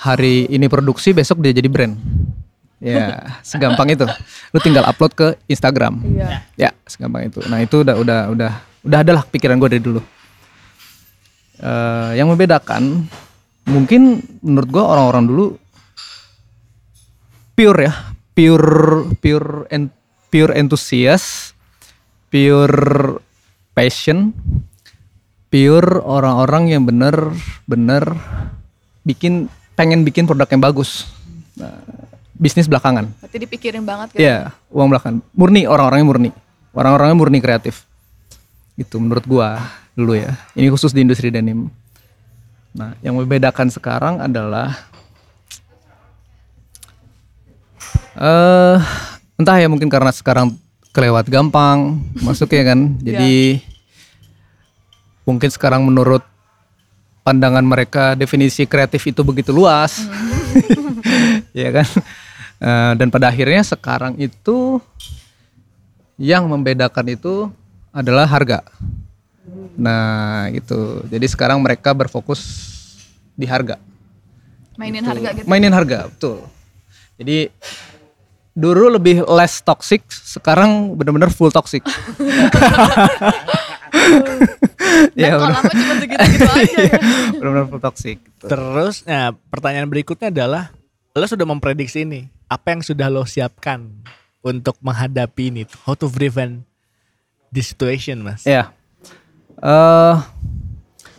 Hari 0.00 0.48
ini 0.48 0.64
produksi 0.72 1.12
besok 1.12 1.44
dia 1.44 1.52
jadi 1.52 1.68
brand. 1.68 1.94
Ya 2.80 3.20
segampang 3.48 3.92
itu. 3.92 4.08
Lu 4.56 4.58
tinggal 4.64 4.88
upload 4.88 5.12
ke 5.12 5.26
Instagram. 5.44 6.00
Iya. 6.00 6.28
ya 6.56 6.70
segampang 6.88 7.28
itu. 7.28 7.44
Nah 7.52 7.60
itu 7.60 7.84
udah 7.84 8.00
udah 8.00 8.20
udah 8.32 8.52
udah 8.88 8.98
adalah 9.04 9.22
pikiran 9.28 9.60
gue 9.60 9.68
dari 9.76 9.84
dulu. 9.84 10.00
Eh, 11.60 12.10
yang 12.16 12.32
membedakan 12.32 13.04
mungkin 13.68 14.24
menurut 14.40 14.68
gue 14.72 14.80
orang-orang 14.80 15.24
dulu 15.28 15.46
pure 17.52 17.84
ya 17.84 17.92
pure 18.32 19.12
pure 19.20 19.68
en, 19.68 19.92
pure 20.32 20.56
enthusiast 20.56 21.52
pure 22.32 23.20
passion 23.76 24.32
pure 25.50 25.98
orang-orang 26.06 26.70
yang 26.70 26.82
bener-bener 26.86 28.04
bikin 29.02 29.50
pengen 29.74 30.06
bikin 30.06 30.24
produk 30.24 30.46
yang 30.46 30.62
bagus 30.62 31.10
Nah, 31.60 31.76
bisnis 32.40 32.64
belakangan 32.64 33.12
Berarti 33.20 33.36
dipikirin 33.36 33.84
banget 33.84 34.16
gitu. 34.16 34.24
Iya, 34.24 34.56
uang 34.72 34.88
belakangan. 34.96 35.20
Murni 35.36 35.68
orang-orangnya 35.68 36.06
murni. 36.08 36.30
Orang-orangnya 36.72 37.16
murni 37.20 37.38
kreatif. 37.44 37.84
Itu 38.80 38.96
menurut 38.96 39.28
gua 39.28 39.60
dulu 39.92 40.16
ya. 40.16 40.40
Ini 40.56 40.72
khusus 40.72 40.96
di 40.96 41.04
industri 41.04 41.28
denim. 41.28 41.68
Nah, 42.72 42.96
yang 43.04 43.18
membedakan 43.18 43.68
sekarang 43.68 44.24
adalah 44.24 44.72
eh 48.16 48.78
entah 49.36 49.56
ya 49.60 49.68
mungkin 49.68 49.92
karena 49.92 50.14
sekarang 50.14 50.56
kelewat 50.96 51.28
gampang 51.28 52.00
masuknya 52.24 52.72
kan. 52.72 52.78
Jadi 53.06 53.60
mungkin 55.30 55.50
sekarang 55.50 55.86
menurut 55.86 56.26
pandangan 57.22 57.62
mereka 57.62 58.18
definisi 58.18 58.66
kreatif 58.66 59.06
itu 59.06 59.22
begitu 59.22 59.54
luas. 59.54 60.02
ya 61.54 61.70
kan? 61.70 61.88
Eh, 62.60 62.92
dan 62.98 63.08
pada 63.08 63.30
akhirnya 63.30 63.62
sekarang 63.64 64.18
itu 64.18 64.82
yang 66.20 66.44
membedakan 66.50 67.06
itu 67.08 67.48
adalah 67.94 68.28
harga. 68.28 68.60
Nah, 69.80 70.52
itu. 70.52 71.00
Jadi 71.08 71.26
sekarang 71.30 71.62
mereka 71.64 71.96
berfokus 71.96 72.42
di 73.32 73.48
harga. 73.48 73.80
Mainin 74.76 75.04
harga 75.04 75.28
gitu. 75.36 75.46
Mainin 75.48 75.72
harga, 75.72 76.12
betul. 76.12 76.44
Jadi 77.16 77.48
dulu 78.52 78.92
lebih 78.92 79.24
less 79.28 79.64
toxic, 79.64 80.04
sekarang 80.10 80.96
benar-benar 80.96 81.32
full 81.32 81.52
toxic. 81.52 81.80
Dan 83.90 85.14
ya, 85.14 85.28
kalau 85.32 85.46
lama 85.46 85.70
cuma 85.70 85.94
segitu-gitu 85.96 86.46
aja 86.56 86.78
ya. 86.82 86.92
benar-benar 87.32 87.66
full 87.66 87.80
toxic. 87.80 88.16
gitu. 88.18 88.44
Terus, 88.46 89.02
nah 89.04 89.30
pertanyaan 89.48 89.86
berikutnya 89.86 90.28
adalah, 90.28 90.74
lo 91.10 91.24
sudah 91.24 91.44
memprediksi 91.44 92.02
ini, 92.02 92.20
apa 92.46 92.72
yang 92.72 92.80
sudah 92.80 93.06
lo 93.06 93.22
siapkan 93.22 93.86
untuk 94.40 94.74
menghadapi 94.80 95.48
ini? 95.48 95.62
How 95.84 95.94
to 95.94 96.06
prevent 96.06 96.64
this 97.48 97.70
situation, 97.70 98.20
mas? 98.20 98.42
Ya. 98.42 98.70
eh 99.56 100.16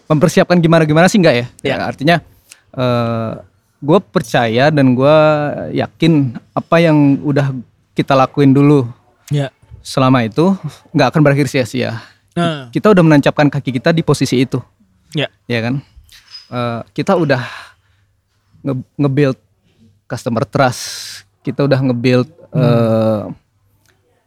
mempersiapkan 0.05 0.57
gimana-gimana 0.57 1.05
sih 1.05 1.15
enggak 1.15 1.35
ya? 1.35 1.45
Ya. 1.61 1.69
Ya, 1.71 1.85
artinya 1.85 2.15
eh 2.71 3.31
gue 3.77 3.99
percaya 4.03 4.69
dan 4.69 4.93
gue 4.93 5.17
yakin 5.73 6.13
apa 6.51 6.75
yang 6.77 6.97
udah 7.19 7.49
kita 7.91 8.13
lakuin 8.13 8.51
dulu 8.51 8.85
Ya. 9.27 9.49
selama 9.79 10.21
itu 10.21 10.53
nggak 10.91 11.07
akan 11.07 11.21
berakhir 11.21 11.47
sia-sia. 11.47 12.01
Nah, 12.31 12.71
Kita 12.71 12.87
udah 12.87 13.03
menancapkan 13.03 13.47
kaki 13.47 13.75
kita 13.75 13.91
di 13.91 14.01
posisi 14.01 14.39
itu, 14.39 14.55
ya. 15.11 15.27
ya 15.45 15.59
kan? 15.59 15.75
Eh, 16.47 16.81
kita 16.93 17.15
udah 17.15 17.43
nge- 18.61 18.87
nge-build 18.97 19.37
customer 20.05 20.43
trust, 20.43 20.81
kita 21.41 21.63
udah 21.63 21.79
nge-build 21.81 22.27
eh, 22.51 23.23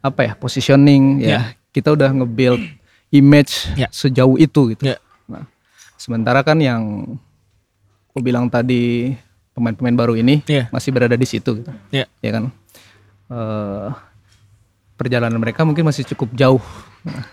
apa 0.01 0.21
ya 0.23 0.33
positioning, 0.35 1.21
ya. 1.21 1.29
Ya. 1.29 1.41
Kita 1.69 1.93
udah 1.93 2.13
nge-build 2.13 2.61
image 3.09 3.73
Ya. 3.75 3.89
sejauh 3.91 4.37
itu 4.37 4.73
gitu. 4.73 4.85
Ya. 4.85 5.01
Nah, 5.25 5.49
sementara 5.97 6.41
kan 6.41 6.61
yang 6.61 7.17
aku 8.09 8.21
bilang 8.21 8.49
tadi 8.49 9.13
pemain-pemain 9.53 9.97
baru 9.97 10.15
ini 10.15 10.45
Ya. 10.45 10.69
masih 10.69 10.93
berada 10.93 11.17
di 11.17 11.25
situ 11.25 11.65
gitu. 11.65 11.73
Ya. 11.89 12.05
Ya 12.21 12.31
kan? 12.33 12.45
Eh, 13.29 13.89
perjalanan 14.95 15.41
mereka 15.41 15.65
mungkin 15.65 15.85
masih 15.85 16.05
cukup 16.07 16.33
jauh. 16.33 16.61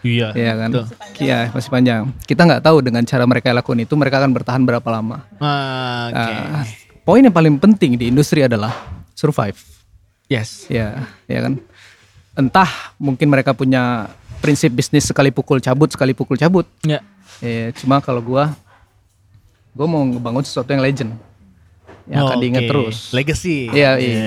Iya. 0.04 0.36
Iya 0.36 0.54
kan? 0.60 0.70
Iya, 1.16 1.40
masih 1.52 1.70
panjang. 1.72 2.02
Kita 2.24 2.44
nggak 2.44 2.64
tahu 2.64 2.84
dengan 2.84 3.04
cara 3.04 3.24
mereka 3.24 3.56
lakukan 3.56 3.80
itu 3.80 3.94
mereka 3.96 4.20
akan 4.20 4.32
bertahan 4.36 4.62
berapa 4.62 4.84
lama. 4.92 5.24
Ah, 5.40 6.12
Oke. 6.12 6.34
Nah, 6.36 6.66
poin 7.02 7.24
yang 7.24 7.32
paling 7.32 7.56
penting 7.56 7.96
di 7.96 8.12
industri 8.12 8.44
adalah 8.44 8.76
survive. 9.16 9.56
Yes. 10.28 10.68
Ya, 10.68 11.08
ya 11.26 11.40
kan? 11.44 11.60
Entah 12.36 12.68
mungkin 12.96 13.28
mereka 13.28 13.52
punya 13.52 14.12
prinsip 14.40 14.72
bisnis 14.72 15.04
sekali 15.04 15.32
pukul 15.32 15.60
cabut, 15.60 15.88
sekali 15.88 16.12
pukul 16.12 16.36
cabut. 16.36 16.68
Ya. 16.84 17.00
Ya, 17.40 17.72
cuma 17.74 18.00
kalau 18.00 18.20
gua 18.20 18.52
gua 19.72 19.88
mau 19.88 20.04
ngebangun 20.04 20.44
sesuatu 20.44 20.68
yang 20.70 20.84
legend. 20.84 21.16
Yang 22.10 22.22
akan 22.22 22.36
Oh, 22.36 22.42
diingat 22.42 22.64
oke. 22.64 22.70
terus. 22.70 22.98
Legacy. 23.14 23.72
Iya, 23.72 23.92
iya. 23.98 24.24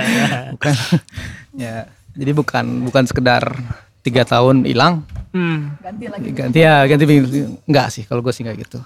bukan 0.56 0.74
ya, 1.52 1.76
jadi 2.14 2.30
bukan 2.32 2.64
bukan 2.84 3.04
sekedar 3.04 3.42
tiga 4.08 4.24
tahun 4.24 4.64
hilang 4.64 5.04
Hmm, 5.28 5.76
Ganti 5.78 6.08
lagi. 6.08 6.32
ganti 6.32 6.58
ya 6.58 6.82
ganti 6.82 7.04
enggak 7.62 7.92
sih 7.92 8.02
kalau 8.02 8.24
gue 8.24 8.32
sih 8.32 8.42
enggak 8.42 8.64
gitu 8.64 8.80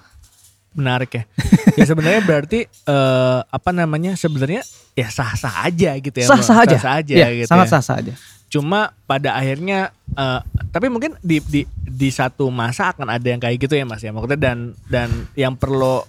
menarik 0.72 1.12
ya. 1.12 1.22
ya 1.78 1.84
sebenarnya 1.84 2.18
berarti 2.20 2.64
eh, 2.66 3.38
apa 3.44 3.70
namanya? 3.70 4.16
Sebenarnya 4.16 4.64
ya 4.92 5.06
sah-sah 5.06 5.68
aja 5.68 5.94
gitu 5.94 6.16
ya. 6.16 6.26
sah 6.26 6.40
sah 6.40 6.58
aja 6.60 6.76
Sah-sah 6.76 6.94
aja 6.98 7.14
Iya, 7.14 7.28
gitu 7.38 7.46
sangat 7.46 7.66
ya. 7.66 7.72
sah 7.72 7.82
sah 7.84 7.96
aja 8.00 8.12
Cuma 8.48 8.90
pada 9.06 9.32
akhirnya 9.32 9.94
eh, 10.12 10.40
tapi 10.68 10.88
mungkin 10.88 11.14
di 11.20 11.38
di 11.40 11.62
di 11.78 12.08
satu 12.08 12.48
masa 12.48 12.90
akan 12.90 13.06
ada 13.06 13.22
yang 13.24 13.38
kayak 13.38 13.60
gitu 13.60 13.76
ya 13.76 13.84
Mas 13.84 14.00
ya. 14.00 14.10
Maksudnya 14.10 14.40
dan 14.40 14.58
dan 14.88 15.08
yang 15.32 15.54
perlu 15.54 16.02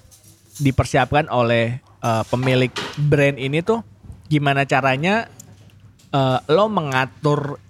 dipersiapkan 0.57 1.27
oleh 1.27 1.77
eh, 1.79 2.23
pemilik 2.25 2.73
brand 2.97 3.37
ini 3.37 3.61
tuh 3.61 3.85
gimana 4.25 4.63
caranya 4.63 5.27
eh, 6.09 6.39
lo 6.47 6.65
mengatur 6.67 7.61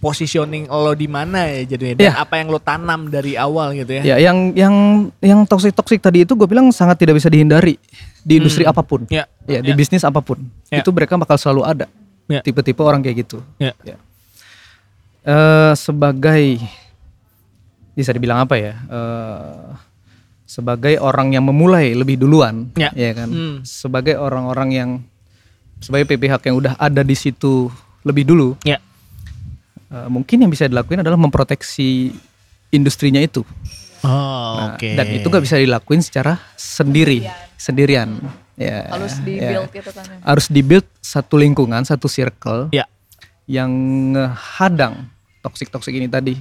positioning 0.00 0.64
lo 0.64 0.96
di 0.96 1.04
mana 1.04 1.44
ya 1.44 1.68
jadinya 1.68 1.94
dan 1.94 2.04
Iya. 2.08 2.12
apa 2.18 2.34
yang 2.36 2.48
lo 2.48 2.56
tanam 2.56 3.00
dari 3.06 3.36
awal 3.36 3.76
gitu 3.76 4.00
ya. 4.00 4.02
ya 4.02 4.16
yang 4.18 4.56
yang 4.56 4.74
yang 5.20 5.40
toxic 5.44 5.70
toxic 5.70 6.00
tadi 6.00 6.24
itu 6.24 6.32
gue 6.32 6.48
bilang 6.48 6.72
sangat 6.72 6.96
tidak 6.98 7.20
bisa 7.20 7.28
dihindari 7.28 7.76
di 8.20 8.40
industri 8.40 8.64
Hmm. 8.64 8.72
apa 8.72 8.80
pun 8.80 9.04
Ya. 9.06 9.28
ya 9.44 9.60
di 9.60 9.70
Ya. 9.70 9.76
bisnis 9.76 10.00
apa 10.00 10.18
pun 10.18 10.40
Ya. 10.72 10.80
itu 10.80 10.88
mereka 10.88 11.14
bakal 11.14 11.36
selalu 11.36 11.62
ada 11.62 11.86
Ya. 12.26 12.40
tipe-tipe 12.40 12.80
orang 12.80 13.00
kayak 13.00 13.28
gitu 13.28 13.44
Ya. 13.56 13.76
Eh, 15.20 15.72
sebagai 15.76 16.56
bisa 17.92 18.10
dibilang 18.10 18.40
apa 18.40 18.56
ya 18.56 18.72
Eh, 18.80 19.68
sebagai 20.48 20.96
orang 20.96 21.30
yang 21.30 21.44
memulai 21.44 21.92
lebih 21.92 22.16
duluan 22.16 22.72
Ya. 22.72 22.88
kan 23.12 23.28
Hmm. 23.28 23.54
sebagai 23.62 24.16
orang-orang 24.16 24.68
yang 24.72 24.90
sebagai 25.78 26.08
PPH 26.08 26.40
yang 26.42 26.56
udah 26.56 26.72
ada 26.76 27.04
di 27.04 27.12
situ 27.12 27.68
lebih 28.00 28.24
dulu 28.24 28.56
Ya. 28.64 28.80
Eh, 29.90 30.08
mungkin 30.08 30.36
yang 30.38 30.48
bisa 30.48 30.64
dilakuin 30.64 31.00
adalah 31.00 31.16
memproteksi 31.16 32.14
industrinya 32.68 33.18
itu 33.18 33.42
Oh, 34.00 34.08
Nah, 34.56 34.66
oke. 34.72 34.96
dan 34.96 35.12
itu 35.12 35.28
gak 35.28 35.44
bisa 35.44 35.56
dilakuin 35.56 36.00
secara 36.00 36.40
sendiri 36.54 37.28
sendirian 37.54 38.16
ya 38.56 38.88
Harus 38.88 39.12
ya. 39.14 39.20
di 39.20 39.34
build 39.36 39.68
gitu 39.68 39.90
kan 39.90 40.04
ya. 40.06 40.16
harus 40.22 40.46
dibuild 40.48 40.86
satu 40.98 41.36
lingkungan 41.36 41.84
satu 41.84 42.08
circle 42.08 42.72
Ya. 42.72 42.88
yang 43.44 43.68
ngehadang 44.10 45.04
toksik 45.40 45.68
toksik 45.68 45.92
ini 45.92 46.08
tadi 46.08 46.32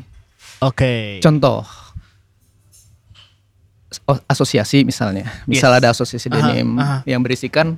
Oke. 0.60 1.20
contoh 1.20 1.68
o- 4.06 4.24
asosiasi 4.26 4.84
misalnya 4.84 5.28
misal 5.44 5.74
Yes. 5.74 5.78
ada 5.78 5.88
asosiasi 5.92 6.28
denim 6.30 6.78
aha. 6.78 7.04
yang 7.04 7.20
berisikan 7.20 7.76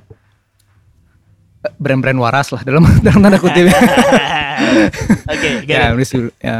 eh, 1.60 1.72
brand-brand 1.76 2.18
waras 2.18 2.50
lah 2.50 2.62
dalam 2.62 2.86
dalam 3.02 3.18
tanda 3.18 3.38
kutip 3.38 3.66
Oke, 5.32 5.48
get 5.62 5.72
ya, 5.72 5.82
harus- 5.90 6.12
ya, 6.38 6.56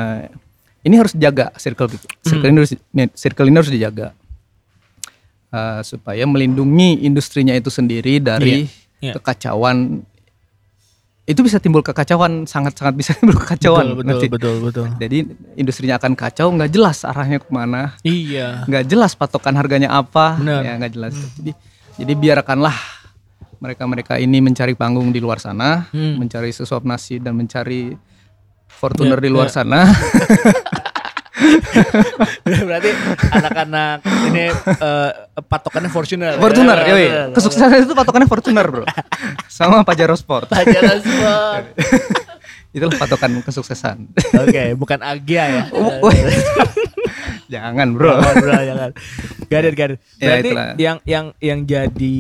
ini 0.82 0.95
harus 0.97 1.12
dijaga 1.12 1.51
circle 1.57 1.88
itu. 1.88 2.07
circle 2.20 2.43
Hmm. 2.43 2.53
ini 2.53 2.59
harus 2.59 2.72
circle 3.14 3.47
ini 3.47 3.57
harus 3.57 3.70
dijaga 3.70 4.09
Eh, 5.49 5.80
supaya 5.82 6.24
melindungi 6.24 7.05
industrinya 7.05 7.53
itu 7.53 7.68
sendiri 7.68 8.16
dari 8.16 8.64
Iya, 8.64 8.72
iya. 9.03 9.12
kekacauan 9.12 10.01
itu 11.22 11.38
bisa 11.38 11.61
timbul 11.61 11.80
kekacauan, 11.82 12.49
sangat-sangat 12.49 12.97
bisa 12.97 13.12
timbul 13.20 13.36
kekacauan. 13.36 13.93
betul, 13.93 13.95
betul, 13.95 14.09
nanti. 14.09 14.26
betul, 14.26 14.55
betul. 14.64 14.86
Jadi 14.97 15.18
industrinya 15.55 16.01
akan 16.01 16.16
kacau, 16.16 16.49
nggak 16.51 16.66
jelas 16.66 17.05
arahnya 17.05 17.36
ke 17.36 17.47
mana, 17.49 17.93
Iya. 18.01 18.64
nggak 18.64 18.84
jelas 18.86 19.12
patokan 19.12 19.53
harganya 19.53 19.93
apa, 19.93 20.40
Benar. 20.40 20.61
ya 20.64 20.72
nggak 20.80 20.93
jelas. 20.93 21.14
Jadi, 21.36 21.53
jadi 22.01 22.12
biarkanlah 22.16 22.76
mereka-mereka 23.62 24.18
ini 24.18 24.42
mencari 24.42 24.74
panggung 24.74 25.14
di 25.14 25.22
luar 25.22 25.38
sana, 25.38 25.86
Hmm. 25.94 26.18
mencari 26.18 26.50
sesuap 26.50 26.82
nasi 26.82 27.22
dan 27.22 27.38
mencari 27.38 27.94
Fortuner 28.66 29.14
Ya, 29.14 29.22
di 29.22 29.30
luar 29.30 29.46
ya. 29.46 29.62
sana. 29.62 29.86
Berarti 32.44 32.90
anak-anak 33.30 33.96
ini 34.28 34.44
eh, 34.50 35.10
patokannya 35.38 35.90
Fortuner. 35.90 36.34
Fortuner, 36.36 36.78
Ya, 36.82 36.90
yoi. 36.90 37.06
betul. 37.06 37.30
Kesuksesan 37.38 37.68
itu 37.82 37.94
patokannya 37.94 38.26
Fortuner, 38.26 38.66
bro. 38.66 38.84
Sama 39.48 39.82
Pajero 39.82 40.14
Sport. 40.14 40.50
Pelajaran 40.50 40.98
sport. 40.98 41.64
Itulah 42.72 42.96
patokan 42.96 43.30
kesuksesan. 43.44 44.08
Oke, 44.42 44.72
bukan 44.74 44.98
Agia 45.04 45.44
ya. 45.46 45.64
Jangan, 47.53 47.86
bro. 47.92 48.16
Jangan, 48.16 48.34
bro, 48.40 48.55
jangan. 48.64 48.90
Got 49.53 49.64
it. 49.68 49.74
Ya, 49.76 49.86
Berarti 50.16 50.48
itulah. 50.48 50.68
yang 50.80 50.96
yang 51.05 51.26
yang 51.36 51.61
jadi 51.68 52.16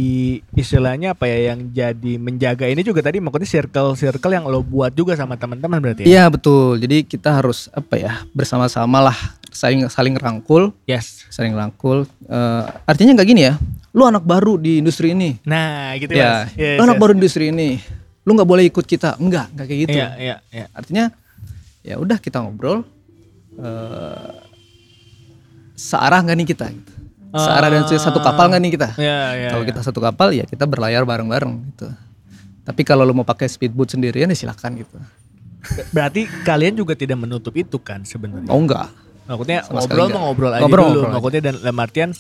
istilahnya 0.52 1.16
apa 1.16 1.24
ya? 1.24 1.56
Yang 1.56 1.60
jadi 1.72 2.12
menjaga 2.20 2.68
ini 2.68 2.84
juga 2.84 3.00
tadi 3.00 3.24
maksudnya 3.24 3.48
circle-circle 3.48 4.32
yang 4.36 4.44
lo 4.44 4.60
buat 4.60 4.92
juga 4.92 5.16
sama 5.16 5.40
teman-teman 5.40 5.80
berarti 5.80 6.04
ya? 6.04 6.06
Iya 6.12 6.24
betul. 6.28 6.76
Jadi 6.76 7.08
kita 7.08 7.40
harus 7.40 7.72
apa 7.72 7.96
ya 7.96 8.12
bersama-sama 8.36 9.00
lah 9.00 9.16
saling 9.48 9.88
saling 9.88 10.16
rangkul, 10.20 10.76
Yes. 10.84 11.24
saling 11.32 11.56
rangkul. 11.56 12.04
Eh, 12.28 12.64
artinya 12.84 13.16
nggak 13.16 13.28
gini 13.28 13.48
ya. 13.48 13.56
Lu 13.96 14.04
anak 14.04 14.24
baru 14.24 14.60
di 14.60 14.80
industri 14.80 15.12
ini. 15.16 15.36
Nah, 15.48 15.96
gitu 16.00 16.12
ya. 16.12 16.48
Mas. 16.48 16.56
Yes, 16.56 16.76
lu 16.80 16.82
anak 16.84 16.96
yes. 16.96 17.02
baru 17.04 17.10
di 17.12 17.18
industri 17.24 17.44
ini. 17.48 17.68
Lu 18.24 18.36
nggak 18.36 18.48
boleh 18.48 18.64
ikut 18.68 18.84
kita. 18.84 19.16
Enggak, 19.20 19.52
enggak 19.52 19.66
kayak 19.68 19.80
gitu. 19.88 19.96
Iya, 19.96 20.08
iya, 20.20 20.36
iya. 20.52 20.66
Artinya 20.72 21.04
ya 21.80 21.96
udah 21.96 22.20
kita 22.20 22.40
ngobrol. 22.44 22.84
eh 23.52 24.41
searah 25.76 26.20
nggak 26.22 26.36
nih 26.38 26.48
kita? 26.54 26.66
Gitu. 26.70 26.92
Searah 27.32 27.68
dan 27.72 27.84
satu 27.88 28.20
kapal 28.20 28.52
nggak 28.52 28.62
nih 28.62 28.72
kita? 28.76 28.88
Iya, 29.00 29.20
iya. 29.40 29.48
kalau 29.56 29.64
iya. 29.64 29.70
kita 29.72 29.80
satu 29.80 30.00
kapal 30.04 30.28
ya 30.36 30.44
kita 30.44 30.64
berlayar 30.68 31.02
bareng-bareng 31.08 31.52
gitu. 31.72 31.88
Tapi 32.62 32.82
kalau 32.86 33.02
lu 33.02 33.16
mau 33.16 33.26
pakai 33.26 33.50
speedboat 33.50 33.96
sendirian 33.96 34.30
ya 34.30 34.36
silakan 34.36 34.78
gitu. 34.78 34.96
Berarti 35.94 36.26
kalian 36.42 36.74
juga 36.74 36.92
tidak 36.98 37.18
menutup 37.22 37.54
itu 37.54 37.78
kan 37.80 38.02
sebenarnya. 38.02 38.50
Oh 38.50 38.60
enggak. 38.60 38.90
Maksudnya 39.22 39.58
Sama 39.62 39.78
ngobrol 39.80 40.06
mau 40.08 40.20
ngobrol 40.26 40.50
aja 40.50 40.60
Ngobrol, 40.60 40.82
dulu. 40.84 40.98
ngobrol 41.00 41.12
Maksudnya 41.14 41.40
dan 41.40 41.54
dalam 41.56 41.78
artian 41.78 42.10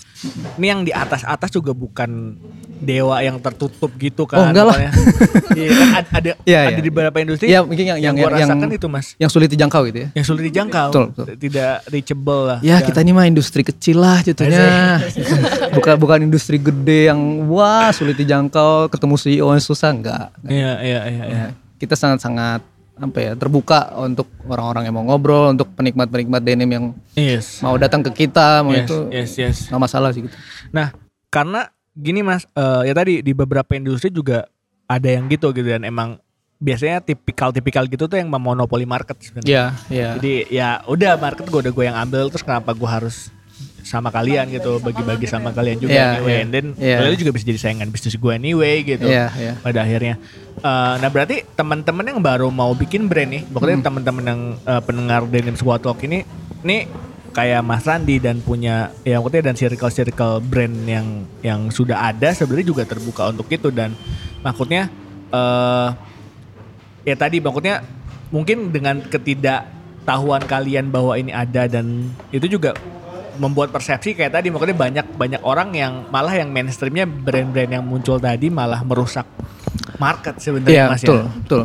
ini 0.56 0.66
yang 0.66 0.80
di 0.80 0.92
atas-atas 0.92 1.50
juga 1.50 1.72
bukan 1.72 2.38
dewa 2.78 3.18
yang 3.18 3.38
tertutup 3.38 3.90
gitu 3.96 4.22
kan. 4.24 4.38
Oh, 4.38 4.46
enggak 4.48 4.64
lah. 4.64 4.76
Iya 5.52 5.68
kan 5.68 5.88
ada 5.92 6.08
ada, 6.10 6.30
Iya, 6.42 6.58
ada 6.64 6.70
iya. 6.70 6.78
di 6.78 6.88
beberapa 6.88 7.18
industri 7.18 7.46
Iya, 7.46 7.60
mungkin 7.60 7.84
yang- 7.84 8.00
yang, 8.00 8.14
yang- 8.14 8.16
gua 8.16 8.30
yang- 8.32 8.48
rasakan 8.48 8.68
itu 8.72 8.86
Mas. 8.86 9.06
Yang 9.16 9.30
sulit 9.30 9.48
dijangkau 9.48 9.80
gitu 9.84 9.98
ya. 10.00 10.08
Yang 10.12 10.26
sulit 10.26 10.42
dijangkau. 10.48 10.88
Betul, 10.88 11.04
betul. 11.12 11.26
Tidak 11.36 11.74
reachable 11.86 12.42
lah. 12.44 12.58
Ya 12.60 12.76
kita 12.78 12.98
ini 13.00 13.12
mah 13.12 13.26
industri 13.26 13.62
kecil 13.62 13.98
lah 13.98 14.18
jatuhnya. 14.20 15.02
bukan 15.76 15.94
bukan 15.96 16.18
industri 16.22 16.56
gede 16.56 17.06
yang 17.06 17.20
wah 17.46 17.90
sulit 17.90 18.16
dijangkau, 18.16 18.88
ketemu 18.88 19.14
CEO 19.16 19.46
yang 19.48 19.60
susah 19.60 19.90
enggak. 19.90 20.26
Iya, 20.42 20.72
iya, 20.80 21.00
iya, 21.04 21.24
iya. 21.24 21.24
Ya, 21.28 21.46
kita 21.76 21.92
sangat-sangat 21.92 22.62
apa 22.92 23.18
ya 23.18 23.32
terbuka 23.32 23.96
untuk 23.98 24.28
orang-orang 24.44 24.88
yang 24.88 24.94
mau 25.00 25.04
ngobrol, 25.08 25.56
untuk 25.56 25.72
penikmat-penikmat 25.72 26.40
denim 26.44 26.70
yang 26.70 26.84
Yes. 27.16 27.64
mau 27.64 27.74
datang 27.80 28.04
ke 28.04 28.26
kita, 28.26 28.60
mau 28.60 28.76
Yes, 28.76 28.84
itu 28.84 28.96
yes, 29.08 29.30
yes. 29.40 29.56
nggak 29.72 29.82
masalah 29.82 30.12
sih 30.12 30.28
gitu. 30.28 30.36
Nah, 30.70 30.92
karena 31.32 31.72
gini 31.96 32.20
Mas, 32.20 32.44
eh, 32.52 32.82
ya 32.88 32.92
tadi 32.92 33.24
di 33.24 33.32
beberapa 33.32 33.72
industri 33.72 34.12
juga 34.12 34.44
ada 34.84 35.08
yang 35.08 35.24
gitu 35.32 35.50
gitu 35.56 35.68
dan 35.72 35.88
emang 35.88 36.20
biasanya 36.62 37.02
tipikal-tipikal 37.02 37.90
gitu 37.90 38.06
tuh 38.06 38.22
yang 38.22 38.30
memonopoli 38.30 38.86
market 38.86 39.18
sebenarnya. 39.18 39.50
Iya, 39.50 39.64
iya. 39.90 40.08
Jadi 40.14 40.32
ya 40.52 40.68
udah 40.86 41.18
market 41.18 41.48
gue 41.50 41.60
udah 41.68 41.72
gue 41.74 41.84
yang 41.90 41.98
ambil 41.98 42.30
terus 42.30 42.46
kenapa 42.46 42.70
gue 42.70 42.86
harus 42.86 43.34
sama 43.82 44.08
kalian 44.08 44.46
gitu 44.48 44.78
bagi-bagi 44.78 45.26
sama 45.26 45.50
kalian 45.50 45.76
juga 45.76 45.92
Iya, 45.92 46.06
anyway 46.14 46.32
iya. 46.32 46.40
and 46.40 46.50
then 46.50 46.66
Iya. 46.74 46.96
kalian 46.98 47.18
juga 47.18 47.32
bisa 47.34 47.44
jadi 47.44 47.60
saingan 47.60 47.88
bisnis 47.88 48.14
gue 48.14 48.32
anyway 48.32 48.80
gitu 48.80 49.04
Iya, 49.04 49.26
iya. 49.34 49.52
pada 49.58 49.82
akhirnya 49.82 50.16
Eh, 50.52 50.94
nah 50.96 51.08
berarti 51.08 51.42
teman-teman 51.50 52.04
yang 52.06 52.20
baru 52.20 52.46
mau 52.46 52.70
bikin 52.72 53.08
brand 53.08 53.26
nih 53.28 53.42
pokoknya 53.44 53.78
Hmm. 53.78 53.86
teman-teman 53.88 54.24
yang 54.24 54.40
eh, 54.62 54.82
pendengar 54.82 55.20
Denim 55.24 55.54
Squad 55.54 55.80
Talk 55.80 55.98
ini 56.00 56.22
nih 56.62 56.86
kayak 57.32 57.60
Mas 57.60 57.82
Randi 57.82 58.16
dan 58.16 58.38
punya 58.38 58.92
ya 59.02 59.16
maksudnya 59.16 59.48
dan 59.48 59.56
circle-circle 59.56 60.38
brand 60.40 60.76
yang 60.84 61.06
yang 61.40 61.60
sudah 61.66 62.06
ada 62.06 62.30
sebenarnya 62.30 62.68
juga 62.68 62.84
terbuka 62.84 63.32
untuk 63.32 63.48
itu 63.48 63.72
dan 63.72 63.96
maksudnya 64.38 64.86
eh 65.28 65.88
ya 67.02 67.16
tadi 67.16 67.40
maksudnya 67.40 67.82
mungkin 68.28 68.68
dengan 68.68 69.00
ketidaktahuan 69.02 70.44
kalian 70.44 70.88
bahwa 70.88 71.16
ini 71.16 71.32
ada 71.32 71.66
dan 71.66 72.06
itu 72.30 72.46
juga 72.46 72.76
membuat 73.36 73.70
persepsi 73.70 74.12
kayak 74.12 74.32
tadi 74.32 74.48
makanya 74.48 74.76
banyak 74.76 75.06
banyak 75.12 75.40
orang 75.42 75.72
yang 75.72 75.92
malah 76.08 76.32
yang 76.32 76.48
mainstreamnya 76.48 77.04
brand-brand 77.04 77.70
yang 77.70 77.84
muncul 77.84 78.16
tadi 78.16 78.48
malah 78.48 78.80
merusak 78.82 79.24
market 79.96 80.36
sebenarnya 80.36 80.72
Iya, 80.72 80.84
mas 80.88 81.00
betul, 81.00 81.18
ya. 81.18 81.30
betul. 81.40 81.62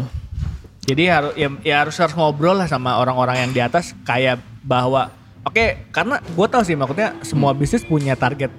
Jadi 0.88 1.04
harus 1.08 1.34
ya, 1.36 1.48
ya 1.62 1.76
harus 1.84 1.96
harus 2.00 2.16
ngobrol 2.16 2.56
lah 2.56 2.68
sama 2.68 2.96
orang-orang 2.96 3.44
yang 3.44 3.52
di 3.52 3.60
atas 3.60 3.92
kayak 4.02 4.40
bahwa 4.64 5.12
oke 5.44 5.92
karena 5.92 6.24
gue 6.24 6.48
tahu 6.48 6.64
sih 6.64 6.76
maksudnya 6.76 7.12
semua 7.22 7.52
bisnis 7.52 7.84
punya 7.84 8.16
target 8.16 8.52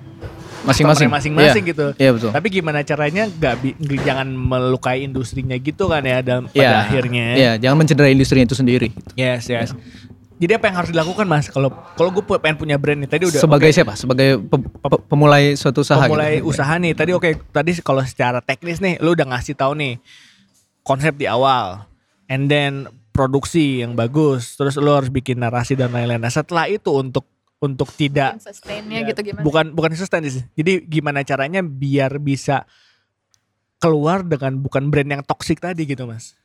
Masing-masing. 0.59 1.09
masing-masing 1.09 1.63
Iya. 1.65 1.71
gitu. 1.73 1.87
Iya, 1.97 2.11
betul. 2.13 2.31
Tapi 2.35 2.47
gimana 2.51 2.83
caranya 2.83 3.25
nggak 3.25 3.55
jangan 4.03 4.29
melukai 4.29 5.07
industrinya 5.07 5.55
gitu 5.57 5.87
kan 5.87 6.03
ya 6.03 6.19
dalam 6.21 6.51
pada 6.51 6.59
Iya, 6.59 6.71
akhirnya. 6.83 7.27
Iya, 7.33 7.53
jangan 7.63 7.77
mencederai 7.81 8.13
industri 8.13 8.43
itu 8.43 8.59
sendiri. 8.59 8.91
gitu. 8.91 9.13
Yes, 9.15 9.47
yes. 9.47 9.71
Jadi 10.39 10.53
apa 10.55 10.65
yang 10.71 10.77
harus 10.79 10.91
dilakukan 10.95 11.27
mas? 11.27 11.51
Kalau 11.51 11.75
kalau 11.99 12.15
gue 12.15 12.23
pengen 12.39 12.55
punya 12.55 12.79
brand 12.79 13.03
nih 13.03 13.11
tadi 13.11 13.27
udah 13.27 13.43
Sebagai 13.43 13.71
oke, 13.71 13.75
siapa? 13.75 13.93
Sebagai 13.99 14.39
pe- 14.39 14.71
pe- 14.71 15.03
pemulai 15.11 15.59
suatu 15.59 15.83
usaha. 15.83 16.07
pemulai 16.07 16.39
gitu. 16.39 16.55
usaha 16.55 16.75
nih. 16.79 16.95
Tadi 16.95 17.11
oke, 17.11 17.31
tadi 17.51 17.75
kalau 17.83 18.07
secara 18.07 18.39
teknis 18.39 18.79
nih, 18.79 19.03
lu 19.03 19.19
udah 19.19 19.27
ngasih 19.35 19.59
tahu 19.59 19.75
nih 19.75 19.99
konsep 20.87 21.19
di 21.19 21.27
awal, 21.27 21.91
and 22.31 22.47
then 22.47 22.87
produksi 23.11 23.83
yang 23.83 23.99
bagus, 23.99 24.55
terus 24.55 24.79
lu 24.79 24.95
harus 24.95 25.11
bikin 25.11 25.43
narasi 25.43 25.75
dan 25.75 25.91
lain-lain. 25.91 26.23
Nah 26.23 26.31
setelah 26.31 26.71
itu 26.71 26.95
untuk 26.95 27.27
untuk 27.59 27.91
tidak 27.99 28.39
Sustainnya 28.39 29.03
gitu 29.03 29.19
gimana? 29.27 29.43
bukan 29.43 29.75
bukan 29.75 29.91
sustain 29.99 30.23
sih. 30.31 30.47
Jadi 30.55 30.87
gimana 30.87 31.27
caranya 31.27 31.59
biar 31.67 32.23
bisa 32.23 32.63
keluar 33.83 34.23
dengan 34.23 34.55
bukan 34.63 34.87
brand 34.87 35.19
yang 35.19 35.23
toksik 35.27 35.59
tadi 35.59 35.83
gitu 35.83 36.07
mas? 36.07 36.39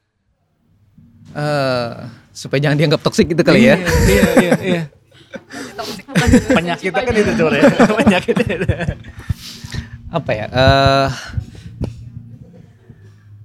Eh, 1.33 1.93
supaya 2.33 2.59
jangan 2.59 2.75
dianggap 2.75 2.99
toksik 2.99 3.29
gitu 3.29 3.39
kali 3.39 3.69
ya. 3.69 3.77
Iya 3.77 4.23
iya 4.35 4.53
iya. 4.59 4.83
Bukan 6.09 6.27
juga 6.29 6.49
Penyakitnya 6.53 7.01
kan 7.01 7.13
itu 7.15 7.31
coba 7.35 7.51
ya. 7.53 7.63
Penyakitnya. 7.95 8.47
itu. 8.51 8.67
Apa 10.09 10.31
ya? 10.31 10.45
Eh 10.47 11.09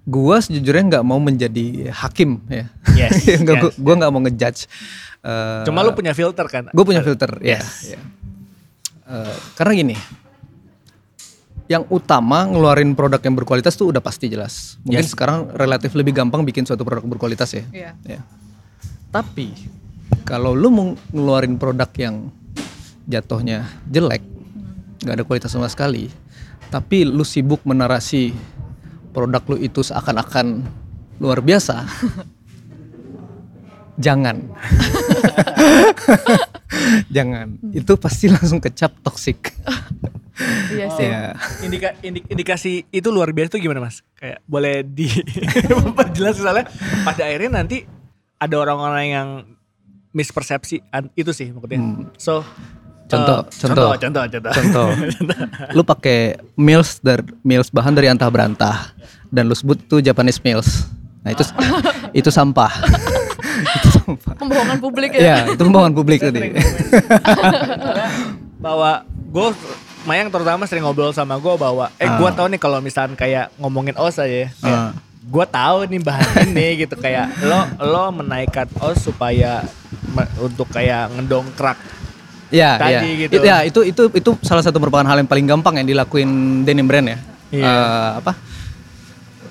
gua 0.05 0.41
sejujurnya 0.41 0.84
nggak 0.89 1.05
mau 1.05 1.20
menjadi 1.20 1.93
hakim 1.93 2.41
ya. 2.49 2.64
Yes, 2.97 3.28
Nggak, 3.43 3.57
yes. 3.62 3.76
gua- 3.76 3.97
nggak 3.99 4.11
mau 4.11 4.20
ngejudge. 4.20 4.64
Eh, 5.18 5.62
Cuma 5.62 5.82
lu 5.82 5.93
punya 5.93 6.12
filter 6.12 6.47
kan? 6.47 6.70
gue 6.70 6.84
punya 6.86 7.03
filter 7.03 7.28
ya, 7.43 7.59
Yes. 7.59 7.93
ya. 7.93 8.01
Eh, 9.05 9.36
karena 9.55 9.72
gini 9.74 9.97
yang 11.66 11.84
utama 11.89 12.47
ngeluarin 12.47 12.95
produk 12.95 13.18
yang 13.18 13.34
berkualitas 13.34 13.74
tuh 13.74 13.91
udah 13.91 14.01
pasti 14.01 14.24
jelas 14.26 14.80
mungkin 14.80 15.05
Yes. 15.05 15.12
sekarang 15.12 15.53
relatif 15.53 15.93
lebih 15.93 16.14
gampang 16.14 16.41
bikin 16.41 16.64
suatu 16.64 16.80
produk 16.80 17.05
berkualitas 17.05 17.51
ya 17.51 17.64
Iya. 17.68 17.91
ya 18.09 18.20
tapi 19.09 19.52
kalau 20.24 20.52
lu 20.52 20.68
mau 20.68 20.88
ngeluarin 21.11 21.56
produk 21.56 21.88
yang 21.96 22.28
jatuhnya 23.09 23.64
jelek 23.88 24.20
nggak 25.00 25.14
ada 25.16 25.24
kualitas 25.24 25.52
sama 25.52 25.68
sekali 25.68 26.12
tapi 26.68 27.09
lu 27.09 27.24
sibuk 27.24 27.64
menarasi 27.64 28.36
produk 29.16 29.40
lu 29.48 29.56
itu 29.56 29.80
seakan-akan 29.80 30.68
luar 31.18 31.40
biasa 31.40 31.84
jangan 34.04 34.44
jangan 37.16 37.56
itu 37.72 37.92
pasti 37.96 38.28
langsung 38.28 38.61
kecap 38.61 38.92
toksik 39.02 39.40
Iya 40.70 40.86
sih. 40.94 41.02
ya 41.02 41.34
Indika, 41.66 41.98
indik- 41.98 42.30
indikasi 42.30 42.86
itu 42.94 43.09
luar 43.11 43.34
biasa 43.34 43.59
tuh 43.59 43.61
gimana 43.61 43.82
mas? 43.82 44.06
Kayak 44.14 44.38
boleh 44.46 44.86
di 44.86 45.11
memperjelas 45.66 46.38
misalnya 46.38 46.70
pada 47.02 47.26
akhirnya 47.26 47.59
nanti 47.59 47.82
ada 48.39 48.55
orang-orang 48.57 49.07
yang 49.07 49.28
mispersepsi 50.11 50.80
an- 50.89 51.12
itu 51.14 51.30
sih 51.30 51.51
maksudnya. 51.51 51.78
Hmm. 51.78 52.09
So 52.16 52.43
Contoh, 53.09 53.41
eh, 53.41 53.57
contoh. 53.59 53.89
contoh, 53.97 54.22
contoh, 54.28 54.53
contoh 54.53 54.89
lu 55.76 55.80
pakai 55.82 56.36
meals 56.55 57.01
dari 57.01 57.24
meals 57.41 57.68
bahan 57.68 57.97
dari 57.97 58.05
antah 58.05 58.28
berantah 58.28 58.93
dan 59.26 59.49
lu 59.49 59.57
sebut 59.57 59.80
itu 59.80 60.05
Japanese 60.05 60.36
meals 60.39 60.84
nah 61.18 61.32
itu 61.32 61.41
itu 62.20 62.28
sampah 62.28 62.68
itu 63.80 63.89
sampah 63.91 64.36
Pembohongan 64.36 64.76
publik 64.78 65.16
ya 65.16 65.24
ya. 65.24 65.36
itu 65.49 65.57
pembohongan 65.59 65.97
publik 65.97 66.20
tadi 66.20 66.53
bahwa 68.59 69.05
gue 69.09 69.49
Mayang 70.05 70.28
terutama 70.28 70.64
sering 70.64 70.84
ngobrol 70.84 71.11
sama 71.11 71.36
gue 71.36 71.55
bahwa 71.55 71.89
eh 71.97 72.09
gue 72.09 72.24
Ah. 72.24 72.32
tahu 72.32 72.49
nih 72.49 72.57
kalau 72.57 72.78
misalkan 72.78 73.12
kayak 73.12 73.53
ngomongin 73.57 73.93
os 73.97 74.16
aja 74.16 74.28
ya, 74.45 74.49
kayak 74.55 74.78
Ah. 74.78 74.93
Gue 75.29 75.45
tahu 75.47 75.85
nih 75.85 76.01
bahan 76.01 76.26
ini 76.49 76.66
gitu 76.81 76.97
kayak 76.97 77.29
lo 77.43 77.61
lo 77.85 78.05
menaikkan 78.14 78.64
os 78.81 78.97
supaya 78.99 79.61
me- 80.09 80.31
untuk 80.39 80.68
kayak 80.68 81.12
ngedongkrak 81.12 81.76
Ya, 82.49 82.81
Tadi 82.81 82.97
ya. 82.97 83.01
gitu. 83.29 83.33
Itu, 83.37 83.45
ya, 83.45 83.57
itu 83.61 83.81
itu 83.85 84.03
itu 84.09 84.31
salah 84.41 84.64
satu 84.64 84.81
merupakan 84.81 85.05
hal 85.05 85.20
yang 85.20 85.29
paling 85.29 85.45
gampang 85.45 85.76
yang 85.76 85.87
dilakuin 85.87 86.24
denim 86.64 86.89
brand 86.89 87.05
ya. 87.05 87.18
Iya. 87.53 87.68
Eh, 87.68 88.11
apa? 88.24 88.33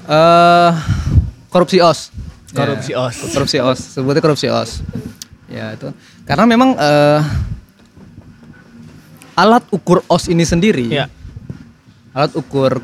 Eh 0.10 0.72
korupsi 1.48 1.78
os. 1.78 2.10
Korupsi 2.50 2.98
Ya, 2.98 3.06
os. 3.06 3.14
Korupsi 3.30 3.62
os. 3.62 3.78
Sebutnya 3.94 4.18
korupsi 4.18 4.50
os. 4.50 4.82
Ya 5.46 5.78
itu. 5.78 5.94
Karena 6.26 6.50
memang 6.50 6.74
eh 6.74 7.22
alat 9.38 9.62
ukur 9.70 10.02
os 10.08 10.26
ini 10.26 10.42
sendiri. 10.42 10.90
ya 10.90 11.06
Alat 12.12 12.34
ukur 12.34 12.82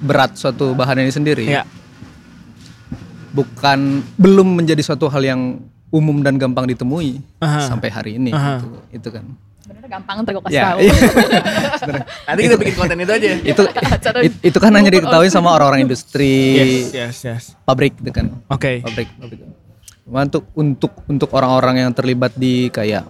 berat 0.00 0.40
suatu 0.40 0.72
bahan 0.72 1.04
ini 1.04 1.12
sendiri. 1.12 1.44
ya 1.44 1.68
Bukan 3.30 3.78
belum 4.14 4.48
menjadi 4.56 4.80
suatu 4.80 5.06
hal 5.06 5.22
yang 5.22 5.40
umum 5.88 6.20
dan 6.20 6.34
gampang 6.34 6.66
ditemui 6.66 7.18
Aha. 7.38 7.66
sampai 7.66 7.88
hari 7.88 8.10
ini. 8.16 8.30
Aha. 8.30 8.58
Gitu. 8.58 8.66
Itu 8.92 9.08
kan. 9.10 9.24
Sebenarnya 9.60 9.90
gampang 9.92 10.16
ntar 10.20 10.32
gue 10.32 10.42
kasih 10.42 10.56
Ya, 10.56 10.66
tahu. 10.66 10.78
iya. 10.80 10.94
Sebenarnya. 11.80 12.06
nanti 12.26 12.40
kita 12.42 12.56
bikin 12.56 12.74
konten 12.74 12.96
itu 12.98 13.12
aja 13.12 13.28
itu 13.40 13.62
Cara 14.00 14.18
it- 14.20 14.40
itu 14.42 14.58
kan 14.58 14.70
hanya 14.72 14.90
diketahui 14.90 15.30
sama 15.30 15.48
orang-orang 15.50 15.86
industri 15.86 16.34
yes 16.58 16.90
yes 16.90 17.16
yes 17.22 17.44
pabrik 17.62 17.94
gitu 17.94 18.10
kan 18.10 18.34
oke 18.46 18.82
pabrik 18.82 19.06
pabrik 19.14 19.38
Cuma 20.02 20.26
untuk 20.26 20.44
untuk 20.52 20.92
untuk 21.06 21.30
orang-orang 21.30 21.86
yang 21.86 21.92
terlibat 21.92 22.34
di 22.34 22.66
kayak 22.68 23.06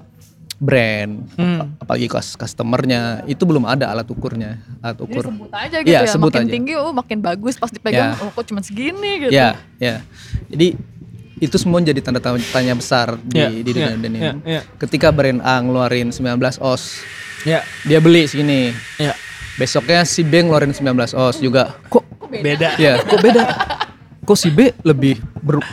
brand 0.60 1.24
Hmm. 1.34 1.58
ap- 1.58 1.72
apalagi 1.80 2.06
kas 2.06 2.36
customernya 2.36 3.00
itu 3.24 3.40
belum 3.42 3.64
ada 3.64 3.88
alat 3.88 4.04
ukurnya 4.06 4.60
alat 4.78 4.94
Jadi 4.94 5.04
ukur 5.08 5.24
sebut 5.26 5.50
aja 5.50 5.76
gitu 5.78 5.88
Iya, 5.88 5.98
ya, 5.98 6.06
sebut 6.06 6.28
makin 6.30 6.44
aja. 6.44 6.52
tinggi 6.52 6.72
oh 6.76 6.92
makin 6.92 7.18
bagus 7.18 7.56
pas 7.56 7.68
dipegang 7.68 8.12
Ya. 8.12 8.20
oh 8.20 8.30
kok 8.30 8.44
cuma 8.44 8.60
segini 8.60 9.10
gitu. 9.18 9.30
ya 9.30 9.56
ya 9.76 10.04
jadi 10.46 10.76
itu 11.40 11.56
semua 11.56 11.80
jadi 11.80 11.96
tanda 11.98 12.20
tanya 12.20 12.76
besar 12.76 13.16
di, 13.18 13.34
Ya, 13.34 13.48
di 13.48 13.64
dunia 13.64 13.86
ya, 13.86 13.96
denim. 13.96 14.20
ya, 14.20 14.32
ya. 14.44 14.60
Ketika 14.76 15.08
brand 15.08 15.40
A 15.40 15.56
ngeluarin 15.58 16.12
19 16.12 16.36
os, 16.60 17.00
ya 17.42 17.64
dia 17.82 17.96
beli 17.96 18.28
segini. 18.28 18.76
ya 18.94 19.16
Besoknya 19.56 20.04
si 20.04 20.20
B 20.20 20.36
ngeluarin 20.38 20.68
19 20.70 21.12
os 21.12 21.36
juga. 21.36 21.80
Kok 21.86 22.04
beda 22.30 22.76
Ya, 22.76 22.96
kok 22.98 23.20
beda? 23.20 23.42
Kok 24.28 24.36
si 24.36 24.48
B 24.48 24.68
lebih 24.82 25.16
ber- 25.38 25.64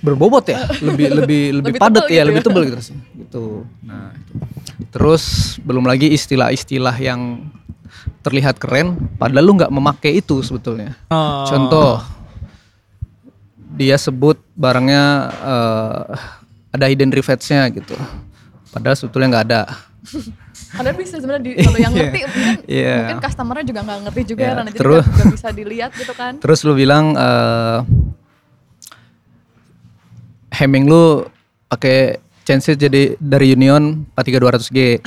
berbobot 0.00 0.44
ya? 0.46 0.64
Lebih 0.86 1.06
lebih 1.14 1.42
lebih, 1.56 1.72
Lebih 1.72 1.72
padat 1.76 2.06
ya, 2.06 2.22
gitu 2.22 2.28
lebih 2.28 2.40
ya. 2.40 2.46
tebal 2.46 2.62
gitu 2.64 2.80
sih. 2.82 2.96
Gitu. 3.14 3.44
Nah, 3.82 4.10
itu. 4.12 4.34
Terus 4.90 5.24
belum 5.60 5.84
lagi 5.84 6.08
istilah-istilah 6.08 6.96
yang 6.96 7.46
terlihat 8.20 8.56
keren 8.56 8.96
padahal 9.16 9.40
lu 9.42 9.56
nggak 9.56 9.70
memakai 9.70 10.18
itu 10.18 10.40
sebetulnya. 10.40 10.92
Oh. 11.08 11.44
Contoh 11.44 12.00
dia 13.70 13.96
sebut 13.96 14.36
barangnya 14.52 15.04
eh, 15.32 16.02
ada 16.70 16.84
hidden 16.84 17.10
rivets-nya 17.10 17.70
gitu. 17.70 17.94
Padahal 18.70 18.94
sebetulnya 18.94 19.28
nggak 19.30 19.46
ada. 19.46 19.62
Ada 20.70 20.94
bisa 20.94 21.18
sebenarnya 21.18 21.42
di- 21.42 21.58
kalau 21.58 21.78
yang 21.78 21.90
Iya. 21.96 22.02
ngerti 22.06 22.20
mungkin, 22.22 22.56
Iya. 22.70 22.94
mungkin 22.96 23.18
customernya 23.20 23.64
juga 23.66 23.80
nggak 23.82 23.98
ngerti 24.06 24.20
juga 24.24 24.38
Iya, 24.40 24.50
ya, 24.50 24.62
jadi 24.62 24.78
terus- 24.78 25.02
nggak 25.02 25.16
nggak 25.18 25.34
bisa 25.34 25.48
dilihat 25.50 25.90
gitu 25.92 26.12
kan. 26.14 26.32
Terus 26.38 26.58
lu 26.62 26.72
bilang 26.72 27.04
eh 27.12 27.78
Hemming 30.60 30.84
lu 30.84 31.24
pakai 31.66 32.20
chassis 32.44 32.76
jadi 32.76 33.16
dari 33.16 33.56
Union 33.56 34.04
43200G. 34.12 35.00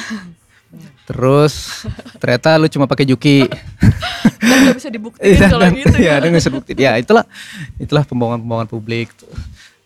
Terus 1.04 1.84
ternyata 2.18 2.56
lu 2.56 2.66
cuma 2.66 2.88
pakai 2.88 3.06
Juki. 3.06 3.46
Dan 4.40 4.58
nggak 4.66 4.76
bisa 4.76 4.90
dibuktiin 4.90 5.30
Iya, 5.30 5.48
kalau 5.48 5.62
dan- 5.62 5.76
gitu 5.76 5.96
iya, 5.96 6.10
ya. 6.10 6.16
dan 6.18 6.28
nggak 6.32 6.42
bisa 6.42 6.52
bukti. 6.52 6.72
Ya 6.76 6.92
itulah 6.96 7.26
itulah 7.78 8.04
pembohongan-pembohongan 8.04 8.66
publik. 8.66 9.12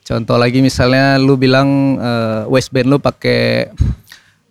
Contoh 0.02 0.40
lagi 0.40 0.62
misalnya 0.62 1.18
lu 1.18 1.36
bilang 1.36 1.68
eh, 1.96 2.42
waistband 2.48 2.88
lu 2.88 2.98
pakai 2.98 3.68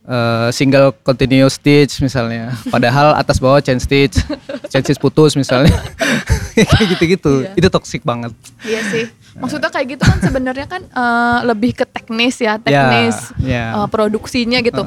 eh, 0.05 0.49
single 0.51 0.93
continuous 1.01 1.57
stitch 1.57 1.99
misalnya, 1.99 2.53
padahal 2.67 3.14
atas 3.14 3.39
bawah 3.39 3.59
chain 3.59 3.79
stitch, 3.79 4.21
chain 4.69 4.83
stitch 4.83 5.01
putus 5.01 5.33
misalnya, 5.33 5.73
kayak 6.55 6.87
gitu-gitu. 6.93 7.47
Iya. 7.47 7.57
Itu 7.57 7.69
toksik 7.69 8.03
banget. 8.03 8.35
Iya 8.62 8.81
sih. 8.91 9.05
Maksudnya 9.37 9.68
kayak 9.68 9.87
gitu 9.91 10.03
kan 10.03 10.18
sebenarnya 10.18 10.66
kan 10.66 10.82
eh, 10.82 11.39
lebih 11.45 11.72
ke 11.72 11.84
teknis 11.84 12.37
ya, 12.39 12.57
teknis 12.57 13.32
ya. 13.39 13.76
eh, 13.76 13.89
produksinya 13.89 14.59
gitu. 14.61 14.82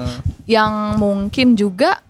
Yang 0.45 0.71
mungkin 0.97 1.47
juga 1.53 2.01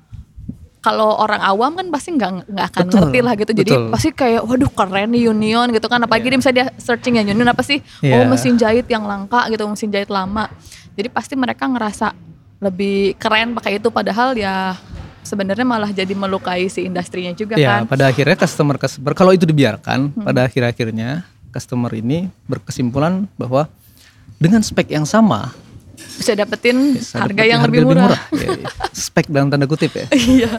kalau 0.79 1.11
orang 1.19 1.43
awam 1.43 1.75
kan 1.75 1.91
pasti 1.91 2.15
nggak 2.15 2.31
nggak 2.47 2.65
akan 2.71 2.83
Betul, 2.87 2.95
ngerti 3.03 3.19
lah 3.19 3.33
gitu. 3.35 3.51
Jadi 3.51 3.71
betul. 3.75 3.91
pasti 3.91 4.09
kayak 4.09 4.41
waduh 4.47 4.71
keren 4.71 5.11
nih 5.11 5.27
Union 5.27 5.67
gitu 5.69 5.85
kan. 5.85 5.99
Apalagi 5.99 6.31
dia 6.31 6.39
misalnya 6.39 6.57
dia 6.57 6.67
searching 6.79 7.19
ya 7.19 7.23
Union 7.25 7.45
apa 7.45 7.59
sih? 7.59 7.83
Oh 8.01 8.07
Iya. 8.07 8.23
mesin 8.25 8.55
jahit 8.55 8.87
yang 8.87 9.03
langka 9.03 9.43
gitu, 9.47 9.67
mesin 9.67 9.91
jahit 9.91 10.07
lama. 10.07 10.47
Jadi 10.95 11.11
pasti 11.11 11.35
mereka 11.35 11.67
ngerasa 11.67 12.15
lebih 12.59 13.15
keren 13.15 13.51
pakai 13.53 13.75
itu 13.75 13.87
padahal 13.87 14.35
ya 14.35 14.75
sebenarnya 15.21 15.63
malah 15.63 15.91
jadi 15.91 16.11
melukai 16.11 16.67
si 16.67 16.83
industrinya 16.83 17.31
juga 17.31 17.55
Ya, 17.55 17.83
kan. 17.83 17.91
pada 17.91 18.07
akhirnya 18.07 18.35
customer 18.35 18.75
customer 18.75 19.11
kalau 19.11 19.31
itu 19.31 19.43
dibiarkan, 19.43 20.11
Hmm. 20.11 20.23
pada 20.23 20.47
akhir-akhirnya 20.47 21.27
customer 21.49 21.91
ini 21.93 22.29
berkesimpulan 22.45 23.25
bahwa 23.35 23.67
dengan 24.39 24.63
spek 24.63 24.93
yang 24.93 25.03
sama 25.03 25.51
Bisa 25.99 26.31
dapetin 26.31 26.95
bisa 26.95 27.19
harga 27.19 27.35
dapetin 27.35 27.51
yang 27.51 27.61
lebih 27.67 27.79
murah. 27.83 28.15
Ya, 28.31 28.55
ya. 28.55 28.67
spek 28.95 29.27
dalam 29.27 29.51
tanda 29.51 29.67
kutip 29.67 29.91
ya. 29.91 30.07
Iya. 30.15 30.51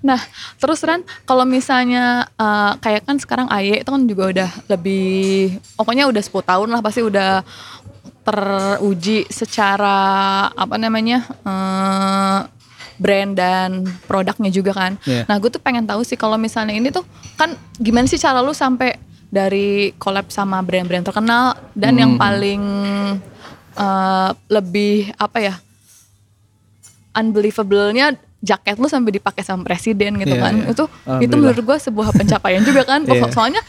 Nah, 0.00 0.20
terus 0.56 0.80
Ran, 0.80 1.04
kalau 1.28 1.44
misalnya 1.44 2.26
eh, 2.34 2.72
kayak 2.80 3.04
kan 3.06 3.16
sekarang 3.20 3.46
AY 3.52 3.84
itu 3.84 3.90
kan 3.90 4.02
juga 4.08 4.24
udah 4.32 4.50
lebih, 4.72 5.60
pokoknya 5.76 6.08
udah 6.08 6.22
10 6.22 6.50
tahun 6.50 6.68
lah 6.72 6.80
pasti 6.80 7.00
udah 7.04 7.44
teruji 8.24 9.26
secara 9.28 9.98
apa 10.52 10.76
namanya 10.80 11.26
eh, 11.44 12.38
brand 13.00 13.32
dan 13.36 13.84
produknya 14.04 14.50
juga 14.52 14.72
kan. 14.76 14.92
Iya. 15.04 15.24
Nah, 15.28 15.36
gue 15.40 15.50
tuh 15.52 15.60
pengen 15.60 15.88
tahu 15.88 16.04
sih 16.04 16.16
kalau 16.16 16.36
misalnya 16.36 16.76
ini 16.76 16.92
tuh 16.92 17.04
kan 17.36 17.56
gimana 17.80 18.08
sih 18.08 18.20
cara 18.20 18.44
lu 18.44 18.52
sampai 18.52 19.09
dari 19.30 19.94
collab 19.96 20.28
sama 20.28 20.58
brand-brand 20.60 21.06
terkenal 21.06 21.54
dan 21.72 21.94
yang 21.94 22.12
Hmm. 22.14 22.20
paling 22.20 22.62
eh, 23.72 24.30
lebih 24.48 25.14
apa 25.16 25.38
ya? 25.40 25.54
unbelievable-nya 27.10 28.14
jaket 28.40 28.78
lu 28.78 28.86
sampai 28.86 29.12
dipakai 29.12 29.42
sama 29.42 29.66
presiden 29.66 30.16
gitu 30.16 30.32
Iya, 30.32 30.42
kan. 30.42 30.54
iya. 30.56 30.70
Itu 30.70 30.84
itu 31.20 31.34
menurut 31.34 31.60
gua 31.60 31.76
sebuah 31.76 32.14
pencapaian 32.14 32.62
juga 32.62 32.86
kan. 32.86 33.02
Iya. 33.08 33.28
Soalnya 33.28 33.62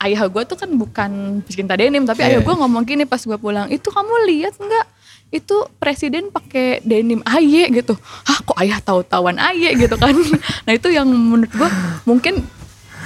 ayah 0.00 0.24
gua 0.26 0.42
tuh 0.42 0.56
kan 0.56 0.70
bukan 0.72 1.10
pecinta 1.44 1.76
denim, 1.76 2.02
tapi 2.02 2.24
Iya. 2.24 2.28
ayah 2.34 2.40
gua 2.40 2.54
ngomong 2.58 2.82
gini 2.82 3.04
pas 3.04 3.20
gua 3.22 3.36
pulang, 3.36 3.68
"Itu 3.68 3.92
kamu 3.92 4.26
lihat 4.26 4.56
nggak? 4.56 4.86
Itu 5.30 5.68
presiden 5.76 6.32
pakai 6.32 6.80
denim 6.82 7.20
AY 7.22 7.70
gitu." 7.76 7.94
Hah, 8.24 8.38
kok 8.40 8.56
ayah 8.58 8.80
tahu-tahuan 8.80 9.36
AY 9.36 9.76
gitu 9.76 9.94
kan. 9.94 10.16
nah, 10.66 10.72
itu 10.72 10.88
yang 10.88 11.06
menurut 11.06 11.52
gua 11.52 11.68
mungkin 12.02 12.40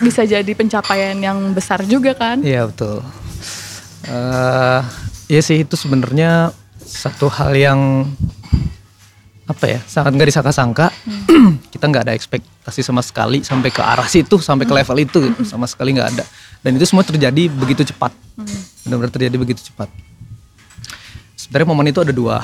bisa 0.00 0.24
jadi 0.24 0.52
pencapaian 0.56 1.18
yang 1.18 1.52
besar 1.52 1.84
juga 1.84 2.16
kan. 2.16 2.40
Iya 2.40 2.70
betul. 2.70 3.04
eh 4.02 4.80
iya 5.30 5.40
sih 5.44 5.62
itu 5.62 5.78
sebenarnya 5.78 6.50
satu 6.82 7.30
hal 7.30 7.54
yang 7.54 8.10
apa 9.46 9.64
ya 9.68 9.80
sangat 9.84 10.16
nggak 10.16 10.28
disangka-sangka. 10.32 10.88
Kita 11.72 11.84
nggak 11.90 12.02
ada 12.08 12.14
ekspektasi 12.16 12.80
sama 12.80 13.02
sekali 13.04 13.44
sampai 13.44 13.68
ke 13.68 13.82
arah 13.82 14.06
situ, 14.08 14.38
sampai 14.38 14.64
ke 14.64 14.72
level 14.72 14.96
itu 15.02 15.18
gitu. 15.28 15.42
sama 15.44 15.68
sekali 15.68 15.92
nggak 15.92 16.08
ada. 16.16 16.24
Dan 16.62 16.78
itu 16.78 16.86
semua 16.88 17.04
terjadi 17.04 17.50
begitu 17.50 17.82
cepat. 17.84 18.14
Benar-benar 18.86 19.12
terjadi 19.12 19.36
begitu 19.36 19.60
cepat. 19.70 19.90
Sebenarnya 21.36 21.68
momen 21.68 21.90
itu 21.90 22.00
ada 22.00 22.14
dua 22.14 22.40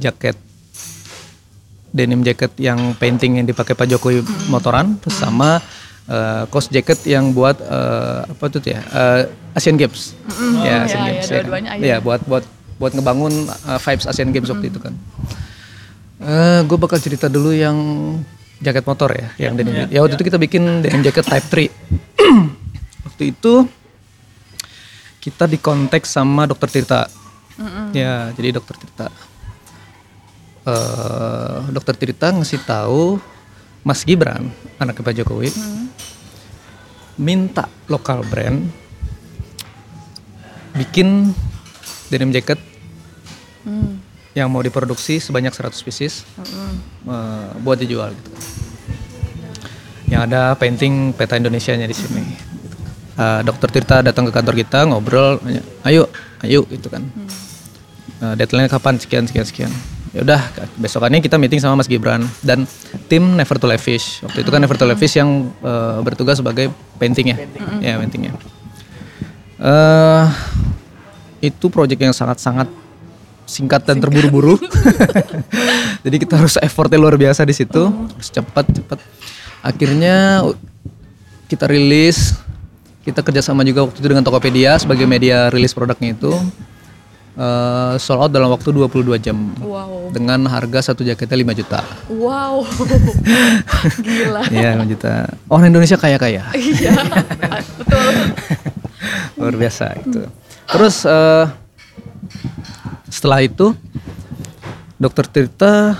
jaket 0.00 0.38
denim 1.90 2.22
jacket 2.22 2.54
yang 2.56 2.94
painting 2.96 3.42
yang 3.42 3.46
dipakai 3.46 3.74
Pak 3.74 3.86
Jokowi 3.90 4.22
motoran 4.46 4.96
terus 5.02 5.18
sama 5.18 5.58
eh, 6.08 6.42
cost 6.48 6.72
jacket 6.72 7.02
yang 7.04 7.34
buat 7.34 7.58
eh, 7.60 8.30
apa 8.30 8.44
tuh 8.48 8.62
ya? 8.64 8.80
Eh, 8.80 9.22
Asian 9.58 9.74
Games. 9.76 10.14
Ya 10.62 10.86
Asian 10.86 11.02
ya, 11.04 11.08
Games 11.10 11.26
ya, 11.26 11.34
ya, 11.36 11.42
kan? 11.42 11.64
Asian 11.66 11.84
ya 11.84 11.96
buat 11.98 12.20
buat 12.24 12.44
buat 12.80 12.92
ngebangun 12.96 13.34
eh, 13.50 13.80
vibes 13.82 14.06
Asian 14.08 14.30
Games 14.32 14.48
waktu 14.48 14.70
itu 14.72 14.80
kan. 14.80 14.94
Gue 16.68 16.76
bakal 16.76 17.00
cerita 17.00 17.32
dulu 17.32 17.48
yang 17.50 17.76
jaket 18.60 18.84
motor 18.84 19.10
ya 19.16 19.28
yang 19.40 19.56
denim. 19.56 19.88
Ya 19.88 20.04
waktu 20.04 20.20
itu 20.20 20.24
kita 20.28 20.36
bikin 20.36 20.84
denim 20.84 21.00
jacket 21.00 21.24
Type 21.24 21.48
3 21.48 21.72
waktu 23.08 23.22
itu 23.32 23.64
kita 25.20 25.44
di 25.48 25.60
konteks 25.60 26.12
sama 26.12 26.44
Dokter 26.44 26.68
Tirta. 26.68 27.08
Ya 27.96 28.32
jadi 28.36 28.60
Dokter 28.60 28.76
Tirta. 28.76 29.08
Eh 30.68 31.60
Dokter 31.72 31.96
Tirta 31.96 32.36
ngasih 32.36 32.60
tahu 32.68 33.16
Mas 33.80 34.04
Gibran 34.04 34.52
anaknya 34.76 35.02
Pak 35.02 35.14
Jokowi 35.16 35.48
minta 37.16 37.68
lokal 37.86 38.24
brand 38.24 38.64
bikin 40.72 41.32
denim 42.08 42.30
jacket 42.30 42.58
yang 44.32 44.46
mau 44.48 44.62
diproduksi 44.62 45.18
sebanyak 45.18 45.50
100 45.50 45.74
pieces 45.82 46.22
eh, 47.04 47.48
buat 47.60 47.76
dijual 47.76 48.14
gitu. 48.14 48.30
Yang 50.10 50.22
ada 50.26 50.42
painting 50.54 51.14
peta 51.14 51.34
Indonesia-nya 51.34 51.86
di 51.86 51.94
sini. 51.94 52.22
gitu. 52.24 52.76
eh, 53.18 53.40
dokter 53.42 53.68
Tirta 53.70 54.00
datang 54.00 54.26
ke 54.26 54.32
kantor 54.32 54.54
kita 54.56 54.86
ngobrol 54.86 55.38
ayo 55.84 56.06
ayo 56.40 56.62
gitu 56.68 56.88
kan 56.88 57.04
Eh, 58.20 58.34
deadline 58.36 58.68
kapan 58.68 59.00
sekian 59.00 59.24
sekian 59.24 59.48
sekian 59.48 59.72
ya 60.10 60.26
udah 60.26 60.40
besokannya 60.74 61.22
kita 61.22 61.38
meeting 61.38 61.62
sama 61.62 61.78
Mas 61.78 61.86
Gibran. 61.86 62.26
Dan 62.42 62.66
tim 63.06 63.38
Never 63.38 63.56
to 63.58 63.66
Levish 63.70 64.22
waktu 64.26 64.42
itu 64.42 64.50
kan 64.50 64.58
Never 64.62 64.74
to 64.74 64.86
Levish 64.86 65.14
yang 65.18 65.50
eh, 65.62 65.98
bertugas 66.02 66.42
sebagai 66.42 66.70
paintingnya. 66.98 67.38
Ya 67.78 67.98
paintingnya. 67.98 68.34
Eh 69.60 70.26
itu 71.40 71.72
project 71.72 72.00
yang 72.00 72.12
sangat-sangat 72.12 72.68
singkat 73.48 73.82
dan 73.82 73.98
terburu-buru. 73.98 74.60
Jadi 76.04 76.16
kita 76.22 76.38
harus 76.38 76.54
effortnya 76.60 76.98
luar 77.00 77.18
biasa 77.18 77.42
di 77.42 77.54
situ. 77.54 77.90
Harus 77.90 78.30
cepat 78.30 78.66
cepat. 78.70 78.98
Akhirnya 79.60 80.46
kita 81.50 81.66
rilis. 81.66 82.38
Kita 83.00 83.24
kerjasama 83.24 83.64
juga 83.64 83.88
waktu 83.88 83.96
itu 83.96 84.08
dengan 84.12 84.20
Tokopedia 84.20 84.76
sebagai 84.76 85.08
media 85.08 85.48
rilis 85.48 85.72
produknya 85.72 86.12
itu 86.12 86.36
Eh, 87.40 87.94
sold 87.96 88.20
out 88.20 88.28
dalam 88.28 88.52
waktu 88.52 88.68
22 88.68 89.16
jam 89.16 89.32
Wow. 89.64 90.12
dengan 90.12 90.44
harga 90.44 90.92
satu 90.92 91.00
jaketnya 91.00 91.40
5 91.40 91.56
juta 91.56 91.80
Wow. 92.12 92.68
Gila. 94.04 94.44
Iya 94.52 94.76
5 94.76 94.92
juta 94.92 95.24
orang 95.48 95.72
Indonesia 95.72 95.96
kaya-kaya 95.96 96.44
Iya. 96.60 96.92
Betul. 97.80 98.12
luar 99.40 99.56
biasa 99.56 100.04
itu 100.04 100.20
terus 100.68 101.08
eh, 101.08 101.48
setelah 103.08 103.40
itu 103.40 103.72
dokter 105.00 105.24
Tirta 105.24 105.96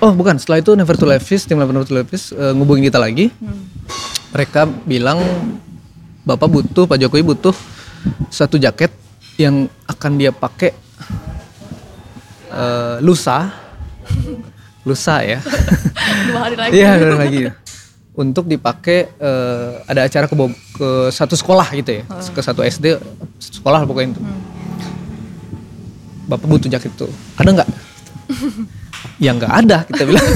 oh 0.00 0.16
bukan 0.16 0.40
setelah 0.40 0.64
itu 0.64 0.72
Never 0.72 0.96
to 0.96 1.04
Levis 1.04 1.44
tim 1.44 1.60
Never 1.60 1.76
to 1.84 1.92
Levis 1.92 2.32
eh, 2.32 2.56
ngubungin 2.56 2.88
kita 2.88 2.96
lagi 2.96 3.28
mereka 4.32 4.64
bilang 4.64 5.20
bapak 6.24 6.48
butuh 6.48 6.88
Pak 6.88 6.96
Jokowi 6.96 7.20
butuh 7.20 7.52
satu 8.32 8.56
jaket 8.56 8.88
yang 9.40 9.68
akan 9.88 10.12
dia 10.20 10.30
pakai 10.34 10.72
eh, 12.52 12.96
lusa 13.00 13.52
lusa 14.82 15.22
ya 15.22 15.38
Dua 16.28 16.40
hari 16.48 16.56
lagi. 16.56 16.72
Iya, 16.76 16.90
benar 16.98 17.18
lagi. 17.18 17.42
Untuk 18.12 18.44
dipakai 18.44 19.08
eh, 19.08 19.72
ada 19.88 20.00
acara 20.04 20.28
ke 20.28 20.36
ke 20.76 20.88
satu 21.08 21.32
sekolah 21.32 21.68
gitu 21.72 22.02
ya, 22.02 22.02
ke 22.08 22.40
satu 22.44 22.60
SD 22.60 23.00
sekolah 23.40 23.88
pokoknya 23.88 24.16
itu. 24.16 24.22
Bapak 26.28 26.46
butuh 26.46 26.68
jaket 26.70 26.92
itu, 26.92 27.08
ada 27.36 27.50
nggak? 27.50 27.68
ya 29.24 29.30
nggak 29.32 29.52
ada 29.52 29.76
kita 29.88 30.02
bilang. 30.04 30.26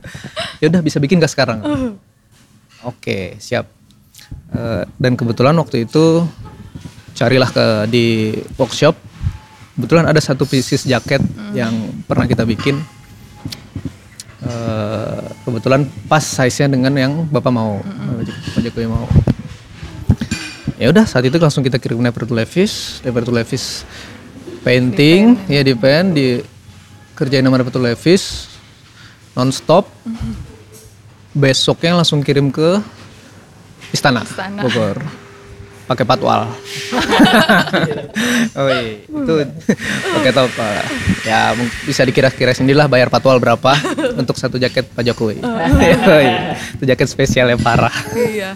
ya 0.60 0.66
udah 0.70 0.80
bisa 0.84 1.00
bikin 1.00 1.16
nggak 1.18 1.32
sekarang? 1.32 1.58
Oke 2.84 3.40
siap. 3.40 3.66
Eh, 4.54 4.84
dan 5.00 5.16
kebetulan 5.16 5.56
waktu 5.56 5.88
itu 5.88 6.28
carilah 7.14 7.48
ke 7.48 7.66
di 7.88 8.34
workshop. 8.58 8.98
Kebetulan 9.74 10.06
ada 10.06 10.20
satu 10.22 10.46
pieces 10.46 10.86
jaket 10.86 11.22
yang 11.54 11.72
pernah 12.06 12.26
kita 12.26 12.46
bikin. 12.46 12.78
Eh, 14.44 15.24
kebetulan 15.46 15.88
pas 16.04 16.20
size-nya 16.20 16.68
dengan 16.68 16.92
yang 16.94 17.12
bapak 17.26 17.50
mau. 17.54 17.80
Pak 18.54 18.60
Jokowi 18.60 18.86
mau. 18.86 19.06
Ya 20.76 20.90
udah 20.90 21.06
saat 21.06 21.24
itu 21.24 21.38
langsung 21.38 21.62
kita 21.62 21.78
kirim 21.78 22.02
Never 22.02 22.26
to 22.26 22.34
Levis 22.34 22.98
Never 23.06 23.22
to 23.22 23.30
Levis 23.30 23.86
painting. 24.66 25.38
Ya 25.46 25.62
di 25.62 25.72
pen 25.72 26.12
di 26.12 26.42
kerjain 27.14 27.46
nama 27.46 27.56
Never 27.62 27.72
to 27.72 27.80
Levis 27.80 28.52
nonstop. 29.32 29.88
Besoknya 31.34 31.98
langsung 31.98 32.22
kirim 32.22 32.50
ke 32.54 32.78
istana, 33.90 34.22
Istana. 34.22 34.62
Bogor 34.62 35.23
pakai 35.84 36.04
patwal. 36.04 36.48
Oh 38.54 38.70
iya 38.70 39.02
itu 39.02 39.34
pakai 40.14 40.30
top 40.30 40.50
ya 41.26 41.50
bisa 41.82 42.06
dikira-kira 42.06 42.54
sendirilah 42.54 42.86
bayar 42.86 43.10
patwal 43.10 43.42
berapa 43.42 43.74
untuk 44.14 44.38
satu 44.38 44.56
jaket 44.62 44.86
Pak 44.94 45.02
Jokowi. 45.02 45.42
Oh. 45.42 45.50
Iya. 45.84 46.54
itu 46.78 46.84
jaket 46.86 47.08
spesial 47.10 47.50
yang 47.50 47.58
parah. 47.58 47.92
Iya. 48.14 48.54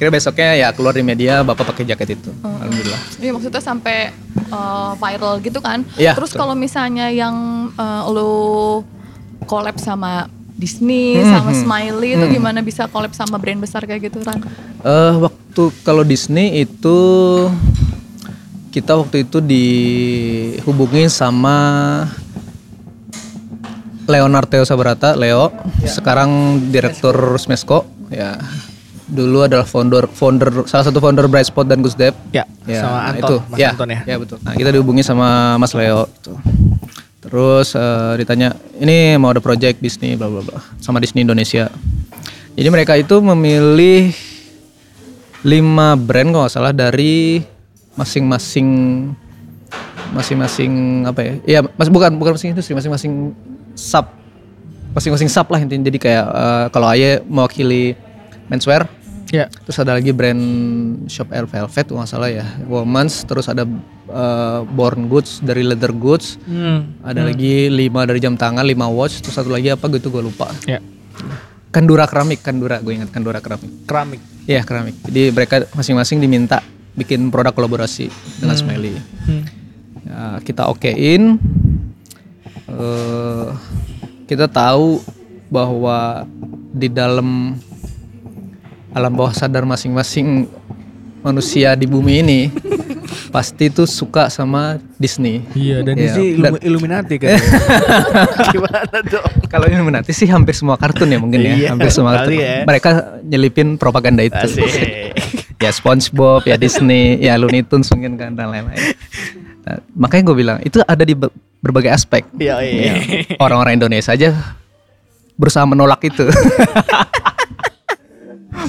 kira 0.00 0.08
besoknya 0.08 0.56
ya 0.56 0.68
keluar 0.72 0.96
di 0.96 1.04
media 1.04 1.44
bapak 1.44 1.76
pakai 1.76 1.84
jaket 1.86 2.18
itu. 2.18 2.30
Alhamdulillah. 2.42 3.00
Iya 3.20 3.30
maksudnya 3.36 3.62
sampai 3.62 4.10
uh, 4.50 4.96
viral 4.96 5.38
gitu 5.44 5.60
kan. 5.60 5.84
Iya, 5.94 6.16
Terus 6.16 6.32
kalau 6.34 6.56
misalnya 6.56 7.12
yang 7.12 7.68
uh, 7.76 8.08
lo 8.08 8.32
collab 9.44 9.76
sama 9.76 10.26
Disney, 10.60 11.16
Hmm, 11.16 11.32
sama 11.32 11.50
Smiley 11.56 12.20
itu 12.20 12.26
gimana 12.28 12.60
bisa 12.60 12.84
collab 12.84 13.16
sama 13.16 13.40
brand 13.40 13.56
besar 13.56 13.88
kayak 13.88 14.12
gitu 14.12 14.20
kan? 14.20 14.36
Eh 14.84 15.14
waktu 15.16 15.62
kalau 15.80 16.04
Disney 16.04 16.60
itu 16.60 16.98
kita 18.68 18.94
waktu 18.94 19.24
itu 19.24 19.40
dihubungin 19.40 21.08
sama 21.08 21.56
Leonard 24.04 24.46
Theo 24.46 24.66
Sabrata, 24.66 25.14
Leo, 25.14 25.48
sekarang 25.86 26.60
direktur 26.68 27.14
Smesco, 27.38 27.86
ya. 28.10 28.36
Dulu 29.06 29.42
adalah 29.42 29.66
founder 29.66 30.06
founder 30.06 30.66
salah 30.70 30.86
satu 30.86 31.02
founder 31.02 31.26
Bright 31.26 31.50
Spot 31.50 31.66
dan 31.66 31.82
Gusdep. 31.82 32.14
Ya, 32.30 32.46
Ya, 32.62 32.86
sama 32.86 32.94
nah 32.94 33.10
Anton, 33.10 33.18
itu, 33.18 33.36
Mas 33.50 33.58
ya, 33.58 33.68
Anton 33.74 33.88
ya. 33.90 34.00
Ya 34.06 34.16
betul. 34.22 34.36
Nah, 34.46 34.54
kita 34.54 34.70
dihubungi 34.70 35.02
sama 35.02 35.58
Mas 35.58 35.74
Leo. 35.74 36.06
gitu. 36.14 36.38
Terus 37.20 37.76
eh, 37.76 38.12
ditanya, 38.24 38.56
ini 38.80 39.20
mau 39.20 39.28
ada 39.28 39.44
project 39.44 39.84
Disney, 39.84 40.16
bla 40.16 40.32
bla 40.32 40.40
bla, 40.40 40.58
sama 40.80 40.96
Disney 41.04 41.20
Indonesia. 41.20 41.68
Jadi 42.56 42.68
mereka 42.72 42.96
itu 42.96 43.20
memilih 43.20 44.12
lima 45.44 45.96
brand 45.96 46.32
kalau 46.32 46.48
salah 46.48 46.72
dari 46.72 47.44
masing-masing 47.96 48.68
masing-masing 50.16 51.04
apa 51.06 51.20
ya? 51.20 51.32
Iya, 51.44 51.60
mas 51.76 51.92
bukan 51.92 52.16
bukan 52.16 52.34
masing 52.34 52.56
industri, 52.56 52.72
masing-masing 52.72 53.36
sub, 53.76 54.08
masing-masing 54.96 55.28
sub 55.28 55.46
lah 55.52 55.60
intinya. 55.60 55.92
Jadi 55.92 55.98
kayak 56.00 56.24
eh, 56.24 56.64
kalau 56.72 56.88
Aye 56.88 57.20
mewakili 57.28 57.94
menswear, 58.48 58.88
Ya. 59.30 59.46
Terus 59.46 59.78
ada 59.78 59.94
lagi 59.94 60.10
brand 60.10 60.42
Shop 61.06 61.30
Air 61.30 61.46
Velvet 61.46 61.86
nggak 61.86 62.10
salah 62.10 62.30
ya, 62.30 62.46
Women's. 62.66 63.22
Terus 63.24 63.46
ada 63.46 63.62
uh, 64.10 64.66
Born 64.66 65.06
Goods 65.06 65.38
dari 65.40 65.62
Leather 65.62 65.94
Goods. 65.94 66.36
Hmm. 66.44 66.98
Ada 67.06 67.30
lagi 67.30 67.70
lima 67.70 68.02
dari 68.06 68.18
jam 68.18 68.34
tangan, 68.34 68.66
lima 68.66 68.90
watch. 68.90 69.22
Terus 69.22 69.38
satu 69.38 69.54
lagi 69.54 69.70
apa 69.70 69.86
gitu 69.94 70.10
gue 70.10 70.22
lupa. 70.26 70.50
Ya. 70.66 70.82
Kandura 71.70 72.10
keramik, 72.10 72.42
Kandura 72.42 72.82
gue 72.82 72.90
ingat 72.90 73.14
Kandura 73.14 73.38
keramik. 73.38 73.86
Keramik. 73.86 74.20
Iya 74.50 74.66
keramik. 74.66 74.98
Jadi 75.06 75.22
mereka 75.30 75.62
masing-masing 75.78 76.18
diminta 76.18 76.58
bikin 76.98 77.30
produk 77.30 77.54
kolaborasi 77.54 78.10
dengan 78.42 78.58
Smiley. 78.58 78.98
Hmm. 78.98 79.42
Ya, 80.02 80.22
kita 80.42 80.66
okein. 80.66 81.38
Eh, 82.66 83.48
kita 84.26 84.50
tahu 84.50 85.02
bahwa 85.50 86.26
di 86.70 86.86
dalam 86.90 87.58
alam 88.90 89.12
bawah 89.12 89.30
sadar 89.30 89.62
masing-masing 89.62 90.50
manusia 91.20 91.72
di 91.72 91.84
bumi 91.84 92.14
ini 92.18 92.40
pasti 93.30 93.68
tuh 93.68 93.84
suka 93.84 94.26
sama 94.26 94.80
Disney. 94.96 95.44
Iya, 95.52 95.82
dan 95.82 95.94
Iya, 95.94 96.12
ini 96.16 96.26
dan- 96.36 96.58
Illuminati 96.60 97.14
kan. 97.16 97.38
Gimana 98.54 98.98
dong? 99.00 99.26
Kalau 99.46 99.66
Illuminati 99.66 100.10
sih 100.10 100.26
hampir 100.26 100.52
semua 100.52 100.74
kartun 100.74 101.06
ya 101.06 101.18
mungkin 101.18 101.38
ya, 101.38 101.52
Iya, 101.54 101.68
hampir 101.70 101.90
semua 101.90 102.18
kartun. 102.18 102.34
ya. 102.34 102.64
Mereka 102.64 102.90
nyelipin 103.22 103.76
propaganda 103.76 104.20
itu. 104.20 104.36
Ya 105.60 105.68
SpongeBob, 105.68 106.48
ya 106.48 106.56
Disney, 106.56 107.20
ya 107.20 107.36
Looney 107.36 107.60
Tunes 107.60 107.84
mungkin 107.92 108.16
kan 108.16 108.32
dan 108.32 108.48
lain-lain. 108.48 108.80
Nah, 109.60 109.76
makanya 109.92 110.24
gue 110.24 110.36
bilang 110.40 110.56
itu 110.64 110.80
ada 110.80 111.04
di 111.04 111.12
be- 111.12 111.28
berbagai 111.60 111.92
aspek. 111.92 112.24
Iya, 112.32 112.64
iya. 112.64 112.80
Ya, 112.80 112.94
Orang-orang 113.36 113.76
Indonesia 113.76 114.08
aja 114.08 114.32
berusaha 115.36 115.68
menolak 115.68 116.00
itu. 116.00 116.24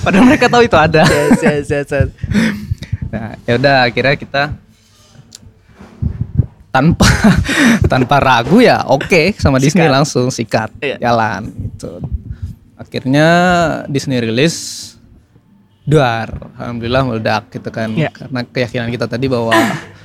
Padahal 0.01 0.25
mereka 0.25 0.45
tahu 0.47 0.63
itu 0.63 0.73
ada. 0.73 1.05
Yes, 1.05 1.39
yes, 1.39 1.65
yes, 1.67 1.87
yes. 1.87 2.09
Nah, 3.07 3.35
ya 3.43 3.53
udah 3.55 3.75
akhirnya 3.85 4.15
kita 4.15 4.43
tanpa 6.71 7.07
tanpa 7.91 8.15
ragu 8.17 8.57
ya 8.59 8.81
oke 8.83 9.35
sama 9.35 9.59
Disney 9.59 9.83
Sikat. 9.83 9.91
langsung 9.91 10.25
sikat 10.31 10.69
Iya. 10.79 10.97
jalan 11.01 11.51
gitu. 11.51 11.99
Akhirnya 12.73 13.27
Disney 13.85 14.17
rilis 14.17 14.87
Duar, 15.81 16.29
alhamdulillah 16.55 17.03
meledak 17.03 17.49
gitu 17.49 17.67
kan 17.67 17.91
Iya. 17.91 18.09
karena 18.09 18.45
keyakinan 18.45 18.89
kita 18.89 19.05
tadi 19.05 19.25
bahwa 19.27 19.51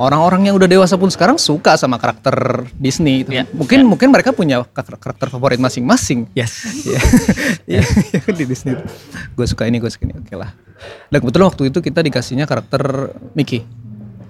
orang-orang 0.00 0.48
yang 0.48 0.56
udah 0.56 0.64
dewasa 0.64 0.96
pun 0.96 1.12
sekarang 1.12 1.36
suka 1.36 1.76
sama 1.76 2.00
karakter 2.00 2.64
Disney 2.80 3.20
gitu. 3.20 3.36
Iya. 3.36 3.44
Mungkin 3.52 3.84
mungkin 3.84 4.08
mereka 4.08 4.32
punya 4.32 4.64
karakter, 4.64 5.28
favorit 5.28 5.60
masing-masing. 5.60 6.32
Yes. 6.32 6.64
Iya. 6.88 7.00
Iya, 7.70 7.86
di 8.38 8.44
Disney. 8.48 8.74
Gue 9.38 9.46
suka 9.46 9.62
ini, 9.68 9.78
gue 9.78 9.86
suka 9.86 10.08
ini. 10.08 10.16
Oke 10.18 10.34
lah. 10.34 10.50
Dan 11.06 11.22
kebetulan 11.22 11.46
waktu 11.52 11.70
itu 11.70 11.78
kita 11.78 12.02
dikasihnya 12.02 12.48
karakter 12.48 13.14
Mickey. 13.38 13.62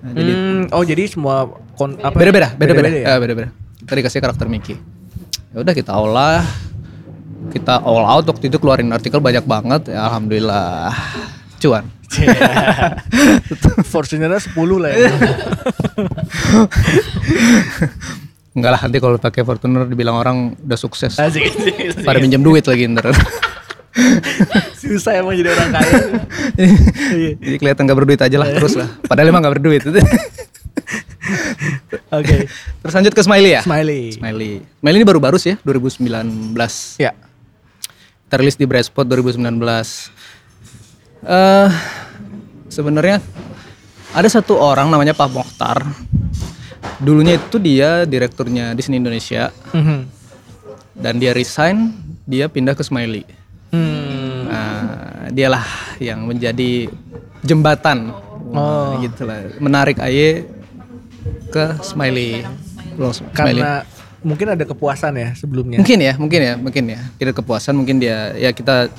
Nah, 0.04 0.12
jadi 0.12 0.32
Hmm, 0.32 0.62
oh 0.76 0.84
jadi 0.84 1.08
semua 1.08 1.48
kon 1.72 1.96
apa? 2.00 2.12
beda-beda, 2.12 2.52
beda-beda, 2.56 2.88
ya? 2.92 3.16
Beda-beda. 3.16 3.48
Kita 3.80 3.94
dikasih 3.96 4.20
karakter 4.20 4.44
Mickey. 4.48 4.76
Ya 5.56 5.64
udah 5.64 5.72
kita 5.72 5.92
olah, 5.96 6.44
kita 7.48 7.80
all 7.80 8.04
out 8.04 8.28
waktu 8.28 8.52
itu 8.52 8.60
keluarin 8.60 8.92
artikel 8.92 9.24
banyak 9.24 9.44
banget. 9.48 9.88
Ya, 9.88 10.04
alhamdulillah 10.04 10.92
cuan. 11.60 11.84
Fortunernya 13.86 14.42
10 14.42 14.54
lah 14.82 14.90
ya. 14.90 15.10
Enggak 18.50 18.70
lah 18.74 18.80
nanti 18.82 18.98
kalau 18.98 19.14
pakai 19.14 19.46
Fortuner 19.46 19.86
dibilang 19.86 20.18
orang 20.18 20.58
udah 20.58 20.78
sukses. 20.78 21.14
Asik, 21.14 21.46
asik, 21.46 21.74
asik. 21.94 22.02
Pada 22.02 22.18
minjem 22.18 22.42
duit 22.42 22.66
lagi 22.66 22.90
ntar. 22.90 23.14
Susah 24.78 25.22
emang 25.22 25.34
jadi 25.38 25.50
orang 25.54 25.70
kaya. 25.70 25.94
Iya. 27.10 27.30
Jadi 27.38 27.56
kelihatan 27.58 27.86
gak 27.86 27.98
berduit 27.98 28.20
aja 28.22 28.36
lah 28.38 28.48
terus 28.50 28.74
lah. 28.74 28.90
Padahal 29.06 29.30
emang 29.30 29.42
gak 29.42 29.54
berduit. 29.58 29.82
Oke. 32.10 32.50
terus 32.82 32.94
lanjut 32.94 33.14
ke 33.14 33.22
Smiley 33.22 33.50
ya. 33.54 33.62
Smiley. 33.62 34.18
Smiley. 34.18 34.66
Smiley 34.82 34.98
ini 34.98 35.06
baru 35.06 35.22
baru 35.22 35.38
sih 35.38 35.54
ya 35.54 35.56
2019. 35.62 36.10
Ya. 36.98 37.14
Rilis 38.30 38.58
di 38.58 38.66
Brightspot 38.66 39.06
2019. 39.06 39.46
Eh 41.26 41.70
sebenarnya 42.70 43.18
ada 44.14 44.28
satu 44.30 44.56
orang 44.56 44.88
namanya 44.88 45.12
Pak 45.12 45.28
Mokhtar. 45.28 45.82
Dulunya 47.02 47.36
itu 47.36 47.60
dia 47.60 48.06
direkturnya 48.06 48.72
Disney 48.72 48.96
Indonesia 48.96 49.52
Mhm. 49.74 49.98
dan 50.96 51.14
dia 51.18 51.34
resign, 51.36 51.92
dia 52.24 52.48
pindah 52.48 52.72
ke 52.72 52.80
Smiley. 52.80 53.24
Hmm. 53.70 54.48
Nah, 54.48 54.82
dialah 55.30 55.64
yang 56.02 56.26
menjadi 56.26 56.88
jembatan. 57.44 58.10
Oh. 58.50 58.98
Gitu 58.98 59.22
lah. 59.24 59.46
Menarik 59.62 60.02
Aye 60.02 60.48
ke 61.48 61.78
Smiley. 61.80 62.42
Loh, 62.98 63.14
Smiley. 63.14 63.32
Karena 63.32 63.86
mungkin 64.20 64.46
ada 64.52 64.64
kepuasan 64.66 65.16
ya 65.16 65.30
sebelumnya. 65.38 65.78
Mungkin 65.80 65.98
ya, 66.02 66.14
mungkin 66.18 66.40
ya, 66.42 66.54
mungkin 66.58 66.84
ya. 66.90 67.00
Tidak 67.16 67.34
kepuasan, 67.40 67.78
mungkin 67.78 68.02
dia 68.02 68.34
ya 68.36 68.50
kita 68.52 68.90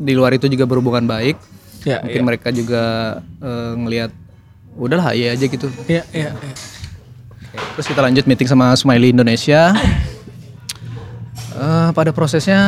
di 0.00 0.12
luar 0.16 0.32
itu 0.32 0.48
juga 0.48 0.64
berhubungan 0.64 1.04
baik. 1.04 1.36
Ya, 1.82 2.04
mungkin 2.04 2.22
mereka 2.24 2.48
juga 2.50 2.82
eh, 3.40 3.72
ngelihat 3.76 4.12
udahlah 4.76 5.12
ya 5.12 5.32
aja 5.32 5.46
gitu. 5.46 5.66
Iya, 5.84 6.04
iya, 6.12 6.30
iya. 6.36 6.54
Terus 7.74 7.86
kita 7.88 8.00
lanjut 8.00 8.24
meeting 8.24 8.46
sama 8.46 8.72
Smiley 8.76 9.10
Indonesia. 9.10 9.74
Eh, 11.50 11.90
pada 11.92 12.10
prosesnya 12.14 12.60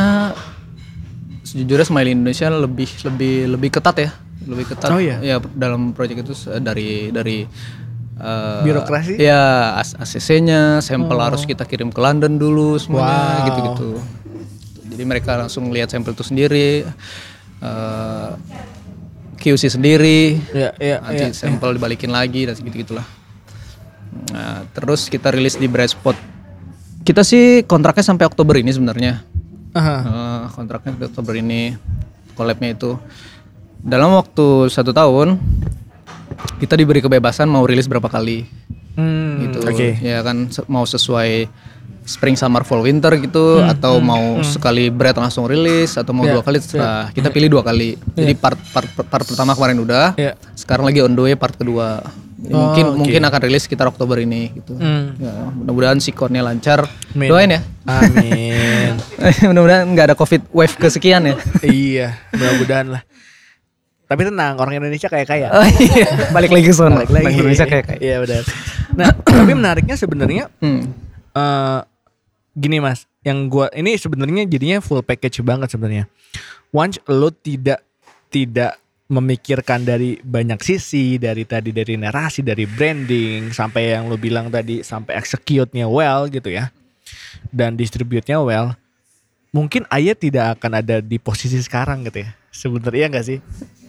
sejujurnya 1.42 1.86
Smiley 1.86 2.12
Indonesia 2.12 2.50
lebih 2.50 2.88
lebih 3.06 3.34
lebih 3.54 3.68
ketat 3.70 3.96
ya, 4.00 4.10
lebih 4.44 4.64
ketat. 4.74 4.90
Oh, 4.90 4.98
iya? 4.98 5.20
Ya 5.22 5.36
dalam 5.54 5.92
proyek 5.94 6.26
itu 6.26 6.34
dari 6.58 7.12
dari 7.14 7.46
eh, 8.18 8.60
Birokrasi? 8.66 9.20
Ya 9.20 9.76
ACC-nya, 9.78 10.82
sampel 10.82 11.18
harus 11.20 11.46
kita 11.46 11.62
kirim 11.62 11.92
ke 11.92 12.00
London 12.02 12.36
dulu 12.36 12.74
semuanya 12.80 13.44
Wow. 13.44 13.46
gitu-gitu. 13.48 13.90
Jadi 14.92 15.04
mereka 15.08 15.40
langsung 15.40 15.72
lihat 15.72 15.88
sampel 15.88 16.12
itu 16.12 16.24
sendiri. 16.26 16.84
QC 19.43 19.74
sendiri, 19.74 20.38
Iya, 20.55 20.70
iya, 20.78 20.97
nanti 21.03 21.28
iya. 21.28 21.34
sampel 21.34 21.74
dibalikin 21.74 22.14
lagi 22.14 22.47
dan 22.47 22.55
segitu 22.55 22.86
gitulah. 22.86 23.05
Nah, 24.30 24.62
terus 24.70 25.11
kita 25.11 25.34
rilis 25.34 25.59
di 25.59 25.66
Brightspot. 25.66 26.14
Kita 27.03 27.26
sih 27.26 27.66
kontraknya 27.66 28.07
sampai 28.07 28.30
Oktober 28.30 28.55
ini 28.55 28.70
sebenarnya. 28.70 29.26
Eh, 29.74 30.43
kontraknya 30.55 30.95
sampai 30.95 31.07
Oktober 31.11 31.34
ini, 31.34 31.74
collabnya 32.38 32.70
itu. 32.70 32.95
Dalam 33.82 34.14
waktu 34.14 34.70
satu 34.70 34.95
tahun, 34.95 35.43
kita 36.62 36.78
diberi 36.78 37.03
kebebasan 37.03 37.51
mau 37.51 37.66
rilis 37.66 37.90
berapa 37.90 38.07
kali 38.07 38.47
Hmm, 38.93 39.49
gitu. 39.49 39.64
Oke. 39.64 39.97
Ya 40.05 40.20
kan 40.20 40.53
mau 40.68 40.84
sesuai 40.84 41.49
spring, 42.03 42.34
summer, 42.34 42.62
fall, 42.62 42.80
winter 42.80 43.14
gitu, 43.16 43.62
atau 43.62 43.98
mau 43.98 44.42
sekali 44.42 44.88
bread 44.88 45.14
langsung 45.14 45.46
rilis, 45.46 45.94
atau 45.94 46.11
mau 46.11 46.22
Ya, 46.22 46.34
dua 46.34 46.42
kali 46.42 46.59
terserah. 46.59 47.09
Kita 47.09 47.28
pilih 47.28 47.48
dua 47.48 47.62
kali. 47.62 47.94
Jadi 48.12 48.34
part, 48.34 48.59
part 48.70 48.86
part 49.03 49.24
pertama 49.24 49.53
kemarin 49.53 49.78
udah, 49.78 50.14
Ya. 50.14 50.34
sekarang 50.53 50.84
lagi 50.84 50.98
on 50.98 51.12
the 51.12 51.22
way 51.22 51.34
part 51.34 51.55
kedua. 51.55 52.03
Oh, 52.42 52.59
mungkin 52.59 52.84
oke. 52.84 52.98
mungkin 52.98 53.22
akan 53.22 53.40
rilis 53.40 53.62
sekitar 53.62 53.86
Oktober 53.86 54.18
ini 54.18 54.50
gitu. 54.53 54.74
Hmm. 54.74 55.14
Ya, 55.14 55.30
mudah-mudahan 55.53 56.03
sikonnya 56.03 56.42
lancar. 56.42 56.90
Amin. 57.14 57.30
Doain 57.30 57.46
ya. 57.48 57.61
Amin. 57.86 58.98
mudah-mudahan 59.46 59.86
nggak 59.86 60.07
ada 60.11 60.16
covid 60.18 60.42
wave 60.50 60.74
kesekian 60.74 61.22
ya. 61.22 61.34
iya, 61.62 62.18
mudah-mudahan 62.34 62.98
lah. 62.98 63.03
Tapi 64.05 64.26
tenang, 64.26 64.59
orang 64.59 64.76
Indonesia 64.76 65.07
kayak 65.07 65.24
kaya. 65.24 65.48
Oh, 65.48 65.62
iya. 65.64 66.34
Balik 66.34 66.50
lagi 66.50 66.66
ke 66.66 66.74
sana. 66.74 67.00
Balik 67.00 67.14
lagi. 67.14 67.32
Indonesia 67.38 67.64
kayak 67.64 67.84
kayak. 67.86 68.00
Iya 68.03 68.16
benar. 68.20 68.42
Nah, 68.92 69.09
tapi 69.40 69.53
menariknya 69.55 69.94
sebenarnya 69.94 70.44
Hmm. 70.59 70.82
eh 71.32 71.78
gini 72.53 72.78
mas, 72.78 73.09
yang 73.24 73.48
gua 73.48 73.72
ini 73.72 73.96
sebenarnya 73.96 74.44
jadinya 74.48 74.78
full 74.84 75.00
package 75.00 75.40
banget 75.40 75.72
sebenarnya. 75.72 76.05
Once 76.72 77.00
lo 77.09 77.28
tidak 77.32 77.84
tidak 78.32 78.80
memikirkan 79.12 79.84
dari 79.84 80.16
banyak 80.24 80.57
sisi, 80.64 81.20
dari 81.20 81.44
tadi 81.44 81.68
dari 81.68 82.00
narasi, 82.00 82.40
dari 82.40 82.64
branding, 82.64 83.53
sampai 83.53 83.92
yang 83.92 84.09
lo 84.09 84.16
bilang 84.16 84.48
tadi 84.48 84.80
sampai 84.80 85.20
execute-nya 85.20 85.84
well 85.84 86.24
gitu 86.32 86.48
ya, 86.48 86.72
dan 87.53 87.76
distribute-nya 87.76 88.40
well, 88.40 88.72
mungkin 89.53 89.84
Ayah 89.92 90.16
tidak 90.16 90.57
akan 90.59 90.80
ada 90.80 91.05
di 91.05 91.20
posisi 91.20 91.61
sekarang 91.61 92.09
gitu 92.09 92.24
ya. 92.24 92.32
Sebenarnya 92.48 93.12
enggak 93.12 93.26
sih? 93.28 93.38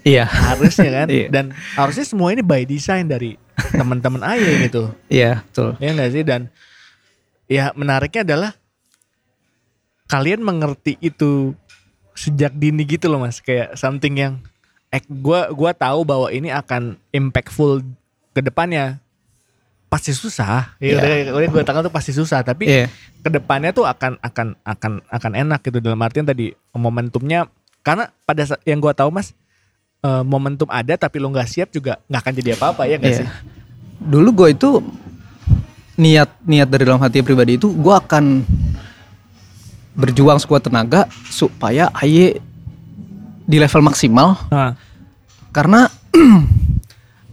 Iya. 0.04 0.28
Harusnya 0.28 0.92
kan? 0.92 1.08
Iya. 1.16 1.28
Dan 1.32 1.46
harusnya 1.80 2.04
semua 2.04 2.36
ini 2.36 2.44
by 2.44 2.68
design 2.68 3.08
dari 3.08 3.40
teman-teman 3.72 4.20
Ayah 4.28 4.68
gitu. 4.68 4.92
Iya, 5.08 5.48
betul. 5.48 5.80
Ya 5.80 5.90
enggak 5.96 6.12
sih 6.12 6.24
dan 6.28 6.52
ya 7.46 7.72
menariknya 7.74 8.24
adalah 8.24 8.52
kalian 10.06 10.44
mengerti 10.44 11.00
itu 11.00 11.56
sejak 12.14 12.54
dini 12.54 12.86
gitu 12.86 13.10
loh 13.10 13.18
Mas, 13.20 13.42
kayak 13.42 13.74
something 13.74 14.14
yang 14.14 14.34
eh 14.94 15.02
gua 15.10 15.50
gua 15.50 15.74
tahu 15.74 16.06
bahwa 16.06 16.30
ini 16.30 16.54
akan 16.54 17.02
impactful 17.10 17.82
ke 18.32 18.42
depannya. 18.42 19.02
Pasti 19.90 20.10
susah. 20.10 20.74
Ya 20.78 20.98
Iya. 20.98 20.98
udah 20.98 21.14
udah 21.38 21.50
gua 21.50 21.64
tahu 21.66 21.80
tuh 21.86 21.94
pasti 21.94 22.14
susah, 22.14 22.46
tapi 22.46 22.70
Iya. 22.70 22.86
ke 23.22 23.30
depannya 23.30 23.74
tuh 23.74 23.90
akan 23.90 24.22
akan 24.22 24.48
akan 24.62 24.92
akan 25.10 25.32
enak 25.34 25.60
gitu 25.66 25.82
dalam 25.82 25.98
artian 25.98 26.26
tadi 26.26 26.54
momentumnya 26.72 27.50
karena 27.82 28.14
pada 28.24 28.46
saat 28.46 28.62
yang 28.64 28.78
gua 28.78 28.94
tahu 28.94 29.10
Mas 29.10 29.34
eh, 30.04 30.24
momentum 30.24 30.70
ada 30.70 30.94
tapi 30.94 31.18
lo 31.18 31.32
nggak 31.32 31.50
siap 31.50 31.70
juga 31.74 31.98
nggak 32.06 32.22
akan 32.22 32.34
jadi 32.38 32.50
apa-apa 32.54 32.84
ya 32.86 33.02
nggak 33.02 33.14
Iya. 33.14 33.20
sih? 33.26 33.28
Dulu 34.04 34.30
gue 34.36 34.50
itu 34.52 34.70
niat 35.94 36.30
niat 36.46 36.68
dari 36.70 36.84
dalam 36.90 37.02
hati 37.02 37.22
pribadi 37.22 37.62
itu 37.62 37.70
gue 37.70 37.94
akan 37.94 38.42
berjuang 39.94 40.42
sekuat 40.42 40.66
tenaga 40.66 41.06
supaya 41.30 41.94
Aye 41.94 42.42
di 43.46 43.58
level 43.62 43.86
maksimal 43.86 44.34
Nah, 44.50 44.74
karena 45.54 45.86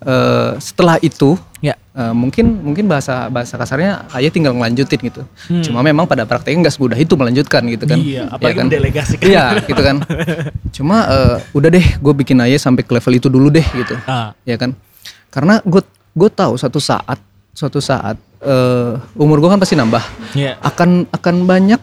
eh, 0.04 0.52
setelah 0.60 1.00
itu 1.00 1.40
ya. 1.64 1.72
eh, 1.72 2.12
mungkin 2.12 2.60
mungkin 2.60 2.84
bahasa 2.84 3.32
bahasa 3.32 3.56
kasarnya 3.56 4.04
Aye 4.12 4.28
tinggal 4.28 4.52
ngelanjutin 4.52 5.00
gitu. 5.00 5.24
Hmm. 5.48 5.64
Cuma 5.64 5.80
memang 5.80 6.04
pada 6.04 6.28
prakteknya 6.28 6.68
nggak 6.68 6.74
semudah 6.76 6.98
itu 7.00 7.16
melanjutkan 7.16 7.64
gitu 7.64 7.84
kan. 7.88 7.96
Iya, 7.96 8.28
apalagi 8.28 8.56
kan? 8.60 8.66
mendelegasikan. 8.68 9.24
Iya 9.24 9.44
gitu 9.64 9.80
kan. 9.80 9.96
Cuma 10.76 10.96
eh, 11.08 11.36
udah 11.56 11.68
deh 11.72 11.86
gue 11.96 12.12
bikin 12.12 12.36
Aye 12.44 12.60
sampai 12.60 12.84
ke 12.84 12.92
level 12.92 13.14
itu 13.16 13.28
dulu 13.32 13.48
deh 13.48 13.64
gitu. 13.64 13.96
Ah. 14.04 14.36
ya 14.44 14.60
kan 14.60 14.76
karena 15.32 15.62
gue 15.64 15.80
gue 16.12 16.28
tahu 16.28 16.58
suatu 16.58 16.82
saat 16.82 17.16
suatu 17.54 17.78
saat 17.78 18.18
eh, 18.40 18.92
umur 19.14 19.36
gue 19.38 19.48
kan 19.48 19.58
pasti 19.58 19.74
nambah 19.74 20.02
Iya. 20.32 20.56
akan 20.60 21.08
akan 21.10 21.34
banyak 21.44 21.80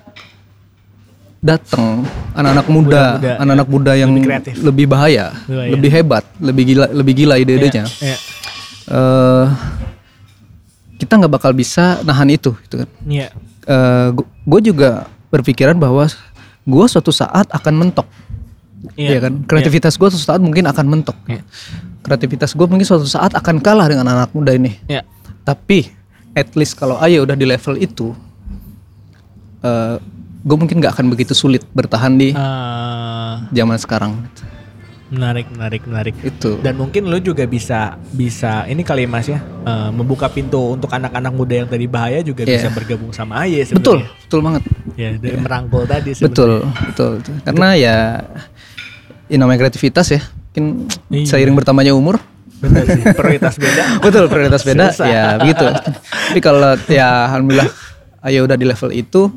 datang 1.37 2.01
anak-anak 2.33 2.67
muda 2.67 3.03
anak-anak 3.37 3.67
muda 3.67 3.91
yang 3.93 4.09
Lebih 4.09 4.25
kreatif. 4.25 4.53
lebih 4.59 4.85
bahaya 4.85 5.25
Lebih 5.37 5.53
bahaya. 5.53 5.69
lebih 5.71 5.89
hebat 5.91 6.23
lebih 6.39 6.63
gila 6.65 6.85
lebih 6.91 7.13
gila 7.15 7.35
ide-idenya 7.37 7.85
Iya. 7.95 8.17
Eh, 8.87 9.45
kita 10.97 11.13
nggak 11.13 11.29
bakal 11.31 11.51
bisa 11.51 12.01
nahan 12.01 12.27
itu 12.27 12.57
gitu 12.63 12.81
kan 12.81 12.89
Iya. 13.03 13.29
gue 14.43 14.59
juga 14.63 15.05
berpikiran 15.27 15.75
bahwa 15.75 16.07
gue 16.63 16.85
suatu 16.87 17.11
saat 17.11 17.45
akan 17.47 17.73
mentok 17.77 18.07
Iya. 18.93 19.09
Iya 19.09 19.19
kan 19.19 19.33
kreativitas 19.43 19.93
gue 19.93 20.07
suatu 20.07 20.25
saat 20.25 20.39
mungkin 20.39 20.65
akan 20.65 20.85
mentok 20.87 21.17
Iya. 21.27 21.41
kreativitas 22.01 22.49
gue 22.51 22.65
mungkin 22.65 22.83
suatu 22.83 23.05
saat 23.05 23.33
akan 23.33 23.59
kalah 23.59 23.85
dengan 23.85 24.07
anak 24.07 24.31
muda 24.31 24.51
ini 24.51 24.73
Iya. 24.85 25.05
tapi 25.43 25.93
at 26.37 26.53
least 26.53 26.77
kalau 26.77 27.01
Ayo 27.01 27.25
udah 27.25 27.33
di 27.33 27.43
level 27.43 27.75
itu 27.75 28.13
gue 30.39 30.55
mungkin 30.55 30.79
nggak 30.79 30.93
akan 30.93 31.09
begitu 31.09 31.33
sulit 31.33 31.65
bertahan 31.69 32.13
di 32.13 32.31
Ah, 32.31 33.49
zaman 33.51 33.75
sekarang 33.75 34.13
menarik, 35.07 35.47
menarik, 35.49 35.81
menarik. 35.83 36.15
itu 36.21 36.59
Dan 36.59 36.75
mungkin 36.75 37.07
lo 37.07 37.15
juga 37.17 37.43
bisa 37.43 37.95
bisa 38.09 38.63
ini 38.65 38.79
kali 38.81 39.03
ya 39.03 39.09
Mas 39.09 39.25
ya 39.25 39.39
eh, 39.41 39.89
membuka 39.89 40.27
pintu 40.27 40.71
untuk 40.71 40.87
anak-anak 40.89 41.31
muda 41.31 41.53
yang 41.57 41.67
tadi 41.67 41.83
bahaya 41.85 42.19
juga 42.21 42.43
Iya. 42.43 42.59
bisa 42.59 42.67
bergabung 42.69 43.11
sama 43.11 43.43
Aye 43.43 43.63
betul 43.67 44.03
betul 44.03 44.39
banget 44.41 44.63
Ya, 44.95 45.13
dari 45.13 45.35
merangkul 45.35 45.83
tadi 45.83 46.11
sebenarnya. 46.11 46.27
betul 46.27 46.51
betul 46.85 47.11
betul. 47.19 47.35
karena 47.43 47.67
ya 47.73 47.95
ini 49.27 49.37
namanya 49.37 49.59
kreativitas 49.61 50.07
ya 50.09 50.21
mungkin 50.21 50.65
Iya. 51.07 51.27
seiring 51.27 51.55
bertambahnya 51.55 51.91
umur 51.91 52.19
Sih. 52.57 53.03
Prioritas 53.13 53.55
beda. 53.55 53.83
betul 54.05 54.25
prioritas 54.25 54.61
beda 54.61 54.85
Susah. 54.89 55.05
ya 55.05 55.23
begitu 55.37 55.65
tapi 56.27 56.39
kalau 56.39 56.73
ya 56.87 57.27
alhamdulillah 57.27 57.69
ayo 58.23 58.43
udah 58.43 58.55
di 58.55 58.65
level 58.65 58.89
itu 58.91 59.29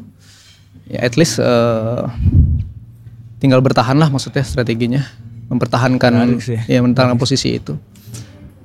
ya 0.86 1.00
at 1.00 1.14
least 1.14 1.36
eh, 1.36 2.02
tinggal 3.36 3.60
bertahan 3.60 3.94
lah 3.94 4.08
maksudnya 4.08 4.40
strateginya 4.40 5.04
mempertahankan 5.46 6.38
ya 6.64 6.78
mempertahankan 6.78 7.16
posisi 7.16 7.56
itu. 7.56 7.74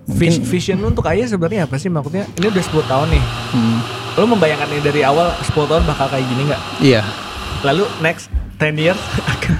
Vis- 0.05 0.37
vision 0.39 0.77
lu 0.77 0.87
untuk 0.87 1.01
Ayah 1.03 1.25
sebenarnya 1.25 1.65
apa 1.65 1.75
sih 1.75 1.89
maksudnya? 1.89 2.29
Ini 2.31 2.45
udah 2.45 2.61
10 2.61 2.85
tahun 2.85 3.07
nih. 3.09 3.23
Hmm, 3.51 3.77
Lu 4.15 4.29
membayangkan 4.29 4.69
ini 4.69 4.79
dari 4.79 5.01
awal 5.01 5.33
10 5.41 5.49
tahun 5.65 5.81
bakal 5.83 6.05
kayak 6.07 6.25
gini 6.25 6.45
nggak? 6.45 6.61
iya. 6.79 7.01
Lalu 7.59 7.89
next 7.99 8.29
10 8.55 8.77
years 8.77 9.01
akan. 9.33 9.53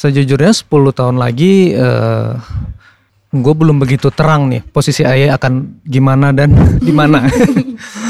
Sejujurnya 0.00 0.56
10 0.56 0.96
tahun 0.96 1.20
lagi 1.20 1.76
eh 1.76 2.32
gue 3.30 3.54
belum 3.54 3.78
begitu 3.78 4.08
terang 4.08 4.48
nih 4.48 4.64
posisi 4.64 5.04
Aye 5.04 5.28
akan 5.28 5.84
gimana 5.84 6.32
dan 6.32 6.56
di 6.86 6.88
mana. 6.88 7.28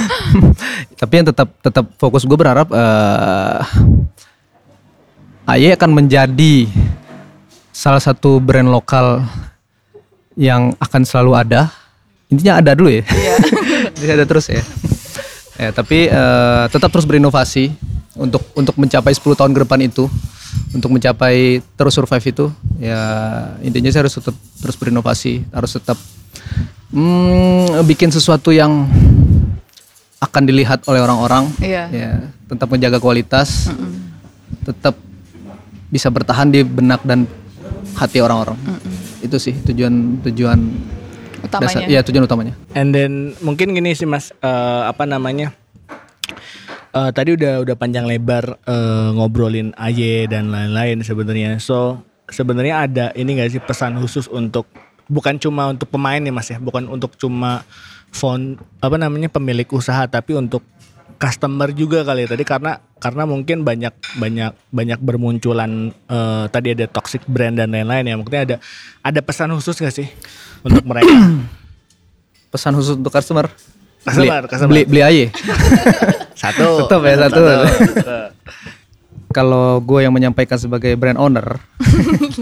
Tapi 1.00 1.12
yang 1.18 1.26
tetap 1.34 1.50
tetap 1.58 1.90
fokus 1.98 2.22
gue 2.22 2.38
berharap 2.38 2.70
eh 2.70 3.58
Aye 5.50 5.74
akan 5.74 5.98
menjadi 5.98 6.70
salah 7.74 7.98
satu 7.98 8.38
brand 8.38 8.70
lokal 8.70 9.26
yang 10.38 10.70
akan 10.78 11.02
selalu 11.02 11.34
ada. 11.34 11.74
Intinya 12.30 12.62
ada 12.62 12.78
dulu 12.78 12.86
ya. 12.86 13.02
Jadi 13.98 14.10
ada 14.14 14.24
terus 14.30 14.46
ya. 14.46 14.62
Ya, 15.58 15.74
tapi 15.74 16.06
eh, 16.06 16.64
tetap 16.70 16.88
terus 16.94 17.04
berinovasi 17.04 17.74
untuk 18.18 18.42
untuk 18.58 18.74
mencapai 18.74 19.12
10 19.14 19.38
tahun 19.38 19.52
ke 19.54 19.60
depan 19.66 19.80
itu, 19.86 20.10
untuk 20.74 20.90
mencapai 20.90 21.62
terus 21.78 21.94
survive 21.94 22.26
itu, 22.26 22.46
ya 22.82 23.00
intinya 23.62 23.90
saya 23.90 24.06
harus 24.06 24.18
tetap 24.18 24.34
terus 24.34 24.76
berinovasi, 24.78 25.46
harus 25.54 25.70
tetap 25.78 25.98
mm, 26.90 27.86
bikin 27.86 28.10
sesuatu 28.10 28.50
yang 28.50 28.90
akan 30.20 30.42
dilihat 30.44 30.84
oleh 30.90 31.00
orang-orang, 31.00 31.48
Iya. 31.62 31.84
ya, 31.88 32.12
tetap 32.50 32.68
menjaga 32.68 33.00
kualitas, 33.00 33.72
tetap 34.66 34.98
bisa 35.88 36.12
bertahan 36.12 36.52
di 36.52 36.60
benak 36.62 37.00
dan 37.02 37.24
hati 37.96 38.20
orang-orang. 38.20 38.58
Itu 39.24 39.40
sih 39.40 39.56
tujuan 39.64 40.20
tujuan 40.28 40.60
Utamanya. 41.40 41.88
Iya 41.88 42.00
tujuan 42.04 42.24
utamanya. 42.28 42.54
And 42.76 42.92
then 42.92 43.32
mungkin 43.40 43.72
gini 43.72 43.96
sih 43.96 44.04
Mas, 44.04 44.28
eh, 44.44 44.82
apa 44.84 45.08
namanya? 45.08 45.56
Eh, 46.90 47.10
tadi 47.14 47.38
udah 47.38 47.62
udah 47.62 47.76
panjang 47.78 48.02
lebar 48.02 48.58
eh, 48.66 49.08
ngobrolin 49.14 49.70
AY 49.78 50.26
dan 50.26 50.50
lain-lain 50.50 51.06
sebenarnya. 51.06 51.62
So 51.62 52.02
sebenarnya 52.26 52.74
ada 52.86 53.06
ini 53.14 53.38
gak 53.38 53.50
sih 53.54 53.62
pesan 53.62 53.94
khusus 54.02 54.26
untuk 54.26 54.66
bukan 55.06 55.38
cuma 55.38 55.70
untuk 55.70 55.86
pemain 55.86 56.18
nih 56.18 56.34
Mas 56.34 56.50
ya, 56.50 56.58
bukan 56.58 56.90
untuk 56.90 57.14
cuma 57.14 57.62
font 58.10 58.58
apa 58.82 58.98
namanya 58.98 59.30
pemilik 59.30 59.66
usaha 59.70 60.02
tapi 60.10 60.34
untuk 60.34 60.66
customer 61.14 61.70
juga 61.70 62.02
kali 62.02 62.26
ya 62.26 62.34
tadi 62.34 62.42
karena 62.42 62.82
karena 62.98 63.22
mungkin 63.22 63.62
banyak 63.62 63.94
banyak 64.18 64.50
banyak 64.74 64.98
bermunculan 64.98 65.94
eh, 65.94 66.44
tadi 66.50 66.74
ada 66.74 66.90
toxic 66.90 67.22
brand 67.30 67.54
dan 67.54 67.70
lain-lain 67.70 68.02
ya 68.10 68.14
mungkin 68.18 68.34
ada 68.34 68.56
ada 68.98 69.20
pesan 69.22 69.54
khusus 69.54 69.78
gak 69.78 69.94
sih 69.94 70.10
untuk 70.66 70.82
mereka 70.82 71.06
Pesan 72.50 72.74
khusus 72.74 72.98
untuk 72.98 73.14
customer. 73.14 73.46
Customer, 74.00 74.42
beli, 74.42 74.48
customer. 74.48 74.70
beli 74.70 74.82
beli 74.84 75.02
aja. 75.02 75.26
Satu. 76.40 76.88
Tetap 76.88 77.00
ya, 77.04 77.14
satu. 77.20 77.42
Kalau 79.30 79.78
gue 79.78 80.00
yang 80.02 80.10
menyampaikan 80.10 80.56
sebagai 80.56 80.96
brand 80.96 81.14
owner, 81.14 81.60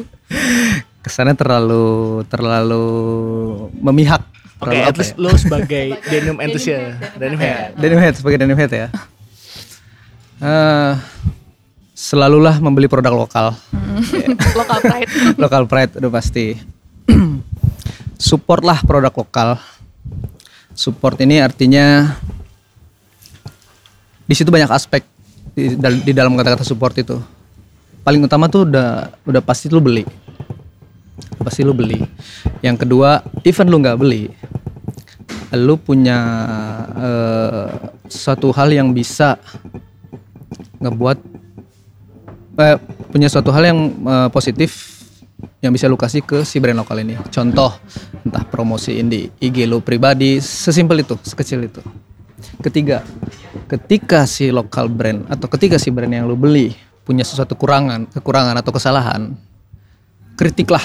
kesannya 1.05 1.35
terlalu 1.35 2.23
terlalu 2.31 2.87
memihak. 3.75 4.23
Oke, 4.59 4.75
Terlalu 4.75 4.87
at 4.87 4.97
least 4.97 5.13
ya? 5.13 5.21
lo 5.21 5.31
sebagai 5.35 5.87
denim 6.09 6.37
enthusiast, 6.41 6.99
denim 7.15 7.39
head. 7.39 7.75
Denim 7.75 7.99
head 7.99 8.15
sebagai 8.17 8.39
denim 8.39 8.57
head 8.57 8.73
ya. 8.73 8.89
Eh, 10.39 10.93
selalulah 11.93 12.59
membeli 12.59 12.87
produk 12.87 13.27
lokal, 13.27 13.55
Local 14.59 14.79
pride. 14.81 15.11
lokal 15.37 15.63
pride 15.67 15.93
udah 15.99 16.11
pasti. 16.11 16.55
Supportlah 18.19 18.83
produk 18.83 19.11
lokal. 19.13 19.59
Support 20.79 21.19
ini 21.27 21.43
artinya 21.43 22.15
di 24.23 24.35
situ 24.39 24.47
banyak 24.47 24.71
aspek 24.71 25.03
di, 25.51 25.75
di 26.07 26.13
dalam 26.15 26.39
kata-kata 26.39 26.63
support 26.63 26.95
itu. 26.95 27.19
Paling 28.07 28.23
utama 28.23 28.47
tuh 28.47 28.63
udah 28.63 29.11
udah 29.27 29.43
pasti 29.43 29.67
lu 29.67 29.83
beli. 29.83 30.07
Pasti 31.43 31.67
lu 31.67 31.75
beli. 31.75 31.99
Yang 32.63 32.87
kedua, 32.87 33.27
even 33.43 33.67
lu 33.67 33.83
nggak 33.83 33.99
beli, 33.99 34.31
lu 35.59 35.75
punya 35.83 36.19
eh, 36.95 37.69
suatu 38.07 38.55
hal 38.55 38.71
yang 38.71 38.95
bisa 38.95 39.35
ngebuat 40.79 41.19
eh, 42.55 42.79
punya 43.11 43.27
suatu 43.27 43.51
hal 43.51 43.67
yang 43.67 43.81
eh, 43.99 44.29
positif 44.31 44.98
yang 45.63 45.71
bisa 45.71 45.87
lu 45.87 45.99
kasih 45.99 46.23
ke 46.23 46.43
si 46.43 46.59
brand 46.59 46.79
lokal 46.83 47.03
ini. 47.03 47.15
Contoh, 47.31 47.75
entah 48.27 48.45
promosiin 48.47 49.07
di 49.07 49.31
IG 49.39 49.67
lu 49.67 49.83
pribadi, 49.83 50.43
sesimpel 50.43 51.03
itu, 51.03 51.15
sekecil 51.23 51.67
itu. 51.67 51.83
Ketiga, 52.63 53.03
ketika 53.67 54.27
si 54.27 54.51
lokal 54.55 54.87
brand 54.91 55.27
atau 55.27 55.51
ketika 55.51 55.79
si 55.79 55.91
brand 55.91 56.11
yang 56.11 56.27
lu 56.27 56.39
beli 56.39 56.75
punya 57.03 57.27
sesuatu 57.27 57.59
kurangan, 57.59 58.07
kekurangan 58.11 58.55
atau 58.59 58.71
kesalahan, 58.71 59.35
kritiklah 60.39 60.83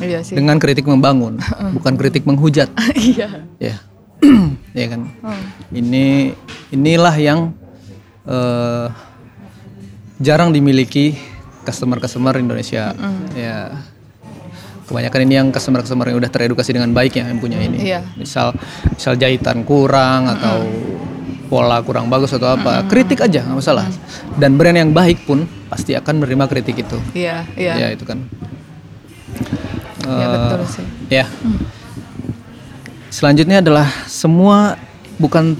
iya 0.00 0.24
sih. 0.24 0.36
dengan 0.36 0.56
kritik 0.56 0.88
membangun, 0.88 1.36
bukan 1.76 1.94
kritik 2.00 2.24
menghujat. 2.24 2.72
Iya. 2.96 3.44
Ya, 3.60 3.76
ya 4.80 4.86
kan. 4.88 5.12
Ini 5.72 6.32
inilah 6.72 7.16
yang 7.20 7.52
eh, 8.24 8.88
jarang 10.20 10.56
dimiliki 10.56 11.35
customer-customer 11.66 12.38
Indonesia. 12.38 12.94
Ya, 13.34 13.74
kebanyakan 14.86 15.20
ini 15.26 15.34
yang 15.34 15.48
customer-customer 15.50 16.14
yang 16.14 16.18
udah 16.22 16.30
teredukasi 16.30 16.70
dengan 16.70 16.94
baik 16.94 17.18
ya, 17.18 17.26
yang 17.26 17.42
punya 17.42 17.58
ini. 17.58 17.90
Iya. 17.90 18.06
Misal, 18.14 18.54
misal 18.94 19.18
jahitan 19.18 19.66
kurang 19.66 20.30
atau 20.30 20.62
pola 21.46 21.78
kurang 21.82 22.10
bagus 22.10 22.34
atau 22.34 22.54
apa, 22.58 22.86
kritik 22.86 23.22
aja 23.22 23.42
nggak 23.42 23.58
masalah. 23.58 23.86
Dan 24.38 24.54
brand 24.54 24.78
yang 24.78 24.90
baik 24.94 25.26
pun 25.26 25.46
pasti 25.66 25.94
akan 25.98 26.22
menerima 26.22 26.46
kritik 26.46 26.86
itu. 26.86 26.98
Iya, 27.14 27.42
iya. 27.58 27.74
Ya 27.74 27.88
itu 27.90 28.06
kan. 28.06 28.22
Iya 30.06 30.26
Eh, 30.26 30.30
betul 30.38 30.62
sih. 30.70 30.86
Ya. 31.10 31.26
Selanjutnya 33.10 33.58
adalah 33.58 33.88
semua 34.06 34.78
bukan 35.18 35.58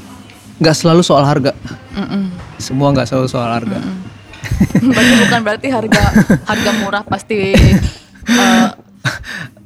nggak 0.63 0.77
selalu 0.77 1.03
soal 1.03 1.25
harga. 1.27 1.53
Mm-mm. 1.97 2.31
Semua 2.61 2.93
nggak 2.93 3.09
selalu 3.09 3.27
soal 3.27 3.49
harga. 3.49 3.79
Berarti 4.77 5.15
bukan 5.21 5.41
berarti 5.43 5.69
harga 5.69 6.03
harga 6.45 6.71
murah 6.79 7.03
pasti 7.03 7.55
eh, 8.27 8.69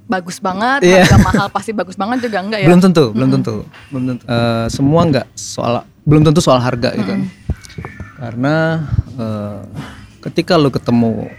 bagus 0.05 0.43
banget, 0.43 0.83
Iya. 0.83 1.07
harga 1.07 1.19
mahal 1.23 1.47
pasti 1.49 1.71
bagus 1.71 1.95
banget 1.95 2.27
juga 2.27 2.43
enggak 2.43 2.61
ya? 2.63 2.67
Belum 2.67 2.83
tentu, 2.83 3.05
belum 3.15 3.29
tentu, 3.31 3.55
belum 3.95 4.05
tentu. 4.11 4.25
Eh, 4.27 4.67
semua 4.69 5.01
nggak 5.07 5.27
soal, 5.35 5.87
belum 6.03 6.23
tentu 6.27 6.41
soal 6.43 6.59
harga 6.59 6.91
gitu. 6.95 7.13
Karena 8.19 8.85
eh, 9.15 9.61
ketika 10.21 10.59
lo 10.59 10.69
ketemu 10.69 11.31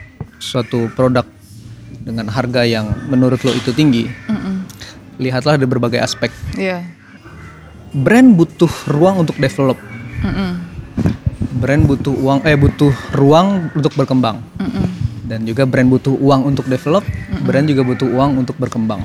suatu 0.42 0.89
produk 0.96 1.28
dengan 2.02 2.26
harga 2.32 2.66
yang 2.66 2.89
menurut 3.12 3.38
lo 3.46 3.54
itu 3.54 3.70
tinggi, 3.72 4.10
Mm-mm. 4.10 4.66
lihatlah 5.22 5.60
dari 5.60 5.70
berbagai 5.70 6.02
aspek. 6.02 6.34
Iya. 6.58 6.82
Brand 7.92 8.34
butuh 8.34 8.72
ruang 8.88 9.22
untuk 9.22 9.36
develop. 9.38 9.78
Mm-mm. 10.24 10.61
Brand 11.62 11.86
butuh 11.86 12.16
uang, 12.16 12.41
eh 12.41 12.57
butuh 12.57 12.89
ruang 13.14 13.70
untuk 13.72 13.93
berkembang. 13.93 14.41
Mm-mm. 14.57 14.88
dan 15.22 15.47
juga 15.47 15.64
brand 15.64 15.88
butuh 15.88 16.12
uang 16.12 16.43
untuk 16.43 16.68
develop, 16.68 17.07
brand 17.39 17.64
juga 17.64 17.88
butuh 17.88 18.03
uang 18.03 18.36
untuk 18.36 18.51
berkembang, 18.57 18.99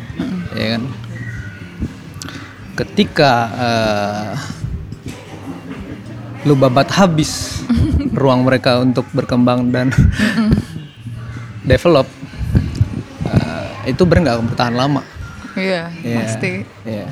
ya 0.51 0.75
kan? 0.75 0.83
Ketika 2.75 3.31
eh, 3.55 4.31
lu 6.43 6.57
babat 6.57 6.91
habis 6.91 7.63
ruang 8.21 8.43
mereka 8.43 8.81
untuk 8.81 9.07
berkembang 9.13 9.71
dan 9.71 9.95
develop, 11.63 12.11
eh, 13.29 13.67
itu 13.87 14.03
brand 14.03 14.25
gak 14.25 14.35
akan 14.35 14.47
bertahan 14.49 14.75
lama. 14.75 15.03
Iya, 15.55 15.95
Iya, 16.01 16.17
pasti. 16.19 16.53
iya. 16.83 17.07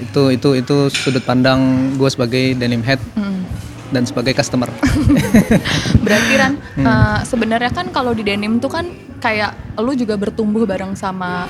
Itu 0.00 0.32
itu 0.32 0.56
itu 0.56 0.76
sudut 0.88 1.22
pandang 1.22 1.60
gue 1.94 2.08
sebagai 2.08 2.56
denim 2.56 2.80
head 2.80 2.98
Mm. 3.12 3.44
Dan 3.90 4.02
sebagai 4.02 4.32
customer. 4.32 4.70
Berarti 6.04 6.32
Ran, 6.32 6.54
Hmm. 6.72 6.86
eh, 6.86 7.18
sebenarnya 7.24 7.70
kan 7.70 7.86
kalau 7.88 8.10
di 8.10 8.22
denim 8.22 8.56
tuh 8.56 8.70
kan 8.70 8.86
kayak 9.18 9.52
lu 9.76 9.92
juga 9.92 10.14
bertumbuh 10.14 10.64
bareng 10.64 10.94
sama 10.94 11.44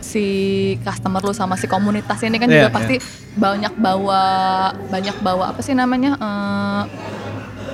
si 0.00 0.24
customer 0.80 1.20
lu 1.20 1.30
sama 1.30 1.54
si 1.54 1.66
komunitas 1.66 2.18
ini 2.20 2.36
kan 2.36 2.46
Iya, 2.46 2.66
juga 2.66 2.70
pasti 2.72 2.96
banyak 3.32 3.74
bawa 3.76 4.22
banyak 4.84 5.16
bawa 5.18 5.50
apa 5.50 5.60
sih 5.60 5.72
namanya 5.72 6.14
eh, 6.14 6.82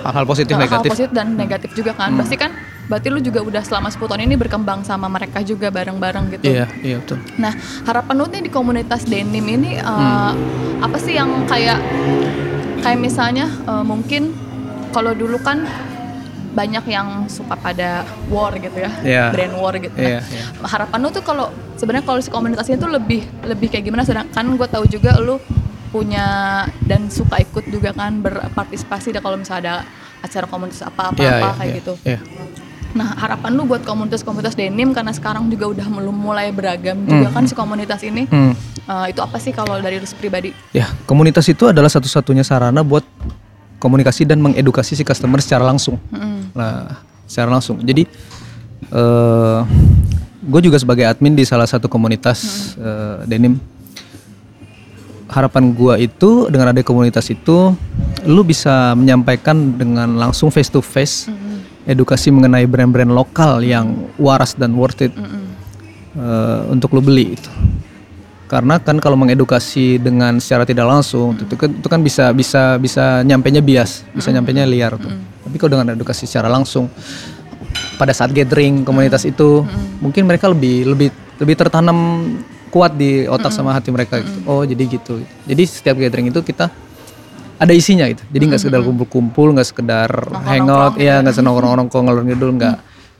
Hal-hal 0.00 0.24
positif 0.24 0.54
hal 0.54 0.62
negatif. 0.62 0.90
positif 0.90 1.10
dan 1.10 1.34
negatif 1.34 1.70
juga 1.72 1.92
kan. 1.92 2.14
Pasti 2.14 2.34
kan 2.34 2.54
berarti 2.86 3.08
lu 3.08 3.20
juga 3.20 3.42
udah 3.42 3.60
selama 3.60 3.88
10 3.88 4.00
tahun 4.00 4.22
ini 4.22 4.34
berkembang 4.36 4.80
sama 4.80 5.04
mereka 5.06 5.42
juga 5.42 5.68
bareng-bareng 5.68 6.32
gitu. 6.32 6.48
Iya, 6.48 6.64
iya 6.80 6.96
betul. 6.96 7.18
Nah, 7.36 7.52
harapan 7.82 8.14
lu 8.14 8.24
nih 8.26 8.42
di 8.42 8.50
komunitas 8.50 9.04
denim 9.04 9.44
ini 9.44 9.76
eh, 9.76 9.84
Hmm. 9.84 10.32
apa 10.80 10.96
sih 10.96 11.12
yang 11.12 11.44
kayak 11.44 11.82
kayak 12.78 12.98
misalnya 12.98 13.46
eh, 13.46 13.84
mungkin 13.84 14.32
kalau 14.88 15.12
dulu 15.12 15.38
kan 15.38 15.64
banyak 16.48 16.84
yang 16.88 17.08
suka 17.28 17.54
pada 17.54 18.02
war 18.26 18.50
gitu 18.52 18.74
ya, 18.74 18.90
Iya. 19.00 19.24
brand 19.30 19.54
war 19.54 19.74
gitu. 19.76 19.94
Iya, 19.94 20.18
Nah, 20.18 20.22
iya. 20.26 20.44
harapan 20.66 20.98
lu 20.98 21.08
tuh 21.08 21.22
kalau 21.22 21.46
sebenarnya 21.76 22.02
kalau 22.02 22.18
si 22.18 22.28
komunitasnya 22.28 22.74
tuh 22.76 22.90
lebih 22.90 23.22
lebih 23.44 23.68
kayak 23.68 23.84
gimana? 23.84 24.02
Sedangkan 24.02 24.58
gue 24.58 24.66
tahu 24.66 24.84
juga 24.88 25.14
lu 25.18 25.38
punya 25.88 26.26
dan 26.82 27.06
suka 27.08 27.38
ikut 27.38 27.64
juga 27.68 27.92
kan 27.92 28.18
berpartisipasi 28.18 29.08
dan 29.08 29.20
kalau 29.20 29.36
misalnya 29.36 29.62
ada 29.62 29.74
acara 30.20 30.44
komunitas 30.44 30.82
apa-apa 30.82 31.16
Iya, 31.16 31.30
apa 31.30 31.38
iya, 31.38 31.54
kayak 31.54 31.68
iya. 31.68 31.78
gitu. 31.78 31.92
Iya. 32.02 32.18
Nah, 32.88 33.08
harapan 33.14 33.50
lu 33.52 33.62
buat 33.64 33.84
komunitas-komunitas 33.84 34.56
denim 34.56 34.90
karena 34.90 35.12
sekarang 35.12 35.46
juga 35.46 35.68
udah 35.68 35.86
mulai 36.10 36.48
beragam 36.50 37.04
juga 37.04 37.28
Hmm. 37.28 37.36
kan 37.36 37.44
si 37.44 37.54
komunitas 37.54 38.00
ini. 38.02 38.24
Hmm. 38.26 38.56
Eh, 38.88 39.06
itu 39.12 39.20
apa 39.20 39.36
sih 39.36 39.52
kalau 39.52 39.76
dari 39.84 40.00
lu 40.00 40.08
pribadi? 40.16 40.56
Ya, 40.72 40.88
komunitas 41.04 41.44
itu 41.44 41.68
adalah 41.68 41.92
satu-satunya 41.92 42.40
sarana 42.40 42.80
buat 42.80 43.04
komunikasi 43.76 44.24
dan 44.24 44.40
mengedukasi 44.40 44.96
si 44.96 45.04
customer 45.04 45.44
secara 45.44 45.68
langsung. 45.68 46.00
Mm-mm. 46.08 46.56
Nah, 46.56 47.04
secara 47.28 47.52
langsung. 47.52 47.84
Jadi, 47.84 48.08
eh 48.88 49.60
gue 50.48 50.60
juga 50.64 50.80
sebagai 50.80 51.04
admin 51.04 51.36
di 51.36 51.44
salah 51.44 51.68
satu 51.68 51.84
komunitas 51.84 52.72
eh, 52.80 53.28
denim. 53.28 53.60
Harapan 55.28 55.76
gua 55.76 56.00
itu 56.00 56.48
dengan 56.48 56.72
ada 56.72 56.80
komunitas 56.80 57.28
itu, 57.28 57.76
lu 58.24 58.40
bisa 58.40 58.96
menyampaikan 58.96 59.76
dengan 59.76 60.16
langsung 60.16 60.48
face 60.48 60.72
to 60.72 60.80
face 60.80 61.28
edukasi 61.84 62.32
mengenai 62.32 62.64
brand-brand 62.64 63.12
lokal 63.12 63.60
yang 63.60 64.08
waras 64.16 64.56
dan 64.56 64.72
worth 64.72 65.04
it 65.04 65.12
eh, 65.12 66.60
untuk 66.72 66.96
lu 66.96 67.04
beli 67.04 67.36
itu. 67.36 67.52
Karena 68.48 68.80
kan 68.80 68.96
kalau 68.96 69.20
mengedukasi 69.20 70.00
dengan 70.00 70.40
secara 70.40 70.64
tidak 70.64 70.88
langsung 70.88 71.36
itu 71.36 71.52
kan 71.52 71.68
itu 71.68 71.84
kan 71.84 72.00
bisa 72.00 72.32
bisa 72.32 72.80
bisa 72.80 73.20
nyampainya 73.20 73.60
bias, 73.60 74.08
bisa 74.16 74.32
nyampainya 74.32 74.64
liar 74.64 74.96
tuh. 74.96 75.12
Tapi 75.44 75.56
kalau 75.60 75.76
dengan 75.76 75.92
edukasi 75.92 76.24
secara 76.24 76.48
langsung 76.48 76.88
pada 78.00 78.16
saat 78.16 78.32
gathering 78.32 78.88
komunitas 78.88 79.28
itu 79.28 79.68
mungkin 80.00 80.24
mereka 80.24 80.48
lebih 80.48 80.96
lebih 80.96 81.08
lebih 81.36 81.54
tertanam 81.60 82.24
kuat 82.72 82.96
di 82.96 83.28
otak 83.28 83.52
sama 83.52 83.76
hati 83.76 83.92
mereka 83.92 84.20
gitu. 84.24 84.38
Oh, 84.48 84.64
jadi 84.64 84.80
gitu. 84.96 85.20
Jadi 85.44 85.62
setiap 85.68 86.00
gathering 86.00 86.32
itu 86.32 86.40
kita 86.40 86.72
ada 87.58 87.72
isinya 87.76 88.08
gitu. 88.08 88.24
Jadi 88.32 88.42
nggak 88.48 88.60
sekedar 88.64 88.80
kumpul-kumpul, 88.80 89.52
nggak 89.56 89.68
sekedar 89.68 90.08
hangout, 90.48 90.96
ya 90.96 91.20
nggak 91.20 91.36
senang 91.36 91.52
orang-orang 91.52 91.90
kok 91.90 92.00
ngalor 92.00 92.24
ngidul 92.24 92.56
nggak. 92.56 92.76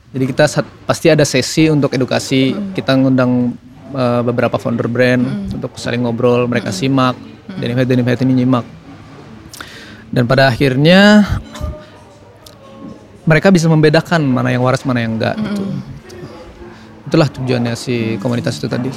Jadi 0.09 0.23
kita 0.25 0.43
pasti 0.89 1.07
ada 1.13 1.21
sesi 1.21 1.69
untuk 1.69 1.93
edukasi. 1.93 2.73
Kita 2.73 2.97
ngundang 2.97 3.53
uh, 3.93 4.21
beberapa 4.25 4.55
founder 4.57 4.87
brand 4.89 5.49
untuk 5.53 5.75
saling 5.77 6.03
ngobrol, 6.05 6.45
mereka 6.45 6.73
simak, 6.73 7.17
denim 7.57 7.77
head 7.77 7.87
denim 7.89 8.05
head 8.05 8.19
ini 8.23 8.43
nyimak. 8.43 8.65
Dan 10.09 10.25
pada 10.25 10.49
akhirnya 10.49 11.25
mereka 13.29 13.53
bisa 13.53 13.69
membedakan 13.69 14.25
mana 14.25 14.49
yang 14.49 14.65
waras 14.65 14.81
mana 14.85 15.05
yang 15.05 15.17
enggak 15.17 15.37
gitu. 15.37 15.63
Itulah 17.09 17.29
tujuannya 17.29 17.73
si 17.77 18.17
komunitas 18.17 18.57
itu 18.57 18.65
tadi. 18.65 18.89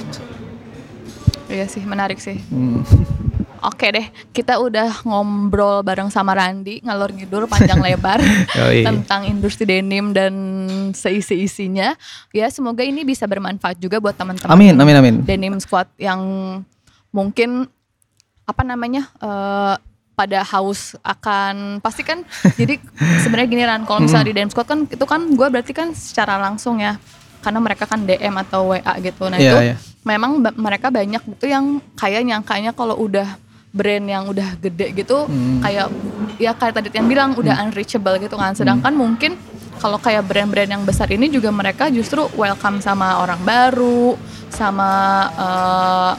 Iya 1.53 1.68
sih, 1.68 1.84
menarik 1.84 2.16
sih. 2.16 2.40
Hmm. 2.49 2.80
Oke 3.63 3.95
deh, 3.95 4.07
kita 4.35 4.59
udah 4.59 5.07
ngobrol 5.07 5.87
bareng 5.87 6.11
sama 6.11 6.35
Randi 6.35 6.83
ngalor 6.83 7.15
ngidul 7.15 7.47
panjang 7.47 7.79
lebar 7.87 8.19
tentang 8.83 9.23
industri 9.31 9.65
denim 9.65 10.11
dan 10.11 10.35
seisi-isinya. 10.91 11.95
Ya, 12.35 12.51
semoga 12.51 12.83
ini 12.83 13.07
bisa 13.07 13.23
bermanfaat 13.31 13.79
juga 13.79 14.03
buat 14.03 14.19
teman-teman. 14.19 14.51
Amin, 14.51 14.75
amin, 14.75 14.97
amin. 14.99 15.15
Denim 15.23 15.55
Squad 15.63 15.87
yang 15.95 16.21
mungkin 17.15 17.71
apa 18.43 18.63
namanya? 18.67 19.07
eh, 19.23 19.77
pada 20.13 20.45
haus 20.45 20.93
akan 21.01 21.81
pasti 21.81 22.05
kan 22.05 22.21
jadi 22.61 22.77
sebenarnya 23.25 23.49
gini 23.49 23.65
Ran 23.65 23.83
kalau 23.89 24.05
misalnya 24.05 24.29
di 24.29 24.35
Denim 24.37 24.53
Squad 24.53 24.69
kan 24.69 24.85
itu 24.85 25.05
kan 25.09 25.25
gue 25.25 25.49
berarti 25.49 25.73
kan 25.73 25.97
secara 25.97 26.37
langsung 26.37 26.79
ya 26.79 27.01
karena 27.43 27.59
mereka 27.59 27.89
kan 27.89 28.05
DM 28.05 28.37
atau 28.39 28.71
WA 28.71 28.93
gitu 29.03 29.27
nah 29.33 29.41
Iya, 29.41 29.51
itu 29.51 29.59
iya. 29.73 29.77
memang 30.05 30.39
mereka 30.55 30.93
banyak 30.93 31.23
gitu 31.27 31.49
yang 31.49 31.81
kayak 31.97 32.23
nyangkanya 32.29 32.71
kalau 32.77 33.01
udah 33.01 33.41
brand 33.73 34.05
yang 34.05 34.29
udah 34.29 34.61
gede 34.61 34.93
gitu 34.95 35.25
Hmm. 35.25 35.59
kayak 35.59 35.89
ya 36.37 36.53
kayak 36.53 36.75
tadi 36.77 36.89
yang 36.93 37.09
bilang 37.09 37.33
udah 37.33 37.57
unreachable 37.62 38.16
gitu 38.18 38.37
kan. 38.37 38.53
Sedangkan 38.53 38.93
mungkin 38.93 39.35
kalau 39.79 39.97
kayak 39.97 40.23
brand-brand 40.23 40.70
yang 40.70 40.85
besar 40.85 41.09
ini 41.09 41.27
juga 41.27 41.49
mereka 41.51 41.89
justru 41.89 42.23
welcome 42.37 42.79
sama 42.79 43.18
orang 43.18 43.41
baru 43.43 44.14
sama 44.49 44.91
eh, 45.35 46.12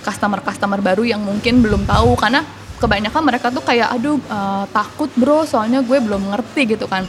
customer-customer 0.00 0.78
baru 0.78 1.02
yang 1.02 1.20
mungkin 1.20 1.60
belum 1.60 1.84
tahu. 1.84 2.12
Karena 2.14 2.44
kebanyakan 2.78 3.22
mereka 3.24 3.48
tuh 3.48 3.64
kayak 3.64 3.88
aduh 3.90 4.20
eh, 4.20 4.64
takut 4.70 5.08
bro 5.14 5.42
soalnya 5.42 5.80
gue 5.80 5.98
belum 5.98 6.28
ngerti 6.28 6.76
gitu 6.76 6.84
kan. 6.84 7.08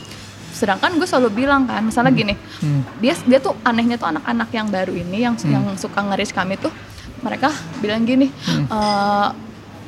Sedangkan 0.50 0.96
gue 0.96 1.06
selalu 1.06 1.44
bilang 1.44 1.68
kan 1.68 1.84
misalnya 1.84 2.12
gini 2.12 2.34
Hmm. 2.60 2.88
dia 2.98 3.14
dia 3.22 3.38
tuh 3.38 3.54
anehnya 3.62 3.96
tuh 3.96 4.10
anak-anak 4.10 4.50
yang 4.50 4.68
baru 4.68 4.94
ini 4.94 5.18
yang 5.22 5.36
yang 5.46 5.76
suka 5.76 6.00
ngeris 6.02 6.32
kami 6.32 6.56
tuh 6.56 6.72
mereka 7.20 7.52
bilang 7.80 8.04
gini 8.04 8.32
"Eh, 8.48 9.28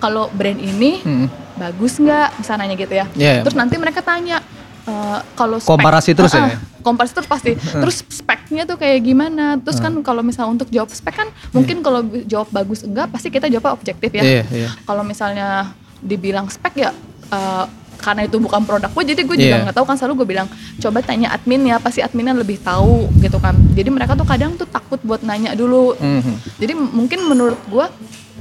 kalau 0.02 0.28
brand 0.30 0.58
ini 0.58 0.99
Hmm. 0.99 1.28
bagus 1.54 1.95
nggak 1.95 2.36
misalnya 2.36 2.74
gitu 2.74 2.91
ya 2.91 3.06
Iya. 3.14 3.41
terus 3.41 3.54
nanti 3.54 3.78
mereka 3.78 4.02
tanya 4.02 4.41
"Eh, 4.82 5.20
kalau 5.34 5.62
Komparasi 5.62 6.12
terus 6.12 6.34
ya? 6.34 6.41
Ah, 6.41 6.49
ah, 6.49 6.60
komparasi 6.82 7.14
terus 7.14 7.30
pasti 7.30 7.54
terus 7.82 8.02
speknya 8.04 8.66
tuh 8.66 8.76
kayak 8.76 8.97
gimana 8.99 9.56
terus 9.56 9.78
kan 9.78 9.93
kalau 10.02 10.20
misalnya 10.20 10.49
untuk 10.52 10.68
jawab 10.68 10.89
spek 10.89 11.14
kan 11.16 11.30
mungkin 11.52 11.80
kalau 11.80 12.02
bi- 12.02 12.26
jawab 12.26 12.49
bagus 12.49 12.82
enggak 12.82 13.06
pasti 13.08 13.30
kita 13.30 13.45
jawab 13.47 13.72
objektif 13.72 14.10
ya 14.10 14.24
Iya, 14.24 14.43
iya. 14.49 14.70
kalau 14.82 15.06
misalnya 15.06 15.70
dibilang 15.99 16.49
spek 16.49 16.74
ya 16.80 16.89
eh, 17.30 17.66
karena 17.95 18.26
itu 18.26 18.41
bukan 18.41 18.66
produk 18.66 18.89
gue 18.89 19.04
jadi 19.06 19.22
gue 19.22 19.38
juga 19.38 19.56
Iya. 19.56 19.64
nggak 19.64 19.78
tahu 19.78 19.86
kan 19.86 19.93
selalu 19.93 20.14
gue 20.18 20.34
bilang 20.34 20.49
coba 20.76 20.99
tanya 20.99 21.30
admin 21.30 21.62
ya 21.64 21.78
pasti 21.78 22.02
adminnya 22.02 22.34
lebih 22.34 22.58
tahu 22.58 23.06
gitu 23.22 23.38
kan 23.38 23.54
jadi 23.72 23.93
mereka 23.93 24.18
tuh 24.18 24.26
kadang 24.26 24.58
tuh 24.58 24.66
takut 24.66 24.97
buat 24.99 25.22
nanya 25.22 25.54
dulu 25.54 25.93
Mhm. 25.95 26.58
jadi 26.58 26.74
m- 26.74 26.89
mungkin 26.95 27.22
menurut 27.24 27.62
gue 27.64 27.86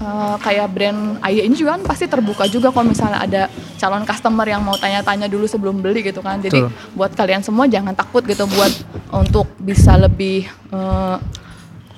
eh, 0.01 0.36
kayak 0.40 0.66
brand 0.72 1.20
Aye 1.20 1.44
ini 1.44 1.55
juga 1.55 1.76
kan 1.76 1.82
pasti 1.84 2.09
terbuka 2.09 2.48
juga 2.48 2.72
kalau 2.72 2.88
misalnya 2.88 3.20
ada 3.20 3.42
calon 3.76 4.05
customer 4.09 4.46
yang 4.48 4.64
mau 4.64 4.76
tanya-tanya 4.76 5.28
dulu 5.28 5.44
sebelum 5.44 5.78
beli 5.84 6.01
gitu 6.05 6.24
kan 6.24 6.40
jadi 6.40 6.66
Betul. 6.66 6.96
buat 6.96 7.12
kalian 7.12 7.44
semua 7.44 7.68
jangan 7.68 7.92
takut 7.92 8.24
gitu 8.24 8.48
buat 8.48 8.72
untuk 9.12 9.46
bisa 9.61 10.01
lebih 10.01 10.48
eh, 10.48 11.16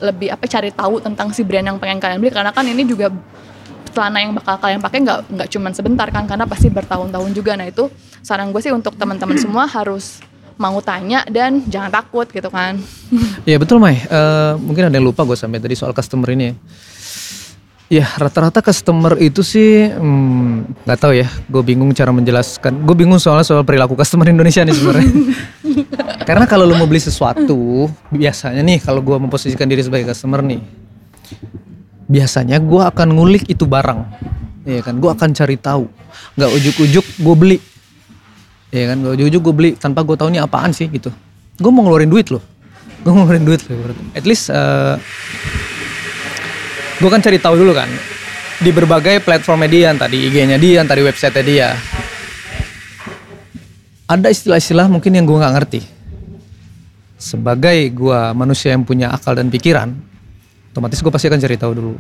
lebih 0.02 0.34
apa 0.34 0.44
cari 0.50 0.74
tahu 0.74 0.98
tentang 0.98 1.30
si 1.30 1.46
brand 1.46 1.62
yang 1.62 1.78
pengen 1.78 2.02
kalian 2.02 2.18
beli 2.18 2.34
karena 2.34 2.50
kan 2.50 2.66
ini 2.66 2.82
juga 2.82 3.08
celana 3.92 4.18
yang 4.24 4.32
bakal 4.34 4.56
kalian 4.58 4.80
pakai 4.80 4.98
nggak 5.04 5.18
nggak 5.30 5.48
cuman 5.52 5.72
sebentar 5.76 6.08
kan 6.08 6.24
karena 6.24 6.48
pasti 6.48 6.72
bertahun-tahun 6.72 7.30
juga 7.36 7.54
nah 7.54 7.68
itu 7.68 7.92
saran 8.24 8.50
gue 8.50 8.60
sih 8.64 8.72
untuk 8.72 8.96
teman-teman 8.96 9.36
semua 9.44 9.68
harus 9.68 10.18
mau 10.56 10.78
tanya 10.84 11.24
dan 11.28 11.60
jangan 11.68 11.90
takut 11.92 12.28
gitu 12.28 12.48
kan 12.52 12.80
Iya 13.44 13.58
betul 13.58 13.82
Mai. 13.82 13.98
Eh, 13.98 14.52
mungkin 14.56 14.88
ada 14.88 14.94
yang 14.96 15.10
lupa 15.10 15.26
gue 15.26 15.36
sampai 15.36 15.58
tadi 15.60 15.74
soal 15.76 15.92
customer 15.92 16.32
ini. 16.32 16.48
ya. 16.48 16.54
Ya 17.92 18.08
rata-rata 18.16 18.64
customer 18.64 19.20
itu 19.20 19.44
sih 19.44 19.92
hmm, 19.92 20.88
nggak 20.88 20.96
tahu 20.96 21.12
ya. 21.12 21.28
Gue 21.44 21.60
bingung 21.60 21.92
cara 21.92 22.08
menjelaskan. 22.08 22.88
Gue 22.88 22.96
bingung 22.96 23.20
soalnya 23.20 23.44
soal 23.44 23.68
perilaku 23.68 23.92
customer 24.00 24.24
Indonesia 24.32 24.64
nih 24.64 24.72
sebenarnya. 24.72 25.12
Karena 26.28 26.48
kalau 26.48 26.64
lu 26.64 26.72
mau 26.72 26.88
beli 26.88 27.04
sesuatu, 27.04 27.92
biasanya 28.08 28.64
nih 28.64 28.80
kalau 28.80 29.04
gue 29.04 29.16
memposisikan 29.20 29.68
diri 29.68 29.84
sebagai 29.84 30.08
customer 30.08 30.40
nih, 30.40 30.64
biasanya 32.08 32.56
gue 32.64 32.80
akan 32.80 33.12
ngulik 33.12 33.44
itu 33.52 33.68
barang, 33.68 34.00
Iya 34.64 34.80
kan? 34.80 34.96
Gue 34.96 35.10
akan 35.12 35.28
cari 35.36 35.60
tahu. 35.60 35.84
Nggak 36.40 36.50
ujuk-ujuk 36.54 37.06
gue 37.20 37.34
beli, 37.36 37.58
Iya 38.72 38.96
kan? 38.96 39.04
Gak 39.04 39.12
ujuk-ujuk 39.20 39.40
gue 39.44 39.54
beli 39.54 39.70
tanpa 39.76 40.00
gue 40.00 40.16
tahu 40.16 40.32
ini 40.32 40.40
apaan 40.40 40.72
sih 40.72 40.88
gitu. 40.88 41.12
Gue 41.60 41.68
mau 41.68 41.84
ngeluarin 41.84 42.08
duit 42.08 42.32
loh. 42.32 42.40
Gue 43.04 43.12
mau 43.12 43.28
ngeluarin 43.28 43.44
duit 43.44 43.60
loh. 43.68 43.92
At 44.16 44.24
least 44.24 44.48
eh, 44.48 44.96
gue 47.02 47.10
kan 47.10 47.18
cari 47.18 47.42
tahu 47.42 47.58
dulu 47.58 47.74
kan 47.74 47.90
di 48.62 48.70
berbagai 48.70 49.18
platform 49.26 49.66
media, 49.66 49.90
entah 49.90 50.06
di 50.06 50.22
IG-nya 50.30 50.54
dia, 50.54 50.86
entah 50.86 50.94
di 50.94 51.02
website 51.02 51.34
dia. 51.42 51.74
Ada 54.06 54.30
istilah-istilah 54.30 54.86
mungkin 54.86 55.10
yang 55.18 55.26
gue 55.26 55.34
nggak 55.34 55.54
ngerti. 55.58 55.80
Sebagai 57.18 57.90
gue 57.90 58.20
manusia 58.38 58.70
yang 58.70 58.86
punya 58.86 59.10
akal 59.10 59.34
dan 59.34 59.50
pikiran, 59.50 59.90
otomatis 60.70 61.02
gue 61.02 61.10
pasti 61.10 61.26
akan 61.26 61.42
cari 61.42 61.56
tahu 61.58 61.72
dulu. 61.74 61.94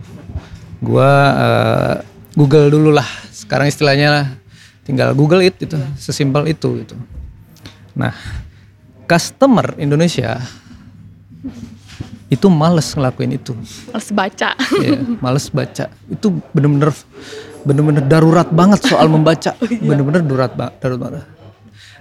Gue 0.78 1.10
eh, 1.34 1.94
Google 2.38 2.70
dulu 2.70 2.94
lah. 2.94 3.06
Sekarang 3.34 3.66
istilahnya 3.66 4.38
tinggal 4.86 5.18
Google 5.18 5.42
it 5.42 5.58
itu, 5.58 5.78
sesimpel 5.98 6.46
itu 6.46 6.78
gitu. 6.78 6.94
Nah, 7.98 8.14
customer 9.10 9.74
Indonesia 9.82 10.38
itu 12.32 12.48
males 12.48 12.88
ngelakuin 12.96 13.36
itu. 13.36 13.52
Harus 13.92 14.08
baca. 14.08 14.56
Ya, 14.56 14.90
males 15.24 15.52
baca. 15.52 15.92
Itu 16.08 16.40
bener-bener 16.56 16.96
bener-bener 17.62 18.02
darurat 18.08 18.48
banget 18.48 18.88
soal 18.88 19.12
membaca. 19.12 19.52
Bener-bener 19.88 20.24
darurat 20.24 20.52
ba- 20.56 20.72
darurat 20.80 21.00
banget. 21.12 21.24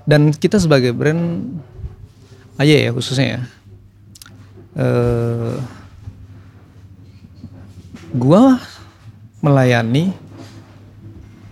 Dan 0.07 0.31
kita 0.31 0.55
sebagai 0.55 0.95
brand 0.95 1.51
aja 2.55 2.75
ya 2.87 2.89
khususnya 2.95 3.27
ya. 3.27 3.41
Eh 4.79 5.55
gua 8.15 8.55
melayani 9.43 10.15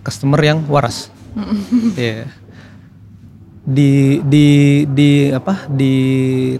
customer 0.00 0.40
yang 0.40 0.64
waras. 0.72 1.12
Ya 2.00 2.32
di 3.60 4.24
di 4.24 4.46
di 4.88 5.28
apa 5.30 5.68
di 5.68 5.92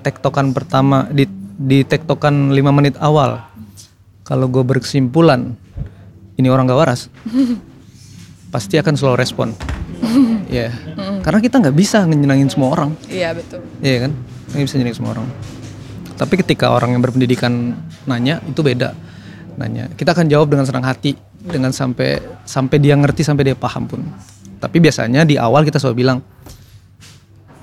tektokan 0.04 0.52
pertama 0.52 1.08
di 1.08 1.39
di 1.60 1.84
tektokan 1.84 2.56
lima 2.56 2.72
menit 2.72 2.96
awal. 2.96 3.44
Kalau 4.24 4.48
gue 4.48 4.64
berkesimpulan 4.64 5.52
ini 6.40 6.48
orang 6.48 6.64
gak 6.64 6.80
waras. 6.80 7.00
Pasti 8.54 8.80
akan 8.80 8.96
slow 8.96 9.14
respon. 9.20 9.52
Ya 10.50 10.74
karena 11.22 11.38
kita 11.38 11.62
nggak 11.62 11.76
bisa 11.78 12.02
nyenangin 12.02 12.50
semua 12.50 12.74
orang. 12.74 12.90
Iya 13.06 13.30
betul. 13.38 13.62
Iya 13.78 14.08
kan? 14.08 14.12
Nggak 14.50 14.64
bisa 14.66 14.74
nyenangin 14.82 14.98
semua 14.98 15.10
orang. 15.14 15.26
Tapi 16.18 16.34
ketika 16.42 16.74
orang 16.74 16.90
yang 16.98 17.02
berpendidikan 17.06 17.78
nanya 18.02 18.42
itu 18.42 18.58
beda. 18.58 18.90
Nanya. 19.54 19.86
Kita 19.94 20.10
akan 20.10 20.26
jawab 20.26 20.50
dengan 20.50 20.66
senang 20.66 20.82
hati 20.82 21.14
dengan 21.38 21.70
sampai 21.70 22.18
sampai 22.42 22.76
dia 22.82 22.98
ngerti 22.98 23.22
sampai 23.22 23.46
dia 23.46 23.54
paham 23.54 23.86
pun. 23.86 24.02
Tapi 24.58 24.82
biasanya 24.82 25.22
di 25.22 25.38
awal 25.38 25.62
kita 25.62 25.78
selalu 25.78 25.96
bilang 26.02 26.18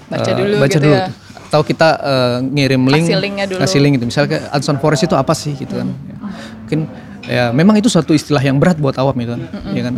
Baca 0.08 0.32
eh, 0.32 0.36
dulu 0.40 0.56
baca 0.64 0.72
gitu 0.72 0.88
dulu. 0.88 0.96
ya. 0.96 1.12
Atau 1.48 1.64
kita 1.64 1.90
eh, 1.98 2.38
ngirim 2.46 2.84
link 2.84 3.08
Kasih 3.08 3.18
linknya 3.18 3.46
dulu. 3.48 3.60
kasih 3.60 3.80
link 3.80 3.94
gitu. 3.96 4.06
Misalnya 4.06 4.30
kayak 4.30 4.44
Anson 4.52 4.78
Forest 4.78 5.04
itu 5.04 5.16
apa 5.16 5.32
sih 5.32 5.56
gitu 5.56 5.74
kan? 5.74 5.88
Ya. 5.88 6.16
mungkin 6.60 6.80
ya 7.24 7.44
memang 7.52 7.76
itu 7.76 7.88
suatu 7.88 8.12
istilah 8.12 8.40
yang 8.40 8.56
berat 8.56 8.76
buat 8.76 8.96
awam 8.96 9.16
itu 9.16 9.32
kan 9.32 9.42
ya 9.72 9.82
kan? 9.82 9.94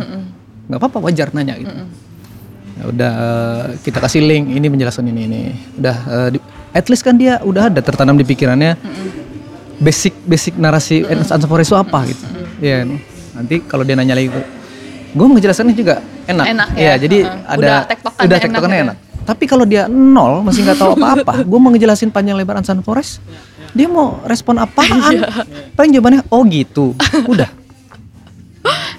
nggak 0.66 0.78
apa-apa 0.78 0.98
wajar 1.04 1.30
nanya 1.30 1.58
gitu. 1.58 1.74
Ya 2.74 2.84
udah 2.86 3.12
eh, 3.12 3.62
kita 3.82 3.98
kasih 3.98 4.22
link 4.22 4.46
ini 4.48 4.66
penjelasan 4.66 5.04
ini 5.04 5.20
ini. 5.26 5.40
Udah 5.74 5.96
eh, 6.06 6.28
di- 6.32 6.44
at 6.70 6.86
least 6.86 7.02
kan 7.02 7.14
dia 7.14 7.42
udah 7.42 7.66
ada 7.66 7.82
tertanam 7.82 8.14
di 8.14 8.22
pikirannya 8.22 8.78
basic 9.76 10.14
basic 10.22 10.54
narasi 10.54 11.02
Anson 11.04 11.44
Forest 11.44 11.70
itu 11.70 11.78
apa 11.78 11.98
gitu. 12.06 12.24
Ya 12.60 12.84
kan? 12.84 12.88
nanti 13.30 13.62
kalau 13.62 13.82
dia 13.82 13.94
nanya 13.94 14.12
lagi 14.12 14.30
gue 15.10 15.24
mau 15.24 15.34
ngejelasinnya 15.34 15.74
juga 15.74 15.98
enak. 16.24 16.44
Enak 16.46 16.68
ya 16.72 16.82
ya, 16.84 16.94
jadi 17.00 17.18
heeh. 17.24 17.42
ada 17.42 17.58
Udah 17.58 17.78
tektokannya 17.84 18.26
enak 18.28 18.40
tektokannya 18.40 18.70
gitu 18.70 18.82
ya. 18.82 18.86
enak 18.86 18.96
tapi 19.30 19.46
kalau 19.46 19.62
dia 19.62 19.86
nol 19.86 20.42
masih 20.42 20.66
nggak 20.66 20.74
tahu 20.74 20.98
apa-apa, 20.98 21.42
gue 21.50 21.58
mau 21.58 21.70
ngejelasin 21.70 22.10
panjang 22.10 22.34
lebar 22.34 22.58
Ansan 22.58 22.82
Forest, 22.82 23.22
dia 23.70 23.86
mau 23.86 24.18
respon 24.26 24.58
apaan? 24.58 25.14
Iya. 25.14 25.46
Paling 25.72 25.94
jawabannya 25.94 26.26
oh 26.26 26.42
gitu, 26.44 26.98
udah. 27.24 27.46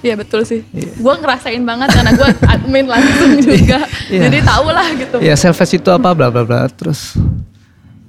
Iya 0.01 0.17
betul 0.17 0.41
sih. 0.41 0.65
Gue 0.97 1.13
ngerasain 1.13 1.61
banget 1.61 1.93
karena 1.93 2.17
gue 2.17 2.25
admin 2.49 2.89
langsung 2.89 3.37
juga. 3.45 3.85
Iya. 4.09 4.21
Jadi 4.25 4.37
tau 4.41 4.65
lah 4.65 4.87
gitu. 4.97 5.21
Ya 5.21 5.37
selfish 5.37 5.77
itu 5.77 5.89
apa 5.93 6.17
bla 6.17 6.33
bla 6.33 6.41
bla 6.41 6.65
terus 6.65 7.13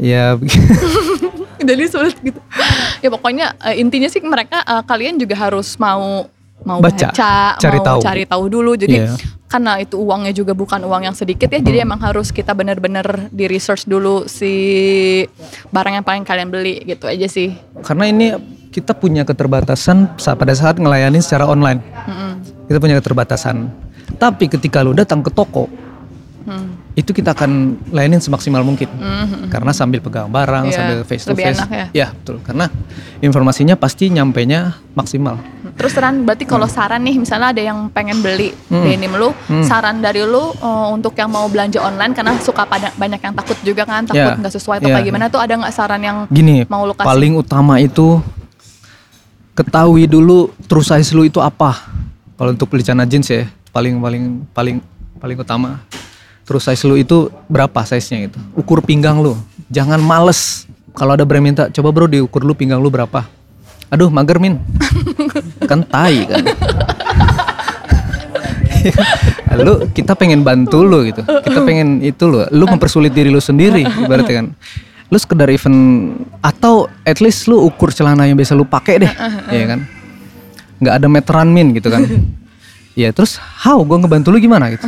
ya. 0.01 0.41
Jadi 1.61 1.83
sulit 1.93 2.17
gitu. 2.17 2.41
Ya 3.05 3.13
pokoknya 3.13 3.53
eh, 3.61 3.77
intinya 3.77 4.09
sih 4.09 4.25
mereka 4.25 4.65
eh, 4.65 4.83
kalian 4.89 5.21
juga 5.21 5.37
harus 5.37 5.77
mau 5.77 6.33
mau 6.65 6.81
Baca, 6.81 7.13
baca, 7.13 7.61
cari 7.61 7.77
mau 7.77 7.85
tahu. 7.85 8.01
cari 8.01 8.25
tahu 8.25 8.45
dulu. 8.49 8.73
Jadi 8.73 8.97
Iya. 8.97 9.13
Karena 9.53 9.77
itu 9.85 10.01
uangnya 10.01 10.33
juga 10.33 10.57
bukan 10.57 10.81
uang 10.81 11.13
yang 11.13 11.13
sedikit 11.13 11.53
ya. 11.53 11.61
Jadi 11.61 11.85
emang 11.85 12.01
harus 12.01 12.33
kita 12.33 12.57
bener-bener 12.57 13.29
di 13.29 13.45
research 13.45 13.85
dulu 13.85 14.25
si 14.25 14.49
barang 15.69 16.01
yang 16.01 16.07
paling 16.09 16.25
kalian 16.25 16.49
beli 16.49 16.81
gitu 16.89 17.05
aja 17.05 17.29
sih. 17.29 17.53
karena 17.85 18.09
ini 18.09 18.27
kita 18.73 18.97
punya 18.97 19.29
keterbatasan 19.29 20.17
saat 20.17 20.41
pada 20.41 20.57
saat 20.57 20.81
ngelayani 20.81 21.21
secara 21.21 21.45
online. 21.45 21.85
Mm-mm. 22.09 22.33
Kita 22.65 22.81
punya 22.81 22.97
keterbatasan. 22.97 23.69
Tapi 24.17 24.49
ketika 24.49 24.81
lu 24.81 24.97
datang 24.97 25.21
ke 25.21 25.29
toko, 25.29 25.69
Hmm. 26.43 26.75
Itu 26.93 27.09
kita 27.09 27.33
akan 27.33 27.51
layanin 27.89 28.21
semaksimal 28.21 28.61
mungkin. 28.61 28.85
Mhm. 28.87 29.49
Karena 29.49 29.73
sambil 29.73 29.99
pegang 29.99 30.29
barang, 30.29 30.69
Iya, 30.69 30.77
sambil 30.77 30.99
face 31.03 31.25
to 31.25 31.33
face. 31.33 31.57
enak 31.57 31.89
ya. 31.91 32.13
betul. 32.13 32.37
Karena 32.41 32.69
informasinya 33.19 33.75
pasti 33.75 34.09
nyampainya 34.09 34.77
maksimal. 34.93 35.41
Terus 35.73 35.97
Ran, 35.97 36.21
berarti 36.23 36.45
kalau 36.45 36.69
saran 36.69 37.01
nih, 37.01 37.17
misalnya 37.17 37.49
ada 37.49 37.63
yang 37.63 37.89
pengen 37.89 38.21
beli 38.21 38.53
Hmm. 38.69 38.85
denim 38.85 39.09
lu, 39.11 39.33
Hmm. 39.49 39.65
saran 39.65 39.99
dari 39.99 40.21
lu 40.21 40.53
uh, 40.53 40.93
untuk 40.93 41.17
yang 41.17 41.33
mau 41.33 41.49
belanja 41.49 41.81
online 41.81 42.13
karena 42.13 42.37
suka 42.39 42.69
pada 42.69 42.93
banyak 42.93 43.19
yang 43.19 43.33
takut 43.33 43.57
juga 43.63 43.83
kan, 43.83 44.05
takut 44.05 44.21
Ya, 44.21 44.37
nggak 44.37 44.53
sesuai 44.53 44.77
atau 44.79 44.93
ya. 44.93 45.01
kayak 45.01 45.07
gimana 45.09 45.27
tuh 45.27 45.41
ada 45.41 45.57
nggak 45.57 45.73
saran 45.73 46.01
yang 46.01 46.29
Gini, 46.29 46.69
mau 46.69 46.85
lu 46.85 46.93
kasih? 46.93 47.09
paling 47.09 47.33
utama 47.35 47.81
itu 47.81 48.21
ketahui 49.53 50.05
dulu 50.05 50.53
true 50.63 50.85
size 50.85 51.13
lu 51.13 51.25
itu 51.25 51.39
apa. 51.39 51.89
Kalau 52.37 52.53
untuk 52.53 52.69
beli 52.69 52.83
celana 52.83 53.05
jeans 53.05 53.29
ya, 53.29 53.45
paling 53.71 53.97
paling 53.97 54.25
paling 54.53 54.77
paling 55.17 55.39
utama. 55.39 55.81
True 56.53 56.61
size 56.61 56.85
lu 56.85 57.01
itu 57.01 57.33
berapa 57.49 57.81
size-nya 57.81 58.29
gitu. 58.29 58.37
Ukur 58.53 58.85
pinggang 58.85 59.25
lu. 59.25 59.33
Jangan 59.73 59.97
males. 60.05 60.69
Kalau 60.93 61.17
ada 61.17 61.25
brand 61.25 61.41
minta, 61.41 61.73
coba 61.73 61.89
bro 61.89 62.05
diukur 62.05 62.45
lu 62.45 62.53
pinggang 62.53 62.77
lu 62.77 62.93
berapa. 62.93 63.25
Aduh, 63.89 64.13
mager 64.13 64.37
min. 64.37 64.61
kan 65.71 65.81
tai 65.89 66.29
kan. 66.29 66.45
lu 69.65 69.89
kita 69.97 70.13
pengen 70.13 70.45
bantu 70.45 70.85
lu 70.85 71.09
gitu. 71.09 71.25
Kita 71.25 71.65
pengen 71.65 72.05
itu 72.05 72.21
lu, 72.29 72.45
lu 72.53 72.69
mempersulit 72.69 73.17
diri 73.17 73.33
lu 73.33 73.41
sendiri 73.41 73.89
berarti 74.05 74.33
kan. 74.37 74.53
Lu 75.09 75.17
sekedar 75.17 75.49
event 75.49 76.13
atau 76.45 76.85
at 77.09 77.17
least 77.25 77.49
lu 77.49 77.65
ukur 77.65 77.97
celana 77.97 78.29
yang 78.29 78.37
biasa 78.37 78.53
lu 78.53 78.69
pakai 78.69 79.09
deh, 79.09 79.13
ya 79.49 79.73
kan. 79.73 79.89
nggak 80.85 80.95
ada 81.01 81.09
meteran 81.09 81.49
min 81.49 81.73
gitu 81.73 81.89
kan. 81.89 82.05
Ya 82.93 83.09
terus 83.09 83.41
how 83.41 83.81
gue 83.81 84.05
ngebantu 84.05 84.29
lu 84.29 84.37
gimana 84.37 84.69
gitu. 84.69 84.85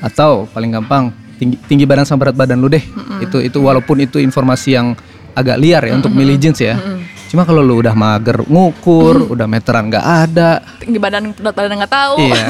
Atau 0.00 0.48
paling 0.50 0.72
gampang 0.72 1.10
tinggi, 1.36 1.56
tinggi 1.66 1.84
badan 1.84 2.04
sama 2.04 2.28
berat 2.28 2.36
badan 2.36 2.60
lu 2.60 2.68
deh. 2.68 2.82
Itu 3.20 3.40
itu 3.40 3.58
walaupun 3.58 4.00
itu 4.00 4.16
informasi 4.18 4.74
yang 4.74 4.92
agak 5.32 5.56
liar 5.56 5.82
ya 5.86 5.92
untuk 5.94 6.10
milih 6.10 6.36
jeans 6.36 6.58
ya. 6.58 6.76
Cuma 7.30 7.46
kalau 7.46 7.62
lu 7.62 7.78
udah 7.78 7.94
mager 7.94 8.42
ngukur, 8.42 9.30
udah 9.30 9.46
meteran 9.46 9.86
nggak 9.86 10.02
ada, 10.02 10.58
tinggi 10.82 10.98
badan 10.98 11.30
berat 11.30 11.54
badan 11.54 11.78
nggak 11.78 11.92
tahu. 11.94 12.14
Iya. 12.18 12.46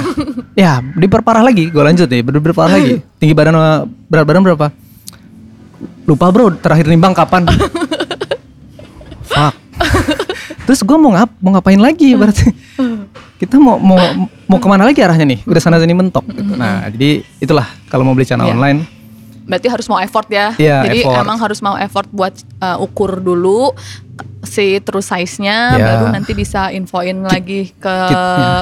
ya, 0.57 0.73
diperparah 0.97 1.45
lagi. 1.45 1.69
Gue 1.69 1.85
lanjut 1.85 2.09
nih, 2.09 2.25
ber- 2.25 2.41
berparah 2.41 2.81
lagi. 2.81 3.05
Tinggi 3.21 3.37
badan 3.37 3.61
sama 3.61 3.73
berat 4.09 4.25
badan 4.25 4.41
berapa? 4.41 4.67
Lupa 6.09 6.27
bro, 6.33 6.57
terakhir 6.57 6.89
nimbang 6.89 7.13
kapan? 7.13 7.45
Fuck. 9.31 9.55
Terus 10.65 10.81
gue 10.81 10.97
mau 10.97 11.13
ngap, 11.13 11.31
mau 11.45 11.51
ngapain 11.53 11.79
lagi 11.79 12.17
berarti? 12.17 12.49
Kita 13.41 13.57
mau 13.57 13.81
mau 13.81 13.97
mau 14.45 14.59
ke 14.61 14.69
mana 14.69 14.85
lagi 14.85 15.01
arahnya 15.01 15.25
nih? 15.25 15.41
Udah 15.49 15.59
sana 15.59 15.81
sini 15.81 15.97
mentok. 15.97 16.29
Gitu. 16.29 16.53
Nah, 16.53 16.85
jadi 16.93 17.25
itulah 17.41 17.65
kalau 17.89 18.05
mau 18.05 18.13
beli 18.13 18.29
celana 18.29 18.45
Iya. 18.45 18.53
online. 18.53 18.81
Berarti 19.49 19.67
harus 19.67 19.87
mau 19.89 19.99
effort 19.99 20.29
ya. 20.29 20.53
Iya, 20.55 20.87
Jadi 20.87 21.03
effort. 21.03 21.25
emang 21.25 21.39
harus 21.41 21.59
mau 21.59 21.75
effort 21.75 22.07
buat 22.11 22.31
uh, 22.61 22.79
ukur 22.79 23.19
dulu 23.19 23.73
si 24.41 24.79
true 24.79 25.01
size-nya, 25.01 25.75
Iya. 25.75 25.83
baru 25.83 26.05
nanti 26.13 26.33
bisa 26.33 26.69
infoin 26.71 27.25
lagi 27.25 27.73
ke 27.75 27.95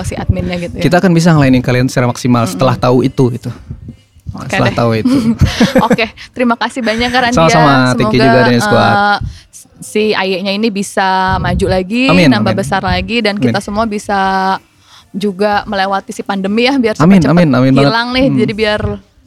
si 0.03 0.15
adminnya 0.15 0.57
gitu 0.57 0.79
ya. 0.79 0.83
Kita 0.87 0.97
akan 0.97 1.13
bisa 1.13 1.35
ngelainin 1.35 1.61
kalian 1.61 1.91
secara 1.91 2.07
maksimal 2.07 2.47
setelah 2.47 2.73
tahu 2.73 3.03
itu 3.03 3.35
gitu. 3.35 3.51
Oke 4.31 4.49
setelah 4.49 4.71
deh. 4.71 4.79
tahu 4.79 4.91
itu. 4.95 5.17
Oke, 5.89 6.07
terima 6.31 6.55
kasih 6.55 6.81
banyak 6.81 7.09
Kak 7.09 7.21
Randia. 7.27 7.37
Sama-sama, 7.37 7.73
thank 7.93 8.13
you 8.13 8.21
juga, 8.21 8.39
Daniel 8.45 8.63
Squad. 8.63 8.87
eh, 8.87 9.19
si 9.81 10.03
Ayeknya 10.13 10.53
ini 10.53 10.69
bisa 10.69 11.37
maju 11.37 11.67
lagi, 11.67 12.07
Amin, 12.07 12.29
nambah 12.29 12.53
amin. 12.53 12.61
besar 12.61 12.81
lagi 12.81 13.21
dan 13.21 13.37
Amin. 13.37 13.45
kita 13.45 13.59
semua 13.59 13.85
bisa 13.85 14.19
juga 15.13 15.65
melewati 15.65 16.13
si 16.13 16.23
pandemi 16.23 16.69
ya 16.69 16.77
biar 16.77 16.97
Amin, 17.01 17.21
cepat-cepat 17.23 17.35
amin, 17.35 17.49
amin 17.55 17.73
banget. 17.75 17.89
hilang 17.89 18.09
nih. 18.13 18.27
Hmm. 18.29 18.39
Jadi 18.39 18.53
biar 18.53 18.81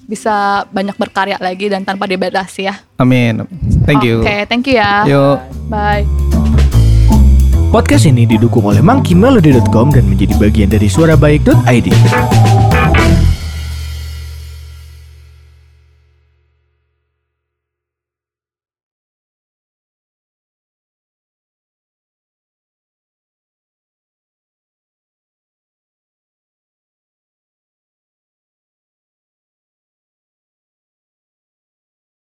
bisa 0.05 0.35
banyak 0.67 0.95
berkarya 0.99 1.37
lagi 1.39 1.65
dan 1.71 1.87
tanpa 1.87 2.03
dibatasi 2.05 2.61
ya. 2.67 2.75
Amin. 2.99 3.47
Thank 3.87 4.03
you. 4.03 4.19
Oke, 4.21 4.43
thank 4.51 4.67
you 4.67 4.75
ya. 4.75 5.07
Yuk. 5.07 5.37
Bye. 5.71 6.03
Podcast 7.71 8.03
ini 8.03 8.27
didukung 8.27 8.67
oleh 8.67 8.83
monkeymelody.com 8.83 9.95
dan 9.95 10.03
menjadi 10.03 10.35
bagian 10.35 10.67
dari 10.67 10.91
suarabaik.id. 10.91 12.50